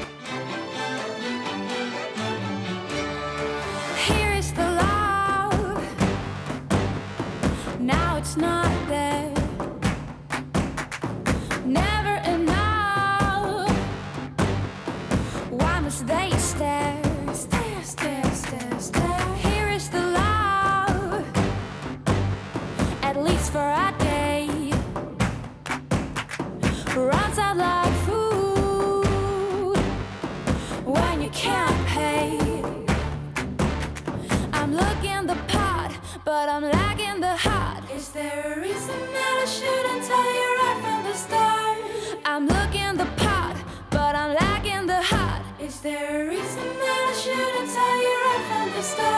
But 36.45 36.53
I'm 36.53 36.71
lacking 36.71 37.21
the 37.23 37.37
heart. 37.37 37.91
Is 37.91 38.11
there 38.11 38.53
a 38.55 38.61
reason 38.61 39.01
that 39.15 39.35
I 39.45 39.47
shouldn't 39.47 40.05
tell 40.05 40.29
you 40.39 40.49
right 40.61 40.79
from 40.85 41.03
the 41.09 41.15
start? 41.15 41.79
I'm 42.27 42.47
looking 42.47 42.99
the 42.99 43.07
part, 43.25 43.57
but 43.89 44.15
I'm 44.15 44.35
lacking 44.35 44.87
the 44.87 45.01
heart. 45.01 45.43
Is 45.59 45.81
there 45.81 46.21
a 46.21 46.29
reason 46.29 46.69
that 46.83 47.03
I 47.13 47.15
shouldn't 47.23 47.71
tell 47.77 47.97
you 48.05 48.15
right 48.27 48.45
from 48.51 48.77
the 48.77 48.83
start? 48.83 49.14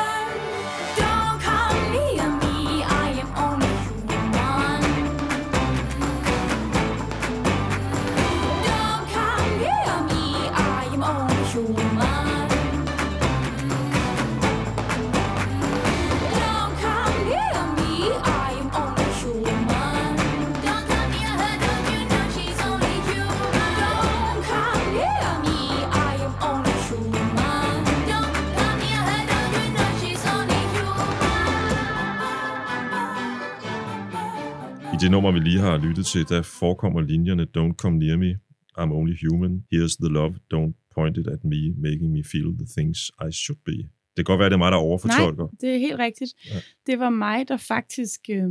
Det 35.07 35.13
nummer, 35.13 35.33
vi 35.33 35.39
lige 35.39 35.59
har 35.59 35.79
lyttet 35.87 36.07
til, 36.07 36.29
der 36.29 36.43
forekommer 36.43 37.01
linjerne 37.01 37.47
Don't 37.57 37.75
come 37.83 37.99
near 37.99 38.17
me, 38.17 38.31
I'm 38.79 38.93
only 38.99 39.17
human, 39.27 39.53
here's 39.73 39.97
the 40.03 40.11
love, 40.19 40.33
don't 40.55 40.75
point 40.95 41.17
it 41.19 41.27
at 41.27 41.45
me, 41.45 41.61
making 41.89 42.11
me 42.13 42.23
feel 42.33 42.51
the 42.63 42.69
things 42.77 42.99
I 43.29 43.31
should 43.33 43.61
be. 43.65 43.77
Det 44.17 44.17
kan 44.17 44.25
godt 44.25 44.39
være, 44.39 44.49
det 44.49 44.55
er 44.55 44.65
mig, 44.67 44.73
der 44.73 44.79
overfortolker. 44.79 45.45
Nej, 45.45 45.59
det 45.61 45.75
er 45.75 45.79
helt 45.79 45.99
rigtigt. 45.99 46.33
Ja. 46.51 46.59
Det 46.87 46.99
var 46.99 47.11
mig, 47.11 47.49
der 47.49 47.57
faktisk 47.57 48.21
øh, 48.31 48.45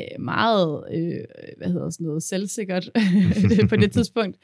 øh, 0.00 0.20
meget, 0.20 0.84
øh, 0.94 1.24
hvad 1.58 1.68
hedder 1.72 1.90
sådan 1.90 2.06
noget, 2.06 2.22
selvsikkert 2.22 2.90
på 3.70 3.76
det 3.76 3.92
tidspunkt, 3.92 4.36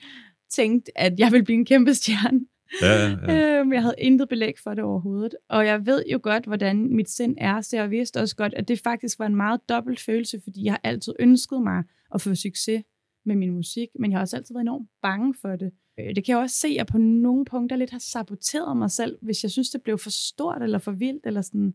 tænkte, 0.52 0.98
at 0.98 1.12
jeg 1.18 1.32
ville 1.32 1.44
blive 1.44 1.58
en 1.58 1.64
kæmpe 1.64 1.94
stjerne. 1.94 2.40
Ja, 2.82 3.08
ja, 3.08 3.16
ja. 3.32 3.58
Øhm, 3.60 3.72
jeg 3.72 3.82
havde 3.82 3.94
intet 3.98 4.28
belæg 4.28 4.54
for 4.62 4.74
det 4.74 4.84
overhovedet. 4.84 5.34
Og 5.48 5.66
jeg 5.66 5.86
ved 5.86 6.04
jo 6.12 6.20
godt, 6.22 6.44
hvordan 6.44 6.96
mit 6.96 7.10
sind 7.10 7.36
er, 7.38 7.60
så 7.60 7.76
jeg 7.76 7.90
vidste 7.90 8.20
også 8.20 8.36
godt, 8.36 8.54
at 8.54 8.68
det 8.68 8.80
faktisk 8.80 9.18
var 9.18 9.26
en 9.26 9.36
meget 9.36 9.60
dobbelt 9.68 10.00
følelse, 10.00 10.40
fordi 10.44 10.64
jeg 10.64 10.72
har 10.72 10.80
altid 10.84 11.12
ønsket 11.18 11.62
mig 11.62 11.84
at 12.14 12.20
få 12.20 12.34
succes 12.34 12.82
med 13.24 13.36
min 13.36 13.50
musik, 13.50 13.88
men 13.98 14.10
jeg 14.10 14.18
har 14.18 14.22
også 14.22 14.36
altid 14.36 14.54
været 14.54 14.62
enormt 14.64 14.88
bange 15.02 15.34
for 15.40 15.56
det. 15.56 15.72
Øh, 16.00 16.14
Det 16.16 16.24
kan 16.24 16.32
jeg 16.32 16.38
også 16.42 16.56
se, 16.56 16.68
at 16.68 16.74
jeg 16.74 16.86
på 16.86 16.98
nogle 16.98 17.44
punkter 17.44 17.76
lidt 17.76 17.90
har 17.90 17.98
saboteret 17.98 18.76
mig 18.76 18.90
selv, 18.90 19.18
hvis 19.22 19.42
jeg 19.42 19.50
synes, 19.50 19.70
det 19.70 19.82
blev 19.82 19.98
for 19.98 20.10
stort 20.10 20.62
eller 20.62 20.78
for 20.78 20.92
vildt, 20.92 21.26
eller 21.26 21.40
sådan, 21.42 21.74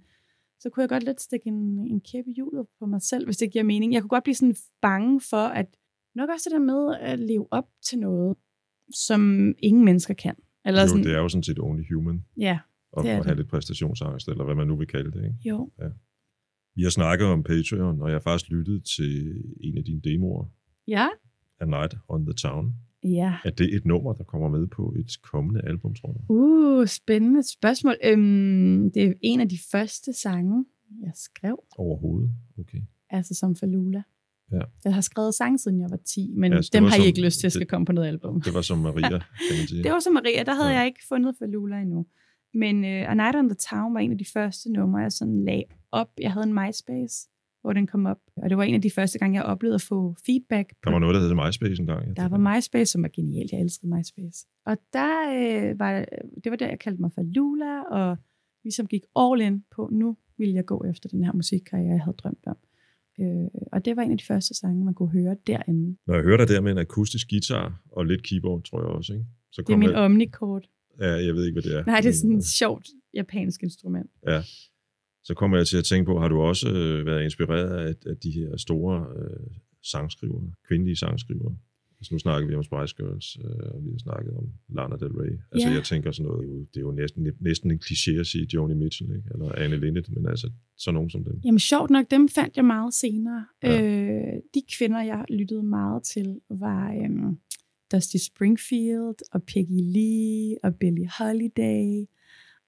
så 0.59 0.69
kunne 0.69 0.81
jeg 0.81 0.89
godt 0.89 1.03
lidt 1.03 1.21
stikke 1.21 1.47
en, 1.47 1.79
en 1.79 2.01
kæppe 2.01 2.31
hjulet 2.31 2.65
på 2.79 2.85
mig 2.85 3.01
selv, 3.01 3.25
hvis 3.25 3.37
det 3.37 3.51
giver 3.51 3.63
mening. 3.63 3.93
Jeg 3.93 4.01
kunne 4.01 4.09
godt 4.09 4.23
blive 4.23 4.35
sådan 4.35 4.55
bange 4.81 5.21
for, 5.21 5.37
at 5.47 5.65
nok 6.15 6.29
også 6.29 6.49
det 6.49 6.55
der 6.59 6.65
med 6.65 6.95
at 6.99 7.19
leve 7.19 7.47
op 7.51 7.67
til 7.89 7.99
noget, 7.99 8.37
som 8.93 9.53
ingen 9.59 9.85
mennesker 9.85 10.13
kan. 10.13 10.35
Eller 10.65 10.81
Jo, 10.81 10.87
sådan, 10.87 11.03
det 11.03 11.13
er 11.13 11.17
jo 11.17 11.29
sådan 11.29 11.43
set 11.43 11.59
only 11.59 11.83
human 11.93 12.25
Ja, 12.37 12.59
at, 12.97 13.03
Det 13.03 13.11
er 13.11 13.15
det. 13.15 13.25
have 13.25 13.35
lidt 13.37 13.47
præstationsangst, 13.49 14.27
eller 14.27 14.43
hvad 14.43 14.55
man 14.55 14.67
nu 14.67 14.75
vil 14.75 14.87
kalde 14.87 15.11
det. 15.11 15.23
Ikke? 15.23 15.35
jo. 15.49 15.69
Vi 16.75 16.83
har 16.83 16.89
snakket 16.89 17.27
om 17.27 17.43
Patreon, 17.43 18.01
og 18.01 18.09
jeg 18.09 18.15
har 18.15 18.19
faktisk 18.19 18.51
lyttet 18.51 18.83
til 18.97 19.43
en 19.61 19.77
af 19.77 19.83
dine 19.83 20.01
demoer, 20.01 20.45
Ja, 20.87 21.07
A 21.59 21.65
Night 21.65 21.95
on 22.07 22.25
the 22.25 22.33
Town. 22.33 22.73
ja. 23.03 23.37
Er 23.45 23.49
det 23.49 23.75
et 23.75 23.85
nummer, 23.85 24.13
der 24.13 24.23
kommer 24.23 24.49
med 24.49 24.67
på 24.67 24.93
et 24.99 25.21
kommende 25.21 25.61
album, 25.61 25.95
tror 25.95 26.11
du? 26.13 26.19
Uh, 26.33 26.87
spændende 26.87 27.43
spørgsmål. 27.51 27.95
Øhm, 28.03 28.91
det 28.91 29.03
er 29.03 29.13
en 29.21 29.39
af 29.39 29.49
de 29.49 29.57
første 29.71 30.13
sange, 30.13 30.65
jeg 31.01 31.11
skrev, 31.15 31.63
Overhovedet? 31.77 32.31
Okay. 32.59 32.81
altså 33.09 33.33
som 33.33 33.55
Falula. 33.55 34.03
Ja. 34.51 34.61
Jeg 34.85 34.93
har 34.93 35.01
skrevet 35.01 35.33
sange, 35.33 35.57
siden 35.59 35.79
jeg 35.81 35.89
var 35.89 35.97
10, 35.97 36.31
men 36.37 36.53
Ja, 36.53 36.59
dem 36.73 36.83
har 36.83 36.95
I 36.95 36.99
som- 36.99 37.05
ikke 37.05 37.21
lyst 37.21 37.39
til, 37.39 37.47
at 37.47 37.51
skal 37.53 37.59
det- 37.59 37.69
komme 37.69 37.85
på 37.85 37.91
noget 37.91 38.07
album. 38.07 38.41
Det 38.41 38.53
var 38.53 38.61
som 38.61 38.77
Maria, 38.77 39.09
kan 39.09 39.21
man 39.59 39.67
sige. 39.69 39.83
Det 39.83 39.91
var 39.91 39.99
som 39.99 40.13
Maria, 40.13 40.43
der 40.43 40.53
havde 40.55 40.69
Ja. 40.69 40.77
jeg 40.77 40.85
ikke 40.87 41.01
fundet 41.09 41.35
Falula 41.39 41.81
endnu. 41.81 42.05
Men 42.53 42.75
uh, 42.83 43.11
A 43.11 43.13
Night 43.13 43.35
on 43.35 43.49
the 43.49 43.55
Town 43.69 43.93
var 43.93 43.99
en 43.99 44.11
af 44.11 44.17
de 44.17 44.25
første 44.33 44.71
numre, 44.71 44.99
jeg 45.01 45.11
sådan 45.11 45.45
lagde 45.45 45.63
op. 45.91 46.09
Jeg 46.21 46.31
havde 46.33 46.47
en 46.47 46.53
MySpace, 46.53 47.29
hvor 47.61 47.73
den 47.73 47.87
kom 47.87 48.05
op. 48.05 48.17
Og 48.37 48.49
det 48.49 48.57
var 48.57 48.63
en 48.63 48.75
af 48.75 48.81
de 48.81 48.91
første 48.91 49.19
gange, 49.19 49.35
jeg 49.39 49.45
oplevede 49.45 49.75
at 49.75 49.81
få 49.81 50.15
feedback. 50.25 50.73
Der 50.83 50.91
var 50.91 50.99
noget, 50.99 51.15
der 51.15 51.21
hed 51.21 51.33
MySpace 51.47 51.81
engang. 51.81 52.15
Der 52.15 52.27
var 52.27 52.55
MySpace, 52.55 52.91
som 52.91 53.01
var 53.03 53.09
genialt. 53.15 53.51
Jeg 53.51 53.59
elskede 53.61 53.95
MySpace. 53.95 54.47
Og 54.65 54.77
der 54.93 55.11
øh, 55.35 55.79
var, 55.79 56.05
det 56.43 56.49
var 56.49 56.55
der, 56.57 56.67
jeg 56.67 56.79
kaldte 56.79 57.01
mig 57.01 57.11
for 57.15 57.21
Lula, 57.35 57.81
og 57.81 58.17
ligesom 58.63 58.87
gik 58.87 59.01
all 59.15 59.41
in 59.41 59.63
på, 59.75 59.89
nu 59.91 60.17
ville 60.37 60.53
jeg 60.53 60.65
gå 60.65 60.83
efter 60.89 61.09
den 61.09 61.23
her 61.23 61.33
musikkarriere, 61.33 61.91
jeg 61.91 62.01
havde 62.01 62.17
drømt 62.17 62.43
om. 62.47 62.55
Øh, 63.19 63.47
og 63.71 63.85
det 63.85 63.95
var 63.95 64.01
en 64.03 64.11
af 64.11 64.17
de 64.17 64.23
første 64.25 64.53
sange, 64.53 64.85
man 64.85 64.93
kunne 64.93 65.09
høre 65.11 65.35
derinde. 65.47 65.97
Når 66.07 66.13
jeg 66.15 66.23
hører 66.23 66.37
dig 66.37 66.47
der 66.47 66.61
med 66.61 66.71
en 66.71 66.77
akustisk 66.77 67.29
guitar 67.29 67.81
og 67.91 68.05
lidt 68.05 68.23
keyboard, 68.23 68.63
tror 68.63 68.79
jeg 68.81 68.87
også, 68.89 69.13
ikke? 69.13 69.25
Så 69.51 69.61
Det 69.67 69.73
er 69.73 69.77
min 69.77 69.89
jeg, 69.89 69.97
omnikort. 69.97 70.67
ja, 70.99 71.11
jeg 71.11 71.33
ved 71.35 71.45
ikke, 71.45 71.55
hvad 71.61 71.71
det 71.71 71.79
er. 71.79 71.85
Nej, 71.85 72.01
det 72.01 72.09
er 72.09 72.13
sådan 72.13 72.37
et 72.37 72.45
sjovt 72.45 72.87
japansk 73.13 73.63
instrument. 73.63 74.09
Ja. 74.27 74.41
Så 75.23 75.33
kommer 75.33 75.57
jeg 75.57 75.67
til 75.67 75.77
at 75.77 75.83
tænke 75.83 76.05
på, 76.05 76.19
har 76.19 76.27
du 76.27 76.41
også 76.41 76.69
øh, 76.69 77.05
været 77.05 77.23
inspireret 77.23 77.87
af, 77.87 77.95
af 78.05 78.17
de 78.17 78.31
her 78.31 78.57
store 78.57 79.07
øh, 79.19 79.47
sangskrivere, 79.83 80.51
kvindelige 80.67 80.95
sangskrivere, 80.95 81.57
Altså 82.05 82.15
nu 82.15 82.19
snakker 82.19 82.47
vi 82.49 82.55
om 82.55 82.63
Spice 82.63 82.95
Girls, 82.97 83.37
øh, 83.45 83.69
og 83.73 83.79
vi 83.85 83.89
har 83.91 83.97
snakket 83.97 84.33
om 84.37 84.45
Lana 84.75 84.95
Del 84.95 85.13
Rey. 85.21 85.33
Altså 85.51 85.67
Ja. 85.69 85.73
jeg 85.73 85.83
tænker 85.83 86.11
sådan 86.11 86.31
noget, 86.31 86.67
det 86.73 86.77
er 86.77 86.81
jo 86.81 86.91
næsten, 86.91 87.27
næsten 87.39 87.71
en 87.71 87.79
kliché 87.85 88.19
at 88.19 88.27
sige 88.27 88.47
Joni 88.53 88.73
Mitchell, 88.73 89.15
ikke? 89.15 89.29
eller 89.33 89.51
Anne 89.51 89.77
Linnet, 89.79 90.09
men 90.15 90.27
altså 90.27 90.49
sådan 90.77 90.93
nogen 90.93 91.09
som 91.09 91.23
dem. 91.23 91.39
Jamen 91.45 91.59
sjovt 91.59 91.89
nok, 91.89 92.05
dem 92.11 92.29
fandt 92.29 92.57
jeg 92.57 92.65
meget 92.65 92.93
senere. 92.93 93.45
Ja. 93.63 93.81
Øh, 93.81 94.33
de 94.53 94.61
kvinder, 94.77 95.01
jeg 95.01 95.25
lyttede 95.29 95.63
meget 95.63 96.03
til, 96.03 96.39
var 96.49 96.93
øhm, 97.03 97.37
Dusty 97.91 98.17
Springfield 98.17 99.19
og 99.33 99.43
Peggy 99.43 99.79
Lee 99.95 100.57
og 100.63 100.75
Billie 100.75 101.09
Holiday. 101.19 102.05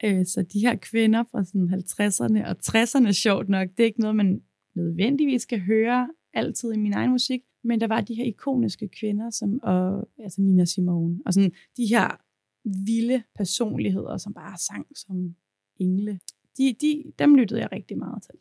Øh, 0.05 0.25
så 0.25 0.45
de 0.53 0.59
her 0.59 0.75
kvinder 0.75 1.23
fra 1.31 1.43
sådan 1.43 1.69
50'erne 1.73 2.49
og 2.49 2.55
60'erne, 2.67 3.11
sjovt 3.11 3.49
nok, 3.49 3.67
det 3.77 3.79
er 3.79 3.88
ikke 3.88 3.99
noget, 4.01 4.15
man 4.15 4.41
nødvendigvis 4.75 5.41
skal 5.41 5.59
høre 5.59 6.09
altid 6.38 6.73
i 6.73 6.77
min 6.77 6.93
egen 6.93 7.11
musik, 7.11 7.41
men 7.63 7.81
der 7.81 7.88
var 7.88 8.01
de 8.01 8.15
her 8.15 8.25
ikoniske 8.25 8.88
kvinder, 8.88 9.29
som 9.29 9.59
og, 9.63 10.07
altså 10.19 10.41
Nina 10.41 10.65
Simone, 10.65 11.19
og 11.25 11.33
sådan 11.33 11.51
de 11.77 11.85
her 11.85 12.07
vilde 12.85 13.23
personligheder, 13.35 14.17
som 14.17 14.33
bare 14.33 14.57
sang 14.57 14.88
som 14.95 15.35
engle. 15.79 16.19
De, 16.57 16.75
de, 16.81 17.03
dem 17.19 17.35
lyttede 17.35 17.61
jeg 17.61 17.69
rigtig 17.71 17.97
meget 17.97 18.23
til. 18.23 18.33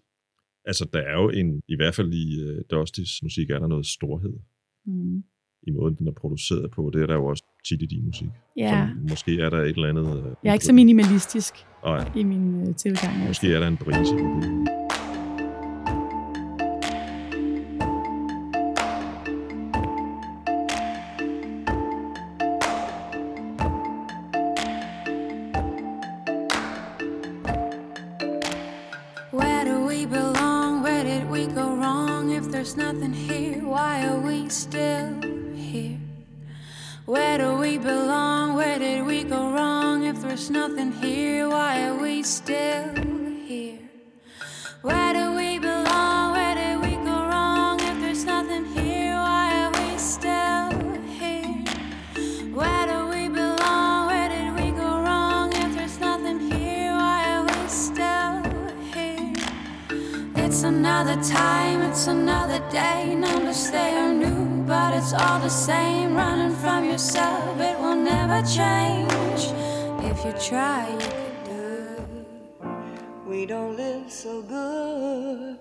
Altså 0.64 0.88
der 0.92 0.98
er 0.98 1.22
jo 1.22 1.30
en, 1.30 1.62
i 1.68 1.76
hvert 1.76 1.94
fald 1.94 2.12
i 2.12 2.44
uh, 2.44 2.58
Dustys 2.70 3.22
musik, 3.22 3.50
er 3.50 3.58
der 3.58 3.66
noget 3.66 3.86
storhed 3.86 4.34
Mm. 4.88 5.24
i 5.62 5.70
måden, 5.70 5.94
den 5.94 6.08
er 6.08 6.12
produceret 6.12 6.70
på. 6.70 6.90
Det 6.94 7.02
er 7.02 7.06
der 7.06 7.14
jo 7.14 7.26
også 7.26 7.44
tit 7.68 7.82
i 7.82 7.86
din 7.86 8.04
musik. 8.04 8.28
Ja, 8.56 8.88
Så 8.94 9.08
måske 9.10 9.40
er 9.40 9.50
der 9.50 9.58
et 9.62 9.68
eller 9.68 9.88
andet... 9.88 10.18
Uh, 10.18 10.32
jeg 10.42 10.50
er 10.50 10.52
ikke 10.52 10.64
så 10.64 10.72
minimalistisk 10.72 11.54
Nej, 11.84 12.10
i 12.16 12.22
min 12.22 12.60
øh, 12.68 12.74
tilgang. 12.74 13.12
Altså. 13.14 13.28
måske 13.28 13.54
er 13.54 13.60
der 13.60 13.68
en 13.68 13.76
brise 13.76 14.12
på 14.14 14.40
det. 14.42 14.85
Another 60.98 61.22
time, 61.22 61.82
it's 61.82 62.06
another 62.06 62.58
day. 62.70 63.14
Numbers 63.14 63.70
they 63.70 63.92
are 63.98 64.14
new, 64.14 64.64
but 64.66 64.94
it's 64.94 65.12
all 65.12 65.38
the 65.40 65.50
same. 65.50 66.14
Running 66.14 66.56
from 66.56 66.86
yourself, 66.86 67.60
it 67.60 67.78
will 67.78 67.96
never 67.96 68.40
change. 68.48 69.42
If 70.10 70.24
you 70.24 70.32
try, 70.40 70.88
you 70.88 71.12
die. 71.50 72.06
We 73.26 73.44
don't 73.44 73.76
live 73.76 74.10
so 74.10 74.40
good. 74.40 75.58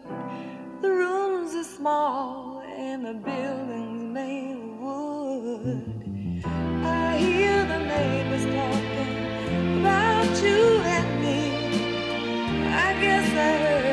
The 0.82 0.90
rooms 0.90 1.54
are 1.54 1.70
small 1.78 2.64
and 2.78 3.06
the 3.06 3.16
buildings 3.16 4.04
made 4.18 4.56
of 4.56 4.80
wood. 4.80 6.44
I 6.46 7.18
hear 7.18 7.58
the 7.74 7.80
neighbors 7.94 8.46
talking 8.56 9.82
about 9.82 10.32
you 10.42 10.62
and 10.96 11.10
me. 11.24 11.42
I 12.88 12.94
guess 13.02 13.28
I 13.32 13.58
heard. 13.64 13.85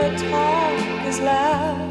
The 0.00 0.10
talk 0.30 1.06
is 1.08 1.18
loud 1.20 1.90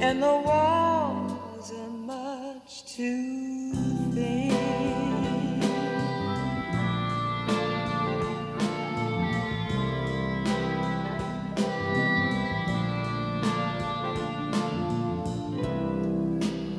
and 0.00 0.22
the 0.22 0.36
walls 0.48 1.72
are 1.72 1.90
much 1.90 2.84
too 2.96 3.72
thin. 4.14 5.60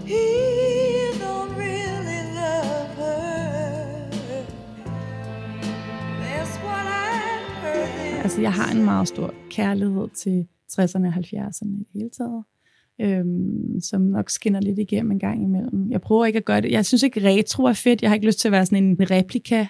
He 0.05 1.11
don't 1.20 1.53
really 1.57 2.22
love 2.41 2.89
her. 2.95 4.45
I 6.22 6.24
Altså, 8.24 8.41
jeg 8.41 8.53
har 8.53 8.72
en 8.72 8.86
meget 8.86 9.07
stor 9.07 9.34
kærlighed 9.49 10.09
til 10.09 10.47
60'erne 10.80 11.07
og 11.07 11.13
70'erne 11.13 11.76
i 11.76 11.80
det 11.80 11.88
hele 11.93 12.09
taget, 12.09 12.43
øhm, 13.01 13.80
som 13.80 14.01
nok 14.01 14.30
skinner 14.30 14.61
lidt 14.61 14.80
igennem 14.80 15.11
en 15.11 15.19
gang 15.19 15.43
imellem. 15.43 15.91
Jeg 15.91 16.01
prøver 16.01 16.26
ikke 16.26 16.38
at 16.38 16.45
gøre 16.45 16.61
det. 16.61 16.71
Jeg 16.71 16.86
synes 16.86 17.03
ikke, 17.03 17.30
retro 17.30 17.63
er 17.63 17.74
fedt. 17.74 18.01
Jeg 18.01 18.09
har 18.09 18.15
ikke 18.15 18.28
lyst 18.28 18.39
til 18.39 18.47
at 18.47 18.51
være 18.51 18.65
sådan 18.65 18.84
en 18.84 19.11
replika 19.11 19.65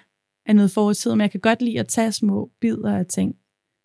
af 0.46 0.56
noget 0.56 0.72
fortid, 0.72 1.12
men 1.12 1.22
jeg 1.22 1.32
kan 1.32 1.40
godt 1.40 1.62
lide 1.62 1.80
at 1.80 1.88
tage 1.88 2.12
små 2.12 2.52
bidder 2.62 2.98
af 2.98 3.06
ting 3.06 3.36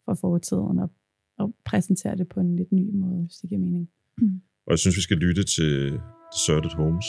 fra 0.05 0.14
fortiden 0.14 0.79
og, 0.79 0.91
og 1.39 1.55
præsentere 1.64 2.16
det 2.16 2.29
på 2.29 2.41
en 2.41 2.57
lidt 2.57 2.73
ny 2.73 2.91
måde, 2.93 3.23
hvis 3.23 3.37
det 3.37 3.49
giver 3.49 3.61
mening. 3.61 3.89
Og 4.66 4.71
jeg 4.71 4.79
synes, 4.79 4.97
vi 4.97 5.03
skal 5.03 5.16
lytte 5.16 5.43
til 5.45 6.01
Deserted 6.33 6.71
Homes. 6.71 7.07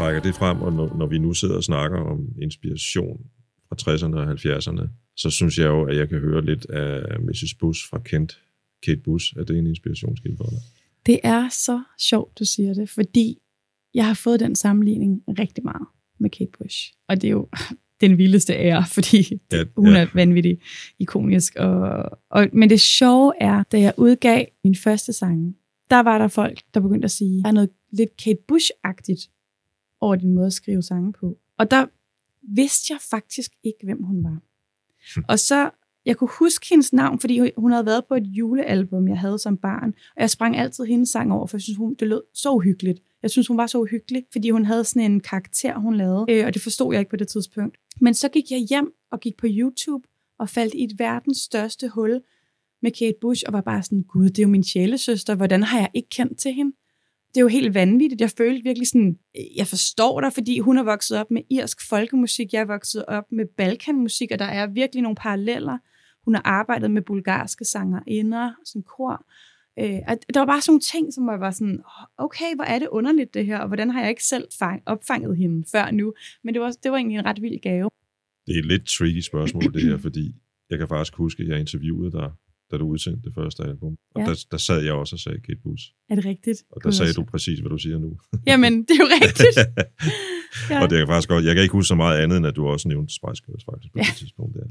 Trækker 0.00 0.22
det 0.22 0.34
frem, 0.34 0.62
og 0.62 0.72
når, 0.72 0.96
når 0.98 1.06
vi 1.06 1.18
nu 1.18 1.34
sidder 1.34 1.56
og 1.56 1.64
snakker 1.64 1.98
om 1.98 2.28
inspiration 2.42 3.20
fra 3.68 3.76
60'erne 3.82 4.16
og 4.16 4.32
70'erne, 4.32 4.88
så 5.16 5.30
synes 5.30 5.58
jeg 5.58 5.66
jo, 5.66 5.84
at 5.84 5.96
jeg 5.96 6.08
kan 6.08 6.18
høre 6.18 6.44
lidt 6.44 6.64
af 6.70 7.20
Mrs. 7.20 7.54
Bush 7.54 7.88
fra 7.90 7.98
Kent. 7.98 8.40
Kate 8.86 9.00
Bush, 9.00 9.36
er 9.36 9.44
det 9.44 9.58
en 9.58 9.66
inspirationskilde 9.66 10.36
for 10.36 10.44
dig? 10.44 10.58
Det 11.06 11.20
er 11.22 11.48
så 11.48 11.82
sjovt, 11.98 12.38
du 12.38 12.44
siger 12.44 12.74
det, 12.74 12.88
fordi 12.90 13.38
jeg 13.94 14.06
har 14.06 14.14
fået 14.14 14.40
den 14.40 14.54
sammenligning 14.54 15.22
rigtig 15.28 15.64
meget 15.64 15.86
med 16.18 16.30
Kate 16.30 16.50
Bush. 16.58 16.92
Og 17.08 17.22
det 17.22 17.28
er 17.28 17.32
jo 17.32 17.48
den 18.00 18.18
vildeste 18.18 18.52
ære, 18.52 18.84
fordi 18.86 19.40
Ja, 19.52 19.64
hun 19.76 19.86
ja. 19.86 19.98
er 20.00 20.06
vanvittig 20.14 20.58
ikonisk. 20.98 21.56
Og, 21.56 22.10
og, 22.30 22.48
men 22.52 22.70
det 22.70 22.80
sjove 22.80 23.32
er, 23.40 23.62
da 23.62 23.80
jeg 23.80 23.94
udgav 23.96 24.46
min 24.64 24.74
første 24.74 25.12
sang, 25.12 25.56
der 25.90 26.00
var 26.00 26.18
der 26.18 26.28
folk, 26.28 26.60
der 26.74 26.80
begyndte 26.80 27.04
at 27.04 27.10
sige, 27.10 27.42
der 27.42 27.48
er 27.48 27.52
noget 27.52 27.70
lidt 27.92 28.16
Kate 28.16 28.38
Bush-agtigt 28.52 29.39
over 30.00 30.16
din 30.16 30.34
måde 30.34 30.46
at 30.46 30.52
skrive 30.52 30.82
sange 30.82 31.12
på. 31.12 31.38
Og 31.58 31.70
der 31.70 31.86
vidste 32.42 32.92
jeg 32.92 33.00
faktisk 33.10 33.50
ikke, 33.64 33.78
hvem 33.84 34.02
hun 34.02 34.24
var. 34.24 34.38
Og 35.28 35.38
så, 35.38 35.70
jeg 36.06 36.16
kunne 36.16 36.30
huske 36.38 36.66
hendes 36.70 36.92
navn, 36.92 37.18
fordi 37.18 37.52
hun 37.56 37.72
havde 37.72 37.86
været 37.86 38.04
på 38.08 38.14
et 38.14 38.26
julealbum, 38.26 39.08
jeg 39.08 39.18
havde 39.18 39.38
som 39.38 39.56
barn. 39.56 39.94
Og 40.16 40.20
jeg 40.20 40.30
sprang 40.30 40.56
altid 40.56 40.84
hendes 40.84 41.08
sang 41.08 41.32
over, 41.32 41.46
for 41.46 41.56
jeg 41.56 41.62
synes, 41.62 41.76
hun, 41.76 41.94
det 41.94 42.08
lød 42.08 42.22
så 42.34 42.52
uhyggeligt. 42.52 43.02
Jeg 43.22 43.30
synes, 43.30 43.46
hun 43.46 43.56
var 43.56 43.66
så 43.66 43.78
uhyggelig, 43.78 44.24
fordi 44.32 44.50
hun 44.50 44.64
havde 44.64 44.84
sådan 44.84 45.12
en 45.12 45.20
karakter, 45.20 45.78
hun 45.78 45.96
lavede, 45.96 46.26
øh, 46.28 46.46
og 46.46 46.54
det 46.54 46.62
forstod 46.62 46.92
jeg 46.92 47.00
ikke 47.00 47.10
på 47.10 47.16
det 47.16 47.28
tidspunkt. 47.28 47.76
Men 48.00 48.14
så 48.14 48.28
gik 48.28 48.50
jeg 48.50 48.58
hjem 48.58 48.92
og 49.10 49.20
gik 49.20 49.36
på 49.36 49.46
YouTube 49.48 50.08
og 50.38 50.48
faldt 50.48 50.74
i 50.74 50.84
et 50.84 50.98
verdens 50.98 51.38
største 51.38 51.88
hul 51.88 52.22
med 52.82 52.90
Kate 52.90 53.18
Bush, 53.20 53.44
og 53.46 53.52
var 53.52 53.60
bare 53.60 53.82
sådan, 53.82 54.02
gud, 54.02 54.28
det 54.28 54.38
er 54.38 54.42
jo 54.42 54.48
min 54.48 54.64
sjælesøster, 54.64 55.34
hvordan 55.34 55.62
har 55.62 55.78
jeg 55.78 55.90
ikke 55.94 56.08
kendt 56.08 56.38
til 56.38 56.52
hende? 56.52 56.72
Det 57.34 57.36
er 57.36 57.40
jo 57.40 57.48
helt 57.48 57.74
vanvittigt. 57.74 58.20
Jeg 58.20 58.30
følte 58.30 58.64
virkelig 58.64 58.88
sådan, 58.88 59.18
jeg 59.56 59.66
forstår 59.66 60.20
dig, 60.20 60.32
fordi 60.32 60.58
hun 60.58 60.78
er 60.78 60.82
vokset 60.82 61.18
op 61.18 61.30
med 61.30 61.42
irsk 61.50 61.88
folkemusik, 61.88 62.52
jeg 62.52 62.60
er 62.60 62.64
vokset 62.64 63.04
op 63.04 63.24
med 63.32 63.46
balkanmusik, 63.56 64.30
og 64.32 64.38
der 64.38 64.44
er 64.44 64.66
virkelig 64.66 65.02
nogle 65.02 65.16
paralleller. 65.16 65.78
Hun 66.24 66.34
har 66.34 66.42
arbejdet 66.44 66.90
med 66.90 67.02
bulgarske 67.02 67.64
sangerinder, 67.64 68.52
sådan 68.64 68.82
kor. 68.82 69.26
Øh, 69.78 69.98
og 70.08 70.16
der 70.34 70.40
var 70.40 70.46
bare 70.46 70.60
sådan 70.60 70.70
nogle 70.72 70.80
ting, 70.80 71.14
som 71.14 71.28
jeg 71.28 71.40
var 71.40 71.50
sådan, 71.50 71.82
okay, 72.18 72.54
hvor 72.54 72.64
er 72.64 72.78
det 72.78 72.88
underligt 72.88 73.34
det 73.34 73.46
her, 73.46 73.58
og 73.58 73.66
hvordan 73.66 73.90
har 73.90 74.00
jeg 74.00 74.10
ikke 74.10 74.24
selv 74.24 74.44
fang, 74.58 74.82
opfanget 74.86 75.36
hende 75.36 75.64
før 75.72 75.90
nu? 75.90 76.14
Men 76.44 76.54
det 76.54 76.62
var, 76.62 76.70
det 76.82 76.90
var 76.90 76.96
egentlig 76.96 77.18
en 77.18 77.24
ret 77.24 77.42
vild 77.42 77.60
gave. 77.60 77.90
Det 78.46 78.54
er 78.54 78.58
et 78.58 78.66
lidt 78.66 78.86
tricky 78.86 79.20
spørgsmål, 79.20 79.74
det 79.74 79.82
her, 79.82 79.98
fordi 79.98 80.34
jeg 80.70 80.78
kan 80.78 80.88
faktisk 80.88 81.14
huske, 81.14 81.42
at 81.42 81.48
jeg 81.48 81.60
interviewede 81.60 82.12
dig, 82.12 82.30
da 82.70 82.76
du 82.78 82.86
udsendte 82.86 83.22
det 83.22 83.34
første 83.34 83.62
album. 83.64 83.96
Og 84.14 84.20
Ja. 84.20 84.26
der, 84.26 84.44
der 84.50 84.56
sad 84.56 84.82
jeg 84.82 84.92
også 84.92 85.16
og 85.16 85.20
sagde 85.20 85.40
Kate 85.40 85.58
Bush. 85.64 85.92
Er 86.10 86.14
det 86.14 86.24
rigtigt? 86.24 86.64
Og 86.70 86.84
der 86.84 86.90
sagde 86.90 87.12
du 87.12 87.22
præcis, 87.24 87.58
hvad 87.58 87.70
du 87.70 87.78
siger 87.78 87.98
nu. 87.98 88.18
Jamen, 88.50 88.72
det 88.82 88.90
er 88.90 88.96
jo 89.04 89.08
rigtigt. 89.22 89.56
Ja. 90.70 90.76
og 90.82 90.90
det 90.90 91.00
er 91.00 91.06
faktisk 91.06 91.28
godt. 91.28 91.44
Jeg 91.44 91.54
kan 91.54 91.62
ikke 91.62 91.72
huske 91.72 91.88
så 91.88 91.94
meget 91.94 92.18
andet, 92.22 92.36
end 92.38 92.46
at 92.46 92.56
du 92.56 92.66
også 92.66 92.88
nævnte 92.88 93.14
Spice 93.14 93.42
Girls 93.46 93.64
faktisk 93.64 93.92
på 93.92 93.98
Ja. 93.98 94.02
det 94.10 94.16
tidspunkt 94.18 94.54
der. 94.54 94.64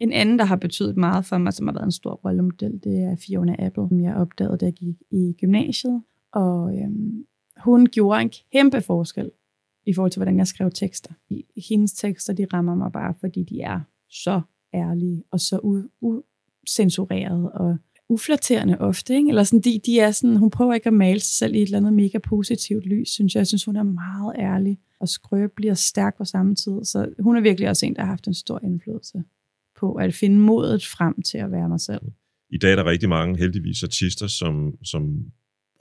En 0.00 0.12
anden, 0.12 0.38
der 0.38 0.44
har 0.44 0.56
betydet 0.56 0.96
meget 0.96 1.24
for 1.26 1.38
mig, 1.38 1.52
som 1.52 1.66
har 1.66 1.74
været 1.74 1.84
en 1.84 1.92
stor 1.92 2.12
rollemodel, 2.14 2.80
det 2.84 2.98
er 3.02 3.16
Fiona 3.26 3.56
Apple, 3.58 3.88
som 3.88 4.00
jeg 4.00 4.14
opdagede, 4.14 4.58
da 4.58 4.64
jeg 4.64 4.74
gik 4.74 4.96
i 5.10 5.32
gymnasiet. 5.40 6.02
Og 6.32 6.78
øhm, 6.78 7.24
hun 7.56 7.86
gjorde 7.86 8.22
en 8.22 8.30
kæmpe 8.52 8.80
forskel 8.80 9.30
i 9.86 9.94
forhold 9.94 10.10
til, 10.12 10.18
hvordan 10.18 10.38
jeg 10.38 10.46
skrev 10.46 10.70
tekster. 10.70 11.10
Hendes 11.70 11.92
tekster, 11.92 12.32
de 12.32 12.46
rammer 12.52 12.74
mig 12.74 12.92
bare, 12.92 13.14
fordi 13.20 13.42
de 13.44 13.60
er 13.60 13.80
så 14.10 14.40
ærlige 14.74 15.22
og 15.30 15.40
så 15.40 15.56
u- 15.56 16.35
usensurerede 16.66 17.52
og 17.52 17.76
uflatterende 18.08 18.78
ofte. 18.78 19.14
Ikke? 19.14 19.28
Eller 19.28 19.42
sådan, 19.42 19.60
de, 19.60 19.80
de 19.86 20.00
er 20.00 20.10
sådan, 20.10 20.36
hun 20.36 20.50
prøver 20.50 20.74
ikke 20.74 20.86
at 20.86 20.92
male 20.92 21.20
sig 21.20 21.34
selv 21.38 21.54
i 21.54 21.58
et 21.58 21.62
eller 21.62 21.78
andet 21.78 21.92
mega 21.92 22.18
positivt 22.18 22.86
lys, 22.86 23.08
synes 23.08 23.34
jeg. 23.34 23.40
Jeg 23.40 23.46
synes, 23.46 23.64
hun 23.64 23.76
er 23.76 23.82
meget 23.82 24.34
ærlig 24.38 24.78
og 25.00 25.08
skrøbelig 25.08 25.70
og 25.70 25.78
stærk 25.78 26.16
på 26.18 26.24
samme 26.24 26.54
tid. 26.54 26.84
Så 26.84 27.08
hun 27.18 27.36
er 27.36 27.40
virkelig 27.40 27.68
også 27.68 27.86
en, 27.86 27.96
der 27.96 28.02
har 28.02 28.08
haft 28.08 28.26
en 28.26 28.34
stor 28.34 28.60
indflydelse 28.64 29.22
på 29.80 29.92
at 29.92 30.14
finde 30.14 30.38
modet 30.38 30.86
frem 30.86 31.22
til 31.22 31.38
at 31.38 31.52
være 31.52 31.68
mig 31.68 31.80
selv. 31.80 32.02
I 32.50 32.58
dag 32.58 32.72
er 32.72 32.76
der 32.76 32.84
rigtig 32.84 33.08
mange, 33.08 33.38
heldigvis, 33.38 33.82
artister, 33.82 34.26
som, 34.26 34.78
som 34.84 35.24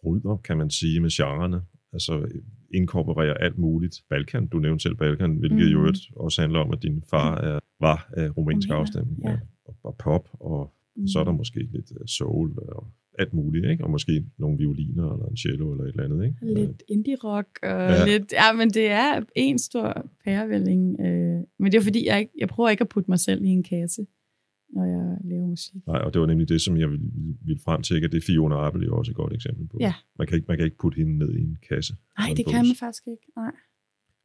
bryder, 0.03 0.37
kan 0.37 0.57
man 0.57 0.69
sige, 0.69 0.99
med 0.99 1.09
genrerne. 1.09 1.61
Altså 1.93 2.27
inkorporerer 2.73 3.33
alt 3.33 3.57
muligt. 3.57 4.03
Balkan, 4.09 4.47
du 4.47 4.59
nævnte 4.59 4.83
selv 4.83 4.95
Balkan, 4.95 5.35
hvilket 5.35 5.57
mm. 5.57 5.71
jo 5.71 5.93
også 6.15 6.41
handler 6.41 6.59
om, 6.59 6.71
at 6.71 6.83
din 6.83 7.03
far 7.09 7.37
er, 7.37 7.59
var 7.79 8.09
af 8.13 8.37
rumænsk 8.37 8.69
Rumæner, 8.69 8.81
afstamning. 8.81 9.19
ja. 9.23 9.39
Og, 9.65 9.75
og 9.83 9.95
pop, 9.97 10.29
og 10.33 10.74
mm. 10.95 11.07
så 11.07 11.19
er 11.19 11.23
der 11.23 11.31
måske 11.31 11.59
lidt 11.59 11.91
øh, 12.01 12.07
soul 12.07 12.59
og 12.59 12.87
alt 13.19 13.33
muligt, 13.33 13.65
ikke? 13.65 13.83
Og 13.83 13.89
måske 13.91 14.25
nogle 14.37 14.57
violiner 14.57 15.13
eller 15.13 15.25
en 15.25 15.37
cello 15.37 15.71
eller 15.71 15.83
et 15.83 15.89
eller 15.89 16.03
andet, 16.03 16.25
ikke? 16.25 16.53
Lidt 16.61 16.83
indie-rock 16.87 17.49
og 17.63 17.69
Ja. 17.69 18.05
lidt... 18.05 18.31
Ja, 18.31 18.53
men 18.53 18.69
det 18.69 18.87
er 18.91 19.21
en 19.35 19.59
stor 19.59 20.09
pærevælling. 20.23 20.99
Øh, 20.99 21.39
men 21.59 21.71
det 21.71 21.77
er 21.77 21.81
fordi, 21.81 22.07
jeg, 22.07 22.19
ikke, 22.19 22.33
jeg 22.37 22.47
prøver 22.47 22.69
ikke 22.69 22.81
at 22.81 22.89
putte 22.89 23.11
mig 23.11 23.19
selv 23.19 23.43
i 23.43 23.47
en 23.47 23.63
kasse, 23.63 24.05
når 24.73 24.85
jeg 24.85 25.17
laver 25.23 25.47
musik. 25.47 25.87
Nej, 25.87 25.97
og 25.97 26.13
det 26.13 26.21
var 26.21 26.27
nemlig 26.27 26.49
det, 26.49 26.61
som 26.61 26.77
jeg 26.77 26.89
ville, 26.91 27.09
ville 27.41 27.61
frem 27.65 27.81
til, 27.81 28.05
at 28.05 28.11
det 28.11 28.17
er 28.17 28.25
Fiona 28.25 28.55
Apple 28.67 28.85
jo 28.85 28.97
også 28.97 29.11
et 29.11 29.15
godt 29.15 29.33
eksempel 29.33 29.67
på. 29.67 29.77
Ja. 29.79 29.93
Man 30.17 30.27
kan 30.27 30.35
ikke, 30.35 30.45
man 30.47 30.57
kan 30.57 30.65
ikke 30.65 30.77
putte 30.77 30.95
hende 30.95 31.17
ned 31.17 31.33
i 31.33 31.41
en 31.41 31.57
kasse. 31.69 31.93
Nej, 32.19 32.29
det 32.37 32.45
kan 32.45 32.65
man 32.65 32.75
faktisk 32.79 33.03
ikke. 33.07 33.27
Nej. 33.37 33.51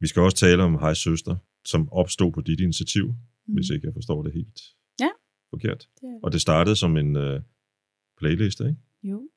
Vi 0.00 0.06
skal 0.06 0.22
også 0.22 0.36
tale 0.36 0.62
om 0.62 0.74
Hej 0.74 0.94
Søster, 0.94 1.36
som 1.64 1.92
opstod 1.92 2.32
på 2.32 2.40
dit 2.40 2.60
initiativ, 2.60 3.06
mm. 3.06 3.14
Mm. 3.46 3.54
hvis 3.54 3.70
ikke 3.70 3.86
jeg 3.86 3.94
forstår 3.94 4.22
det 4.22 4.32
helt 4.32 4.60
Ja. 5.00 5.08
Forkert. 5.50 5.88
Er 6.02 6.06
det. 6.06 6.18
Og 6.22 6.32
det 6.32 6.40
startede 6.40 6.76
som 6.76 6.96
en 6.96 7.16
uh, 7.16 7.40
playliste, 8.18 8.64
ikke? 8.64 8.80
Jo. 9.02 9.28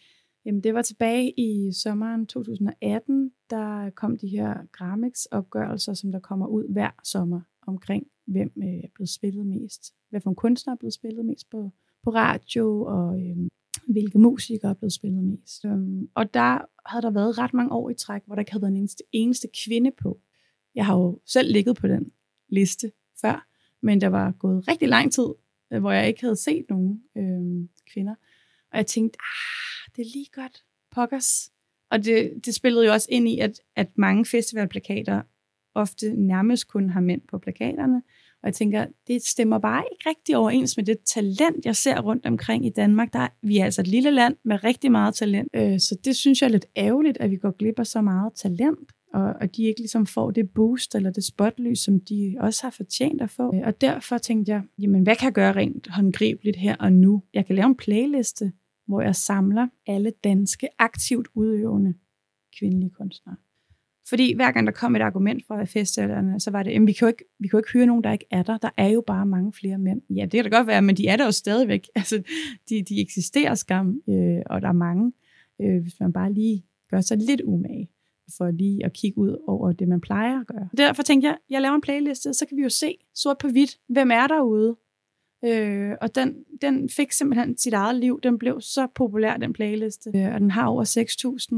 Jamen, 0.45 0.63
det 0.63 0.73
var 0.73 0.81
tilbage 0.81 1.39
i 1.39 1.71
sommeren 1.71 2.27
2018, 2.27 3.31
der 3.49 3.89
kom 3.89 4.17
de 4.17 4.27
her 4.27 4.53
Grammix-opgørelser, 4.71 5.93
som 5.93 6.11
der 6.11 6.19
kommer 6.19 6.47
ud 6.47 6.73
hver 6.73 6.91
sommer 7.03 7.41
omkring, 7.67 8.07
hvem 8.27 8.51
øh, 8.57 8.67
er 8.67 8.87
blevet 8.95 9.09
spillet 9.09 9.45
mest. 9.45 9.93
Hvad 10.09 10.21
for 10.21 10.29
en 10.29 10.35
kunstner 10.35 10.73
er 10.73 10.77
blevet 10.77 10.93
spillet 10.93 11.25
mest 11.25 11.49
på, 11.49 11.71
på 12.03 12.09
radio, 12.09 12.81
og 12.81 13.21
øhm, 13.21 13.49
hvilke 13.87 14.19
musikere 14.19 14.71
er 14.71 14.75
blevet 14.75 14.93
spillet 14.93 15.23
mest. 15.23 15.65
Øhm, 15.65 16.09
og 16.15 16.33
der 16.33 16.59
havde 16.85 17.01
der 17.01 17.11
været 17.11 17.37
ret 17.37 17.53
mange 17.53 17.71
år 17.71 17.89
i 17.89 17.93
træk, 17.93 18.21
hvor 18.25 18.35
der 18.35 18.39
ikke 18.39 18.51
havde 18.51 18.61
været 18.61 18.71
en 18.71 18.77
eneste, 18.77 19.03
eneste 19.11 19.47
kvinde 19.65 19.91
på. 20.01 20.21
Jeg 20.75 20.85
har 20.85 20.97
jo 20.97 21.19
selv 21.25 21.51
ligget 21.51 21.75
på 21.75 21.87
den 21.87 22.11
liste 22.49 22.91
før, 23.21 23.47
men 23.81 24.01
der 24.01 24.07
var 24.07 24.31
gået 24.31 24.67
rigtig 24.67 24.87
lang 24.87 25.11
tid, 25.13 25.25
øh, 25.25 25.42
Øh, 25.73 25.79
hvor 25.79 25.91
jeg 25.91 26.07
ikke 26.07 26.21
havde 26.21 26.35
set 26.35 26.65
nogen 26.69 27.03
øh, 27.17 27.67
kvinder. 27.93 28.15
Og 28.71 28.77
jeg 28.77 28.87
tænkte, 28.87 29.17
ah, 29.21 29.91
det 29.95 30.01
er 30.01 30.11
lige 30.13 30.27
godt. 30.33 30.63
Pokkers. 30.91 31.51
Og 31.91 32.05
det, 32.05 32.31
det 32.45 32.55
spillede 32.55 32.85
jo 32.85 32.91
også 32.93 33.07
ind 33.11 33.27
i, 33.27 33.39
at, 33.39 33.59
at 33.75 33.87
mange 33.95 34.25
festivalplakater 34.25 35.21
ofte 35.75 36.13
nærmest 36.15 36.67
kun 36.67 36.89
har 36.89 37.01
mænd 37.01 37.21
på 37.29 37.37
plakaterne. 37.37 38.01
Og 38.43 38.47
jeg 38.47 38.53
tænker, 38.53 38.85
det 39.07 39.25
stemmer 39.25 39.59
bare 39.59 39.83
ikke 39.91 40.09
rigtig 40.09 40.37
overens 40.37 40.77
med 40.77 40.85
det 40.85 40.97
talent, 41.05 41.65
jeg 41.65 41.75
ser 41.75 42.01
rundt 42.01 42.25
omkring 42.25 42.65
i 42.65 42.69
Danmark. 42.69 43.13
Der 43.13 43.19
er, 43.19 43.27
vi 43.41 43.57
er 43.57 43.65
altså 43.65 43.81
et 43.81 43.87
lille 43.87 44.11
land 44.11 44.35
med 44.43 44.63
rigtig 44.63 44.91
meget 44.91 45.15
talent. 45.15 45.47
Øh, 45.53 45.79
så 45.79 45.97
det 46.05 46.15
synes 46.15 46.41
jeg 46.41 46.47
er 46.47 46.51
lidt 46.51 46.65
ærgerligt, 46.77 47.17
at 47.17 47.31
vi 47.31 47.37
går 47.37 47.51
glip 47.51 47.79
af 47.79 47.87
så 47.87 48.01
meget 48.01 48.33
talent. 48.33 48.91
Og, 49.13 49.33
og 49.41 49.55
de 49.55 49.63
ikke 49.63 49.79
ligesom 49.79 50.05
får 50.05 50.31
det 50.31 50.49
boost 50.49 50.95
eller 50.95 51.11
det 51.11 51.23
spotlys, 51.23 51.79
som 51.79 51.99
de 51.99 52.35
også 52.39 52.63
har 52.63 52.69
fortjent 52.69 53.21
at 53.21 53.29
få. 53.29 53.55
Øh, 53.55 53.61
og 53.63 53.81
derfor 53.81 54.17
tænkte 54.17 54.51
jeg, 54.51 54.61
jamen 54.79 55.03
hvad 55.03 55.15
kan 55.15 55.25
jeg 55.25 55.33
gøre 55.33 55.55
rent 55.55 55.87
håndgribeligt 55.87 56.57
her 56.57 56.75
og 56.75 56.93
nu? 56.93 57.23
Jeg 57.33 57.45
kan 57.45 57.55
lave 57.55 57.65
en 57.65 57.75
playliste, 57.75 58.51
hvor 58.87 59.01
jeg 59.01 59.15
samler 59.15 59.67
alle 59.87 60.13
danske 60.23 60.67
aktivt 60.79 61.27
udøvende 61.35 61.93
kvindelige 62.59 62.89
kunstnere. 62.89 63.35
Fordi 64.09 64.33
hver 64.35 64.51
gang 64.51 64.67
der 64.67 64.73
kom 64.73 64.95
et 64.95 65.01
argument 65.01 65.47
fra 65.47 65.63
festivalerne, 65.63 66.39
så 66.39 66.51
var 66.51 66.63
det, 66.63 66.71
at 66.71 66.87
vi 66.87 66.93
kan 66.93 67.05
jo 67.05 67.07
ikke, 67.07 67.25
vi 67.39 67.47
kan 67.47 67.57
jo 67.57 67.59
ikke 67.59 67.73
høre 67.73 67.85
nogen, 67.85 68.03
der 68.03 68.11
ikke 68.11 68.25
er 68.31 68.43
der. 68.43 68.57
Der 68.57 68.69
er 68.77 68.87
jo 68.87 69.03
bare 69.07 69.25
mange 69.25 69.53
flere 69.53 69.77
mænd. 69.77 70.01
Ja, 70.09 70.21
det 70.21 70.31
kan 70.31 70.43
da 70.43 70.57
godt 70.57 70.67
være, 70.67 70.81
men 70.81 70.97
de 70.97 71.07
er 71.07 71.17
der 71.17 71.25
jo 71.25 71.31
stadigvæk. 71.31 71.87
Altså, 71.95 72.23
de, 72.69 72.83
de 72.83 73.01
eksisterer 73.01 73.55
skam, 73.55 74.01
øh, 74.09 74.41
og 74.45 74.61
der 74.61 74.67
er 74.67 74.73
mange, 74.73 75.13
øh, 75.61 75.81
hvis 75.81 75.99
man 75.99 76.13
bare 76.13 76.33
lige 76.33 76.65
gør 76.89 77.01
sig 77.01 77.17
lidt 77.17 77.41
umage 77.41 77.89
for 78.37 78.51
lige 78.51 78.85
at 78.85 78.93
kigge 78.93 79.17
ud 79.17 79.43
over 79.47 79.71
det, 79.71 79.87
man 79.87 80.01
plejer 80.01 80.39
at 80.39 80.47
gøre. 80.47 80.69
Derfor 80.77 81.03
tænkte 81.03 81.27
jeg, 81.27 81.37
jeg 81.49 81.61
laver 81.61 81.75
en 81.75 81.81
playliste, 81.81 82.33
så 82.33 82.45
kan 82.45 82.57
vi 82.57 82.63
jo 82.63 82.69
se 82.69 82.97
sort 83.15 83.37
på 83.37 83.47
hvidt, 83.47 83.77
hvem 83.89 84.11
er 84.11 84.27
derude. 84.27 84.75
Øh, 85.45 85.91
og 86.01 86.15
den, 86.15 86.35
den 86.61 86.89
fik 86.89 87.11
simpelthen 87.11 87.57
sit 87.57 87.73
eget 87.73 87.95
liv. 87.95 88.19
Den 88.23 88.37
blev 88.37 88.61
så 88.61 88.87
populær, 88.95 89.37
den 89.37 89.53
playliste. 89.53 90.11
Øh, 90.15 90.33
og 90.33 90.39
den 90.39 90.51
har 90.51 90.67
over 90.67 90.83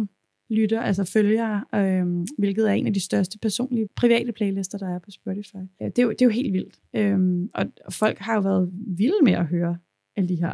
6.000 0.05 0.07
lytter, 0.49 0.82
altså 0.82 1.03
følgere, 1.03 1.63
øh, 1.76 2.05
hvilket 2.38 2.70
er 2.70 2.74
en 2.74 2.88
af 2.88 2.93
de 2.93 3.05
største 3.05 3.39
personlige 3.39 3.88
private 3.95 4.32
playlister, 4.32 4.78
der 4.78 4.95
er 4.95 4.99
på 4.99 5.11
Spotify. 5.11 5.55
Øh, 5.55 5.88
det, 5.88 5.99
er 5.99 6.03
jo, 6.03 6.09
det 6.09 6.22
er 6.22 6.26
jo 6.26 6.32
helt 6.32 6.53
vildt. 6.53 6.80
Øh, 6.93 7.49
og, 7.53 7.66
og 7.86 7.93
folk 7.93 8.18
har 8.18 8.36
jo 8.36 8.41
været 8.41 8.72
vilde 8.88 9.24
med 9.24 9.34
at 9.34 9.45
høre 9.45 9.78
alle 10.18 10.30
de 10.30 10.36
her 10.36 10.53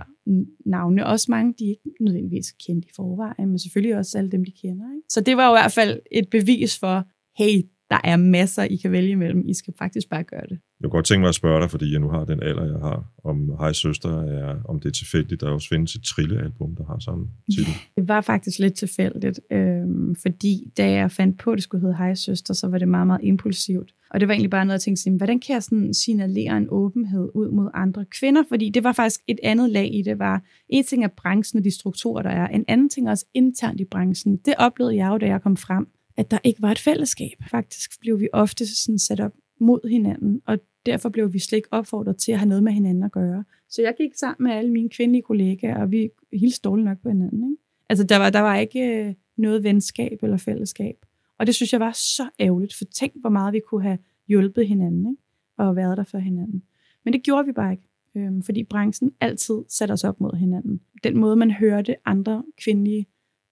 navne. 0.65 1.05
Også 1.05 1.25
mange, 1.29 1.53
de 1.59 1.65
ikke 1.65 2.03
nødvendigvis 2.03 2.51
kendt 2.67 2.85
i 2.85 2.89
forvejen, 2.95 3.49
men 3.49 3.59
selvfølgelig 3.59 3.97
også 3.97 4.17
alle 4.17 4.31
dem, 4.31 4.45
de 4.45 4.51
kender. 4.51 4.85
Ikke? 4.95 5.05
Så 5.09 5.21
det 5.21 5.37
var 5.37 5.47
jo 5.47 5.53
i 5.55 5.59
hvert 5.59 5.71
fald 5.71 5.99
et 6.11 6.29
bevis 6.29 6.79
for, 6.79 7.05
hey, 7.37 7.61
der 7.89 7.99
er 8.03 8.17
masser, 8.17 8.63
I 8.63 8.75
kan 8.75 8.91
vælge 8.91 9.09
imellem. 9.09 9.47
I 9.47 9.53
skal 9.53 9.73
faktisk 9.77 10.09
bare 10.09 10.23
gøre 10.23 10.41
det. 10.49 10.59
Jeg 10.79 10.83
kunne 10.83 10.97
godt 10.97 11.05
tænke 11.05 11.19
mig 11.19 11.29
at 11.29 11.35
spørge 11.35 11.61
dig, 11.61 11.71
fordi 11.71 11.91
jeg 11.91 11.99
nu 11.99 12.09
har 12.09 12.25
den 12.25 12.43
alder, 12.43 12.65
jeg 12.65 12.79
har, 12.79 13.11
om 13.23 13.49
Hej 13.59 13.73
Søster 13.73 14.21
er, 14.23 14.63
om 14.63 14.79
det 14.79 14.89
er 14.89 14.93
tilfældigt, 14.93 15.41
der 15.41 15.49
også 15.49 15.67
findes 15.69 15.95
et 15.95 16.03
trillealbum, 16.03 16.75
der 16.75 16.85
har 16.85 16.99
samme 16.99 17.27
titel. 17.55 17.73
Det 17.97 18.07
var 18.07 18.21
faktisk 18.21 18.59
lidt 18.59 18.73
tilfældigt, 18.73 19.39
øhm, 19.51 20.15
fordi 20.15 20.71
da 20.77 20.91
jeg 20.91 21.11
fandt 21.11 21.39
på, 21.39 21.51
at 21.51 21.55
det 21.55 21.63
skulle 21.63 21.81
hedde 21.81 21.97
Hej 21.97 22.13
Søster, 22.15 22.53
så 22.53 22.67
var 22.67 22.77
det 22.77 22.87
meget, 22.87 23.07
meget 23.07 23.21
impulsivt. 23.23 23.93
Og 24.11 24.19
det 24.19 24.27
var 24.27 24.33
egentlig 24.33 24.49
bare 24.49 24.65
noget, 24.65 24.73
jeg 24.73 24.81
tænkte, 24.81 25.03
sådan, 25.03 25.17
hvordan 25.17 25.39
kan 25.39 25.53
jeg 25.53 25.63
sådan 25.63 25.93
signalere 25.93 26.57
en 26.57 26.67
åbenhed 26.69 27.29
ud 27.33 27.51
mod 27.51 27.69
andre 27.73 28.05
kvinder? 28.05 28.43
Fordi 28.49 28.69
det 28.69 28.83
var 28.83 28.93
faktisk 28.93 29.21
et 29.27 29.39
andet 29.43 29.69
lag 29.69 29.93
i 29.93 30.01
det, 30.01 30.19
var 30.19 30.43
en 30.69 30.83
ting 30.83 31.03
er 31.03 31.07
branchen 31.07 31.57
og 31.57 31.63
de 31.63 31.71
strukturer, 31.71 32.21
der 32.21 32.29
er, 32.29 32.47
en 32.47 32.65
anden 32.67 32.89
ting 32.89 33.07
er 33.07 33.11
også 33.11 33.25
internt 33.33 33.81
i 33.81 33.85
branchen. 33.85 34.37
Det 34.37 34.53
oplevede 34.57 34.95
jeg 34.95 35.09
jo, 35.09 35.17
da 35.17 35.25
jeg 35.25 35.41
kom 35.41 35.57
frem, 35.57 35.87
at 36.17 36.31
der 36.31 36.37
ikke 36.43 36.61
var 36.61 36.71
et 36.71 36.79
fællesskab. 36.79 37.43
Faktisk 37.51 37.99
blev 37.99 38.19
vi 38.19 38.27
ofte 38.33 38.75
sådan 38.75 38.99
sat 38.99 39.19
op 39.19 39.33
mod 39.59 39.89
hinanden, 39.89 40.41
og 40.45 40.59
derfor 40.85 41.09
blev 41.09 41.33
vi 41.33 41.39
slet 41.39 41.57
ikke 41.57 41.69
opfordret 41.71 42.17
til 42.17 42.31
at 42.31 42.39
have 42.39 42.49
noget 42.49 42.63
med 42.63 42.71
hinanden 42.71 43.03
at 43.03 43.11
gøre. 43.11 43.43
Så 43.69 43.81
jeg 43.81 43.93
gik 43.97 44.11
sammen 44.15 44.47
med 44.47 44.55
alle 44.55 44.71
mine 44.71 44.89
kvindelige 44.89 45.21
kollegaer, 45.21 45.81
og 45.81 45.91
vi 45.91 46.09
hilste 46.33 46.61
dårligt 46.63 46.85
nok 46.85 46.97
på 47.03 47.09
hinanden. 47.09 47.51
Ikke? 47.51 47.61
Altså, 47.89 48.03
der 48.03 48.17
var, 48.17 48.29
der 48.29 48.39
var 48.39 48.57
ikke 48.57 48.79
øh, 48.79 49.13
noget 49.37 49.63
venskab 49.63 50.23
eller 50.23 50.37
fællesskab. 50.37 50.95
Og 51.41 51.47
det 51.47 51.55
synes 51.55 51.73
jeg 51.73 51.79
var 51.79 51.91
så 51.91 52.29
ærgerligt, 52.39 52.75
for 52.75 52.85
tænk, 52.85 53.13
hvor 53.15 53.29
meget 53.29 53.53
vi 53.53 53.59
kunne 53.69 53.83
have 53.83 53.97
hjulpet 54.27 54.67
hinanden, 54.67 55.09
ikke? 55.09 55.21
og 55.57 55.75
været 55.75 55.97
der 55.97 56.03
for 56.03 56.17
hinanden. 56.17 56.63
Men 57.05 57.13
det 57.13 57.23
gjorde 57.23 57.45
vi 57.45 57.51
bare 57.51 57.71
ikke, 57.71 57.89
øhm, 58.15 58.43
fordi 58.43 58.63
branchen 58.63 59.11
altid 59.21 59.55
satte 59.69 59.91
os 59.91 60.03
op 60.03 60.21
mod 60.21 60.37
hinanden. 60.37 60.81
Den 61.03 61.17
måde, 61.17 61.35
man 61.35 61.51
hørte 61.51 61.95
andre 62.05 62.43
kvindelige 62.57 63.07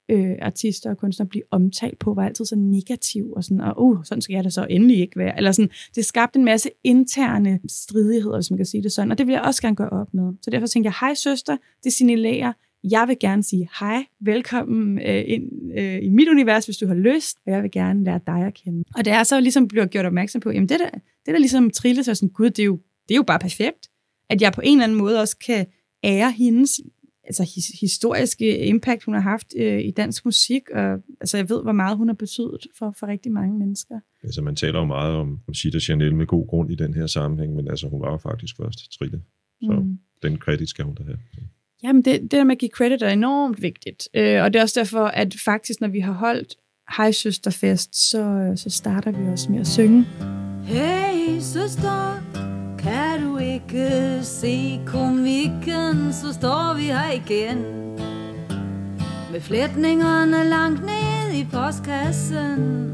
øh, 0.10 0.36
artister 0.42 0.90
og 0.90 0.98
kunstnere 0.98 1.30
blive 1.30 1.44
omtalt 1.52 2.00
på, 2.00 2.14
var 2.14 2.26
altid 2.26 2.46
så 2.46 2.56
negativ, 2.56 3.32
og 3.32 3.44
sådan, 3.44 3.62
og 3.62 3.84
uh, 3.84 4.04
sådan 4.04 4.22
skal 4.22 4.34
jeg 4.34 4.44
da 4.44 4.50
så 4.50 4.68
endelig 4.70 5.00
ikke 5.00 5.20
være. 5.20 5.38
Eller 5.38 5.52
sådan, 5.52 5.72
det 5.96 6.06
skabte 6.06 6.40
en 6.40 6.46
masse 6.46 6.70
interne 6.84 7.60
stridigheder, 7.68 8.38
hvis 8.38 8.52
man 8.52 8.58
kan 8.58 8.66
sige 8.66 8.84
det 8.84 8.92
sådan, 8.92 9.12
og 9.12 9.18
det 9.18 9.28
vil 9.28 9.34
jeg 9.34 9.42
også 9.42 9.62
gerne 9.62 9.76
gøre 9.76 9.90
op 9.90 10.14
med. 10.14 10.34
Så 10.42 10.52
derfor 10.52 10.68
tænkte 10.68 10.88
jeg, 10.88 10.94
hej 11.00 11.14
søster, 11.14 11.58
det 11.84 11.94
signalerer, 11.94 12.54
jeg 12.84 13.06
vil 13.08 13.18
gerne 13.20 13.44
sige 13.44 13.70
hej, 13.80 14.06
velkommen 14.20 15.00
øh, 15.00 15.24
ind 15.28 15.78
øh, 15.80 16.04
i 16.04 16.10
mit 16.10 16.28
univers, 16.28 16.66
hvis 16.66 16.78
du 16.78 16.88
har 16.88 16.96
lyst, 16.96 17.38
og 17.46 17.52
jeg 17.52 17.64
vil 17.64 17.72
gerne 17.72 18.04
lære 18.04 18.20
dig 18.28 18.46
at 18.48 18.54
kende. 18.54 18.84
Og 18.96 19.06
det 19.06 19.14
er 19.14 19.24
så 19.24 19.40
ligesom 19.40 19.68
bliver 19.68 19.86
gjort 19.86 20.06
opmærksom 20.06 20.42
på, 20.42 20.52
jamen 20.52 20.70
det 20.70 20.80
der, 20.80 20.90
det 20.90 21.34
der 21.34 21.40
ligesom 21.40 21.70
trilles 21.70 22.08
og 22.08 22.18
sådan, 22.18 22.30
gud, 22.30 22.50
det 22.50 22.60
er, 22.60 22.66
jo, 22.66 22.80
det 23.08 23.14
er 23.14 23.18
jo 23.18 23.24
bare 23.24 23.40
perfekt, 23.40 23.90
at 24.30 24.42
jeg 24.42 24.54
på 24.54 24.62
en 24.64 24.78
eller 24.78 24.84
anden 24.84 24.98
måde 24.98 25.22
også 25.22 25.38
kan 25.38 25.66
ære 26.04 26.32
hendes 26.32 26.82
altså, 27.24 27.44
his, 27.56 27.68
historiske 27.80 28.66
impact, 28.66 29.04
hun 29.04 29.14
har 29.14 29.22
haft 29.22 29.48
øh, 29.58 29.80
i 29.80 29.92
dansk 29.92 30.26
musik, 30.26 30.70
og 30.70 31.00
altså, 31.22 31.38
jeg 31.38 31.50
ved, 31.50 31.64
hvor 31.64 31.72
meget 31.72 31.98
hun 31.98 32.08
har 32.08 32.16
betydet 32.16 32.68
for, 32.80 32.96
for 33.00 33.08
rigtig 33.08 33.32
mange 33.32 33.60
mennesker. 33.60 34.00
Altså, 34.24 34.42
man 34.42 34.56
taler 34.56 34.80
jo 34.80 34.86
meget 34.86 35.16
om, 35.16 35.40
om 35.48 35.54
Sita 35.54 35.80
Chanel 35.80 36.16
med 36.16 36.28
god 36.28 36.48
grund 36.48 36.72
i 36.72 36.76
den 36.76 36.94
her 36.94 37.08
sammenhæng, 37.08 37.56
men 37.56 37.68
altså, 37.68 37.88
hun 37.88 38.02
var 38.02 38.12
jo 38.12 38.18
faktisk 38.18 38.58
først 38.58 38.92
Trille. 39.00 39.22
Så 39.64 39.72
mm. 39.72 40.00
den 40.24 40.38
kredit 40.38 40.70
skal 40.70 40.86
hun 40.86 40.96
da 40.96 41.04
have. 41.04 41.18
Jamen, 41.84 42.02
det, 42.02 42.22
det 42.22 42.32
der 42.32 42.44
med 42.44 42.56
at 42.56 42.60
give 42.60 42.72
credit 42.72 43.02
er 43.02 43.10
enormt 43.10 43.62
vigtigt. 43.62 44.10
Øh, 44.14 44.44
og 44.44 44.54
det 44.54 44.60
er 44.60 44.64
også 44.64 44.80
derfor, 44.80 45.06
at 45.06 45.36
faktisk, 45.46 45.82
når 45.82 45.88
vi 45.88 46.00
har 46.00 46.14
holdt 46.14 46.56
Hej 46.98 47.12
Søsterfest, 47.12 48.10
så, 48.10 48.54
så 48.56 48.70
starter 48.70 49.12
vi 49.12 49.32
også 49.32 49.52
med 49.52 49.60
at 49.60 49.68
synge. 49.68 50.08
Hey 50.64 51.40
søster, 51.40 52.24
kan 52.80 53.24
du 53.24 53.38
ikke 53.38 54.20
se 54.24 54.80
komikken, 54.86 56.14
så 56.14 56.34
står 56.34 56.76
vi 56.78 56.84
her 56.84 57.12
igen. 57.12 57.58
Med 59.32 59.42
flætningerne 59.42 60.50
langt 60.50 60.82
ned 60.82 61.40
i 61.40 61.48
postkassen. 61.52 62.90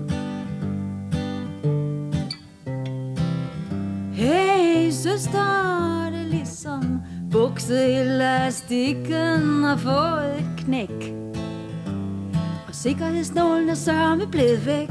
Hey 4.13 4.89
søster, 4.91 6.09
det 6.11 6.21
er 6.21 6.27
ligesom 6.29 7.01
bukseelastikken 7.35 9.63
har 9.63 9.77
fået 9.77 10.39
et 10.39 10.49
knæk. 10.57 11.13
Og 12.67 12.75
sikkerhedsnålen 12.75 13.69
er 13.69 13.73
sørme 13.73 14.27
blevet 14.31 14.65
væk. 14.65 14.89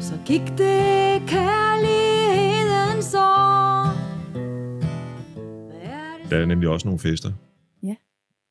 Så 0.00 0.18
gik 0.26 0.42
det 0.58 1.22
kærligheden 1.28 3.02
så. 3.02 3.26
Er 5.82 6.28
Der 6.30 6.38
er 6.38 6.46
nemlig 6.46 6.68
også 6.68 6.88
nogle 6.88 6.98
fester. 6.98 7.32
Ja. 7.82 7.94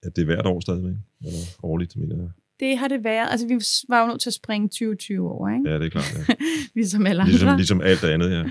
At 0.03 0.15
det 0.15 0.21
er 0.21 0.25
hvert 0.25 0.45
år 0.45 0.59
stadigvæk. 0.59 0.95
Eller 1.21 1.39
årligt, 1.63 1.97
mener 1.97 2.15
jeg. 2.15 2.29
Det 2.61 2.77
har 2.77 2.87
det 2.87 3.03
været. 3.03 3.27
Altså, 3.31 3.47
vi 3.47 3.53
var 3.89 4.01
jo 4.01 4.07
nødt 4.07 4.21
til 4.21 4.29
at 4.29 4.33
springe 4.33 4.67
2020 4.67 5.31
over, 5.31 5.49
ikke? 5.49 5.69
Ja, 5.69 5.79
det 5.79 5.85
er 5.85 5.89
klart. 5.89 6.15
Ja. 6.29 6.33
ligesom 6.75 7.05
alle 7.05 7.21
andre. 7.21 7.31
Ligesom, 7.31 7.57
ligesom 7.57 7.81
alt 7.81 8.03
andet, 8.03 8.31
ja. 8.31 8.43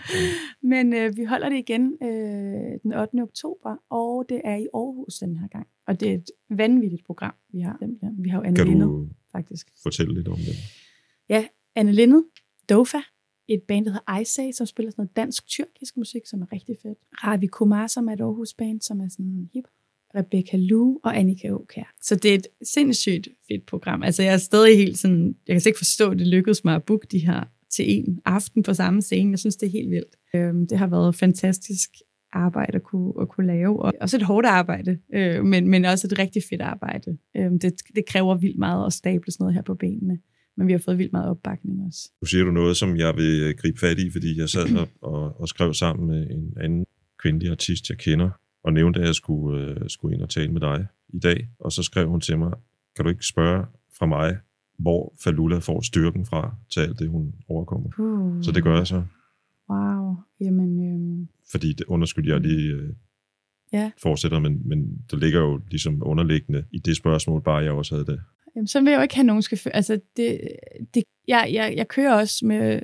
Men 0.62 0.94
øh, 0.94 1.16
vi 1.16 1.24
holder 1.24 1.48
det 1.48 1.56
igen 1.56 1.96
øh, 2.02 2.78
den 2.82 2.92
8. 2.92 3.22
oktober, 3.22 3.76
og 3.90 4.26
det 4.28 4.40
er 4.44 4.56
i 4.56 4.66
Aarhus 4.74 5.14
den 5.14 5.36
her 5.36 5.48
gang. 5.48 5.66
Og 5.86 6.00
det 6.00 6.10
er 6.10 6.14
et 6.14 6.30
vanvittigt 6.50 7.04
program, 7.06 7.34
vi 7.52 7.60
har. 7.60 7.78
Vi 8.22 8.28
har 8.28 8.38
jo 8.38 8.44
Anne 8.44 8.56
Kan 8.56 8.66
Lindet, 8.66 8.86
du 8.86 9.08
faktisk. 9.32 9.68
fortælle 9.82 10.14
lidt 10.14 10.28
om 10.28 10.36
det? 10.36 10.54
Ja, 11.28 11.46
Anne 11.74 11.92
Lindet, 11.92 12.24
Dofa, 12.70 12.98
et 13.48 13.62
band, 13.62 13.84
der 13.84 13.90
hedder 13.90 14.18
Isay, 14.20 14.52
som 14.52 14.66
spiller 14.66 14.90
sådan 14.90 15.02
noget 15.02 15.16
dansk-tyrkisk 15.16 15.96
musik, 15.96 16.26
som 16.26 16.42
er 16.42 16.52
rigtig 16.52 16.76
fedt. 16.82 16.98
Ravi 17.12 17.46
Kumar, 17.46 17.86
som 17.86 18.08
er 18.08 18.12
et 18.12 18.20
Aarhus-band, 18.20 18.80
som 18.80 19.00
er 19.00 19.08
sådan 19.08 19.50
hip. 19.54 19.64
Rebecca 20.16 20.56
Lu 20.56 20.98
og 21.04 21.18
Annika 21.18 21.50
Åkær. 21.50 21.94
Så 22.02 22.14
det 22.14 22.30
er 22.30 22.34
et 22.34 22.46
sindssygt 22.62 23.28
fedt 23.48 23.66
program. 23.66 24.02
Altså 24.02 24.22
jeg 24.22 24.32
er 24.32 24.38
stadig 24.38 24.76
helt 24.76 24.98
sådan, 24.98 25.34
jeg 25.46 25.54
kan 25.54 25.60
slet 25.60 25.70
ikke 25.70 25.78
forstå, 25.78 26.10
at 26.10 26.18
det 26.18 26.26
lykkedes 26.26 26.64
mig 26.64 26.74
at 26.74 26.84
booke 26.84 27.06
de 27.10 27.18
her 27.18 27.44
til 27.70 27.84
en 27.98 28.20
aften 28.24 28.62
på 28.62 28.74
samme 28.74 29.02
scene. 29.02 29.30
Jeg 29.30 29.38
synes, 29.38 29.56
det 29.56 29.66
er 29.66 29.70
helt 29.70 29.90
vildt. 29.90 30.16
Øhm, 30.34 30.66
det 30.66 30.78
har 30.78 30.86
været 30.86 31.14
fantastisk 31.14 31.90
arbejde 32.32 32.74
at 32.74 32.82
kunne, 32.82 33.12
at 33.20 33.28
kunne 33.28 33.46
lave, 33.46 33.82
og 33.82 33.92
også 34.00 34.16
et 34.16 34.22
hårdt 34.22 34.46
arbejde, 34.46 34.98
øh, 35.14 35.44
men, 35.44 35.68
men 35.68 35.84
også 35.84 36.06
et 36.06 36.18
rigtig 36.18 36.42
fedt 36.50 36.60
arbejde. 36.60 37.18
Øhm, 37.36 37.58
det, 37.58 37.72
det 37.96 38.06
kræver 38.06 38.34
vildt 38.34 38.58
meget 38.58 38.86
at 38.86 38.92
stable 38.92 39.32
sådan 39.32 39.44
noget 39.44 39.54
her 39.54 39.62
på 39.62 39.74
benene, 39.74 40.18
men 40.56 40.66
vi 40.66 40.72
har 40.72 40.78
fået 40.78 40.98
vildt 40.98 41.12
meget 41.12 41.30
opbakning 41.30 41.86
også. 41.86 42.10
Nu 42.22 42.26
siger 42.26 42.44
du 42.44 42.50
noget, 42.50 42.76
som 42.76 42.96
jeg 42.96 43.16
vil 43.16 43.56
gribe 43.56 43.78
fat 43.78 43.98
i, 43.98 44.10
fordi 44.10 44.38
jeg 44.38 44.48
sad 44.48 44.76
og, 44.82 44.88
og, 45.02 45.40
og 45.40 45.48
skrev 45.48 45.74
sammen 45.74 46.06
med 46.06 46.30
en 46.30 46.54
anden 46.60 46.84
kvindelig 47.18 47.50
artist, 47.50 47.88
jeg 47.90 47.98
kender, 47.98 48.30
og 48.62 48.72
nævnte, 48.72 49.00
at 49.00 49.06
jeg 49.06 49.14
skulle, 49.14 49.64
øh, 49.70 49.88
skulle 49.88 50.14
ind 50.14 50.22
og 50.22 50.28
tale 50.30 50.52
med 50.52 50.60
dig 50.60 50.86
i 51.08 51.18
dag. 51.18 51.48
Og 51.60 51.72
så 51.72 51.82
skrev 51.82 52.08
hun 52.08 52.20
til 52.20 52.38
mig, 52.38 52.52
kan 52.96 53.04
du 53.04 53.08
ikke 53.08 53.26
spørge 53.26 53.66
fra 53.98 54.06
mig, 54.06 54.36
hvor 54.78 55.14
Falula 55.24 55.58
får 55.58 55.80
styrken 55.80 56.26
fra 56.26 56.54
til 56.72 56.80
alt 56.80 56.98
det, 56.98 57.08
hun 57.08 57.34
overkommer? 57.48 57.90
Uh, 57.98 58.42
Så 58.42 58.52
det 58.52 58.62
gør 58.62 58.76
jeg 58.76 58.86
så. 58.86 59.02
Wow, 59.70 60.16
jamen... 60.40 60.92
Øhm, 60.92 61.28
Fordi, 61.50 61.72
det, 61.72 61.86
undskyld, 61.86 62.28
jeg 62.28 62.40
lige 62.40 62.72
øh, 62.72 62.92
Ja. 63.72 63.90
fortsætter, 64.02 64.38
men, 64.38 64.68
men 64.68 65.04
der 65.10 65.16
ligger 65.16 65.40
jo 65.40 65.60
ligesom 65.70 66.02
underliggende 66.02 66.64
i 66.70 66.78
det 66.78 66.96
spørgsmål, 66.96 67.42
bare 67.42 67.56
jeg 67.56 67.72
også 67.72 67.94
havde 67.94 68.06
det. 68.06 68.20
Jamen, 68.56 68.66
så 68.66 68.80
vil 68.80 68.90
jeg 68.90 68.96
jo 68.96 69.02
ikke 69.02 69.14
have 69.14 69.26
nogen 69.26 69.42
skal. 69.42 69.58
Altså, 69.74 70.00
det, 70.16 70.40
det, 70.94 71.02
jeg, 71.28 71.50
jeg, 71.52 71.74
jeg 71.76 71.88
kører 71.88 72.14
også 72.14 72.46
med 72.46 72.80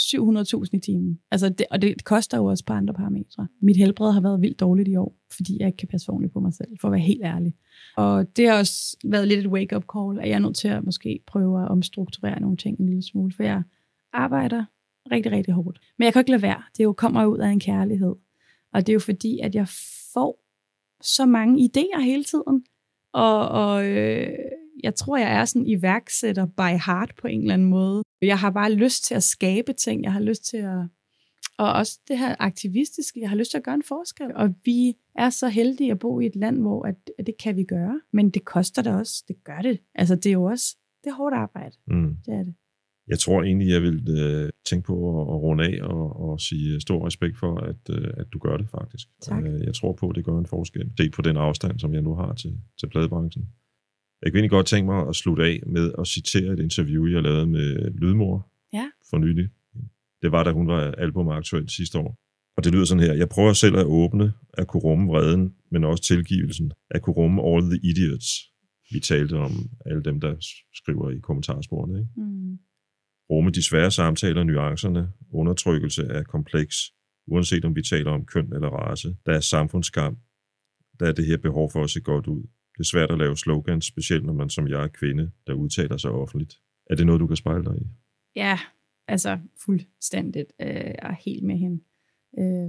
700.000 0.00 0.70
i 0.72 0.78
timen. 0.78 1.20
Altså, 1.30 1.48
det, 1.48 1.66
og 1.70 1.82
det 1.82 2.04
koster 2.04 2.36
jo 2.38 2.44
også 2.44 2.64
på 2.64 2.72
andre 2.72 2.94
parametre. 2.94 3.48
Mit 3.62 3.76
helbred 3.76 4.12
har 4.12 4.20
været 4.20 4.40
vildt 4.40 4.60
dårligt 4.60 4.88
i 4.88 4.96
år, 4.96 5.16
fordi 5.36 5.56
jeg 5.60 5.66
ikke 5.66 5.76
kan 5.76 5.88
passe 5.88 6.10
ordentligt 6.10 6.32
på 6.32 6.40
mig 6.40 6.54
selv, 6.54 6.68
for 6.80 6.88
at 6.88 6.92
være 6.92 7.00
helt 7.00 7.22
ærlig. 7.24 7.54
Og 7.96 8.36
det 8.36 8.48
har 8.48 8.58
også 8.58 8.96
været 9.04 9.28
lidt 9.28 9.40
et 9.40 9.46
wake-up 9.46 9.84
call, 9.94 10.20
at 10.20 10.28
jeg 10.28 10.34
er 10.34 10.38
nødt 10.38 10.56
til 10.56 10.68
at 10.68 10.84
måske 10.84 11.20
prøve 11.26 11.62
at 11.62 11.68
omstrukturere 11.68 12.40
nogle 12.40 12.56
ting 12.56 12.80
en 12.80 12.86
lille 12.86 13.02
smule, 13.02 13.32
for 13.32 13.42
jeg 13.42 13.62
arbejder 14.12 14.64
rigtig, 15.10 15.32
rigtig 15.32 15.54
hårdt. 15.54 15.80
Men 15.98 16.04
jeg 16.04 16.12
kan 16.12 16.20
ikke 16.20 16.30
lade 16.30 16.42
være. 16.42 16.62
Det 16.76 16.84
jo 16.84 16.92
kommer 16.92 17.26
ud 17.26 17.38
af 17.38 17.48
en 17.48 17.60
kærlighed. 17.60 18.14
Og 18.72 18.86
det 18.86 18.88
er 18.88 18.94
jo 18.94 19.00
fordi, 19.00 19.38
at 19.38 19.54
jeg 19.54 19.68
får 20.12 20.44
så 21.02 21.26
mange 21.26 21.70
idéer 21.70 22.00
hele 22.00 22.24
tiden. 22.24 22.64
Og, 23.12 23.48
og 23.48 23.86
øh, 23.86 24.28
jeg 24.84 24.94
tror, 24.94 25.16
jeg 25.16 25.32
er 25.32 25.44
sådan 25.44 25.66
iværksætter 25.66 26.46
by 26.46 26.72
heart 26.86 27.12
på 27.20 27.26
en 27.28 27.40
eller 27.40 27.54
anden 27.54 27.68
måde. 27.68 28.02
Jeg 28.22 28.38
har 28.38 28.50
bare 28.50 28.72
lyst 28.72 29.04
til 29.04 29.14
at 29.14 29.22
skabe 29.22 29.72
ting. 29.72 30.04
Jeg 30.04 30.12
har 30.12 30.20
lyst 30.20 30.44
til 30.44 30.56
at... 30.56 30.86
Og 31.58 31.72
også 31.72 32.00
det 32.08 32.18
her 32.18 32.36
aktivistiske. 32.38 33.20
Jeg 33.20 33.28
har 33.28 33.36
lyst 33.36 33.50
til 33.50 33.58
at 33.58 33.64
gøre 33.64 33.74
en 33.74 33.82
forskel. 33.88 34.34
Og 34.34 34.54
vi 34.64 34.94
er 35.14 35.30
så 35.30 35.48
heldige 35.48 35.90
at 35.90 35.98
bo 35.98 36.20
i 36.20 36.26
et 36.26 36.36
land, 36.36 36.60
hvor 36.60 36.86
at, 36.86 36.96
at 37.18 37.26
det 37.26 37.34
kan 37.38 37.56
vi 37.56 37.64
gøre. 37.64 38.00
Men 38.12 38.30
det 38.30 38.44
koster 38.44 38.82
det 38.82 38.92
også. 38.94 39.24
Det 39.28 39.44
gør 39.44 39.60
det. 39.62 39.80
Altså, 39.94 40.14
det 40.14 40.26
er 40.26 40.32
jo 40.32 40.44
også... 40.44 40.76
Det 41.04 41.10
er 41.10 41.14
hårdt 41.14 41.34
arbejde. 41.34 41.76
Mm. 41.86 42.16
Det 42.26 42.34
er 42.34 42.42
det. 42.42 42.54
Jeg 43.08 43.18
tror 43.18 43.42
egentlig, 43.42 43.68
jeg 43.68 43.82
vil 43.82 44.08
øh, 44.18 44.50
tænke 44.64 44.86
på 44.86 44.94
at, 45.20 45.34
at 45.34 45.42
runde 45.42 45.64
af 45.64 45.82
og, 45.82 46.20
og 46.20 46.40
sige 46.40 46.80
stor 46.80 47.06
respekt 47.06 47.38
for, 47.38 47.56
at, 47.56 47.82
øh, 47.90 48.10
at 48.16 48.26
du 48.32 48.38
gør 48.38 48.56
det 48.56 48.68
faktisk. 48.70 49.08
Tak. 49.22 49.44
Øh, 49.44 49.60
jeg 49.64 49.74
tror 49.74 49.92
på, 49.92 50.08
at 50.08 50.16
det 50.16 50.24
gør 50.24 50.38
en 50.38 50.46
forskel. 50.46 50.90
Se 50.98 51.10
på 51.10 51.22
den 51.22 51.36
afstand, 51.36 51.78
som 51.78 51.94
jeg 51.94 52.02
nu 52.02 52.14
har 52.14 52.34
til, 52.34 52.58
til 52.80 52.88
pladebranchen. 52.88 53.48
Jeg 54.22 54.32
kunne 54.32 54.38
egentlig 54.38 54.50
godt 54.50 54.66
tænke 54.66 54.86
mig 54.92 55.08
at 55.08 55.16
slutte 55.16 55.44
af 55.44 55.62
med 55.66 55.92
at 55.98 56.06
citere 56.06 56.52
et 56.52 56.58
interview, 56.60 57.06
jeg 57.06 57.22
lavede 57.22 57.46
med 57.46 57.90
Lydmor 57.90 58.50
Ja. 58.72 58.90
for 59.10 59.18
nylig. 59.18 59.48
Det 60.22 60.32
var, 60.32 60.44
da 60.44 60.50
hun 60.52 60.66
var 60.68 60.80
albumaktuel 60.92 61.68
sidste 61.68 61.98
år. 61.98 62.16
Og 62.56 62.64
det 62.64 62.72
lyder 62.72 62.84
sådan 62.84 63.02
her. 63.04 63.12
Jeg 63.14 63.28
prøver 63.28 63.52
selv 63.52 63.76
at 63.76 63.84
åbne, 63.86 64.32
at 64.54 64.66
kunne 64.68 64.80
rumme 64.82 65.06
vreden, 65.08 65.54
men 65.70 65.84
også 65.84 66.02
tilgivelsen. 66.02 66.72
At 66.90 67.02
kunne 67.02 67.14
rumme 67.14 67.42
all 67.42 67.62
the 67.70 67.80
idiots. 67.90 68.26
Vi 68.92 69.00
talte 69.00 69.34
om 69.34 69.50
alle 69.86 70.02
dem, 70.02 70.20
der 70.20 70.36
skriver 70.74 71.10
i 71.10 71.18
kommentarsporene. 71.18 71.98
Ikke? 71.98 72.10
Mm. 72.16 72.58
rumme 73.30 73.50
de 73.50 73.62
svære 73.62 73.90
samtaler, 73.90 74.44
nuancerne, 74.44 75.12
undertrykkelse 75.32 76.02
er 76.02 76.22
kompleks, 76.22 76.76
uanset 77.26 77.64
om 77.64 77.76
vi 77.76 77.82
taler 77.82 78.10
om 78.10 78.26
køn 78.26 78.52
eller 78.52 78.68
race. 78.68 79.16
Der 79.26 79.32
er 79.32 79.40
samfundsskam. 79.40 80.18
Der 81.00 81.06
er 81.06 81.12
det 81.12 81.26
her 81.26 81.36
behov 81.36 81.70
for 81.72 81.84
at 81.84 81.90
se 81.90 82.00
godt 82.00 82.26
ud. 82.26 82.42
Det 82.80 82.86
er 82.86 82.88
svært 82.88 83.10
at 83.10 83.18
lave 83.18 83.36
slogans, 83.36 83.84
specielt 83.84 84.24
når 84.24 84.32
man 84.32 84.50
som 84.50 84.68
jeg 84.68 84.82
er 84.82 84.88
kvinde, 84.88 85.30
der 85.46 85.52
udtaler 85.52 85.96
sig 85.96 86.10
offentligt. 86.10 86.60
Er 86.90 86.94
det 86.94 87.06
noget, 87.06 87.20
du 87.20 87.26
kan 87.26 87.36
spejle 87.36 87.64
dig 87.64 87.76
i? 87.82 87.86
Ja, 88.36 88.58
altså 89.08 89.38
fuldstændigt. 89.64 90.52
Øh, 90.60 90.66
jeg 90.68 91.10
er 91.12 91.16
helt 91.24 91.44
med 91.44 91.56
hende. 91.56 91.80
Øh, 92.38 92.68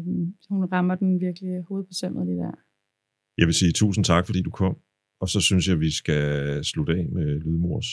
hun 0.49 0.65
rammer 0.71 0.95
den 0.95 1.21
virkelig 1.21 1.61
hovedet 1.67 1.87
på 1.87 1.93
sømmet 1.93 2.25
lige 2.27 2.37
der. 2.37 2.51
Jeg 3.37 3.47
vil 3.47 3.53
sige 3.53 3.71
tusind 3.71 4.05
tak, 4.05 4.25
fordi 4.25 4.41
du 4.41 4.49
kom. 4.49 4.77
Og 5.21 5.29
så 5.29 5.41
synes 5.41 5.67
jeg, 5.67 5.79
vi 5.79 5.91
skal 5.91 6.63
slutte 6.63 6.93
af 6.93 7.09
med 7.09 7.39
Lydmors 7.39 7.87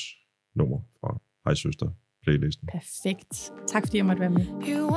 nummer 0.55 0.81
fra 1.01 1.21
Hej 1.45 1.55
Søster 1.55 1.91
playlisten. 2.23 2.69
Perfekt. 2.73 3.53
Tak 3.69 3.83
fordi 3.87 3.97
jeg 3.97 4.07
måtte 4.07 4.21
være 4.21 4.31
med. 4.31 4.47
You 4.47 4.89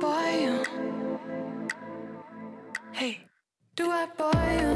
boyen 0.00 0.64
Hey, 2.92 3.18
du 3.78 3.84
er 3.84 4.08
boyen 4.18 4.71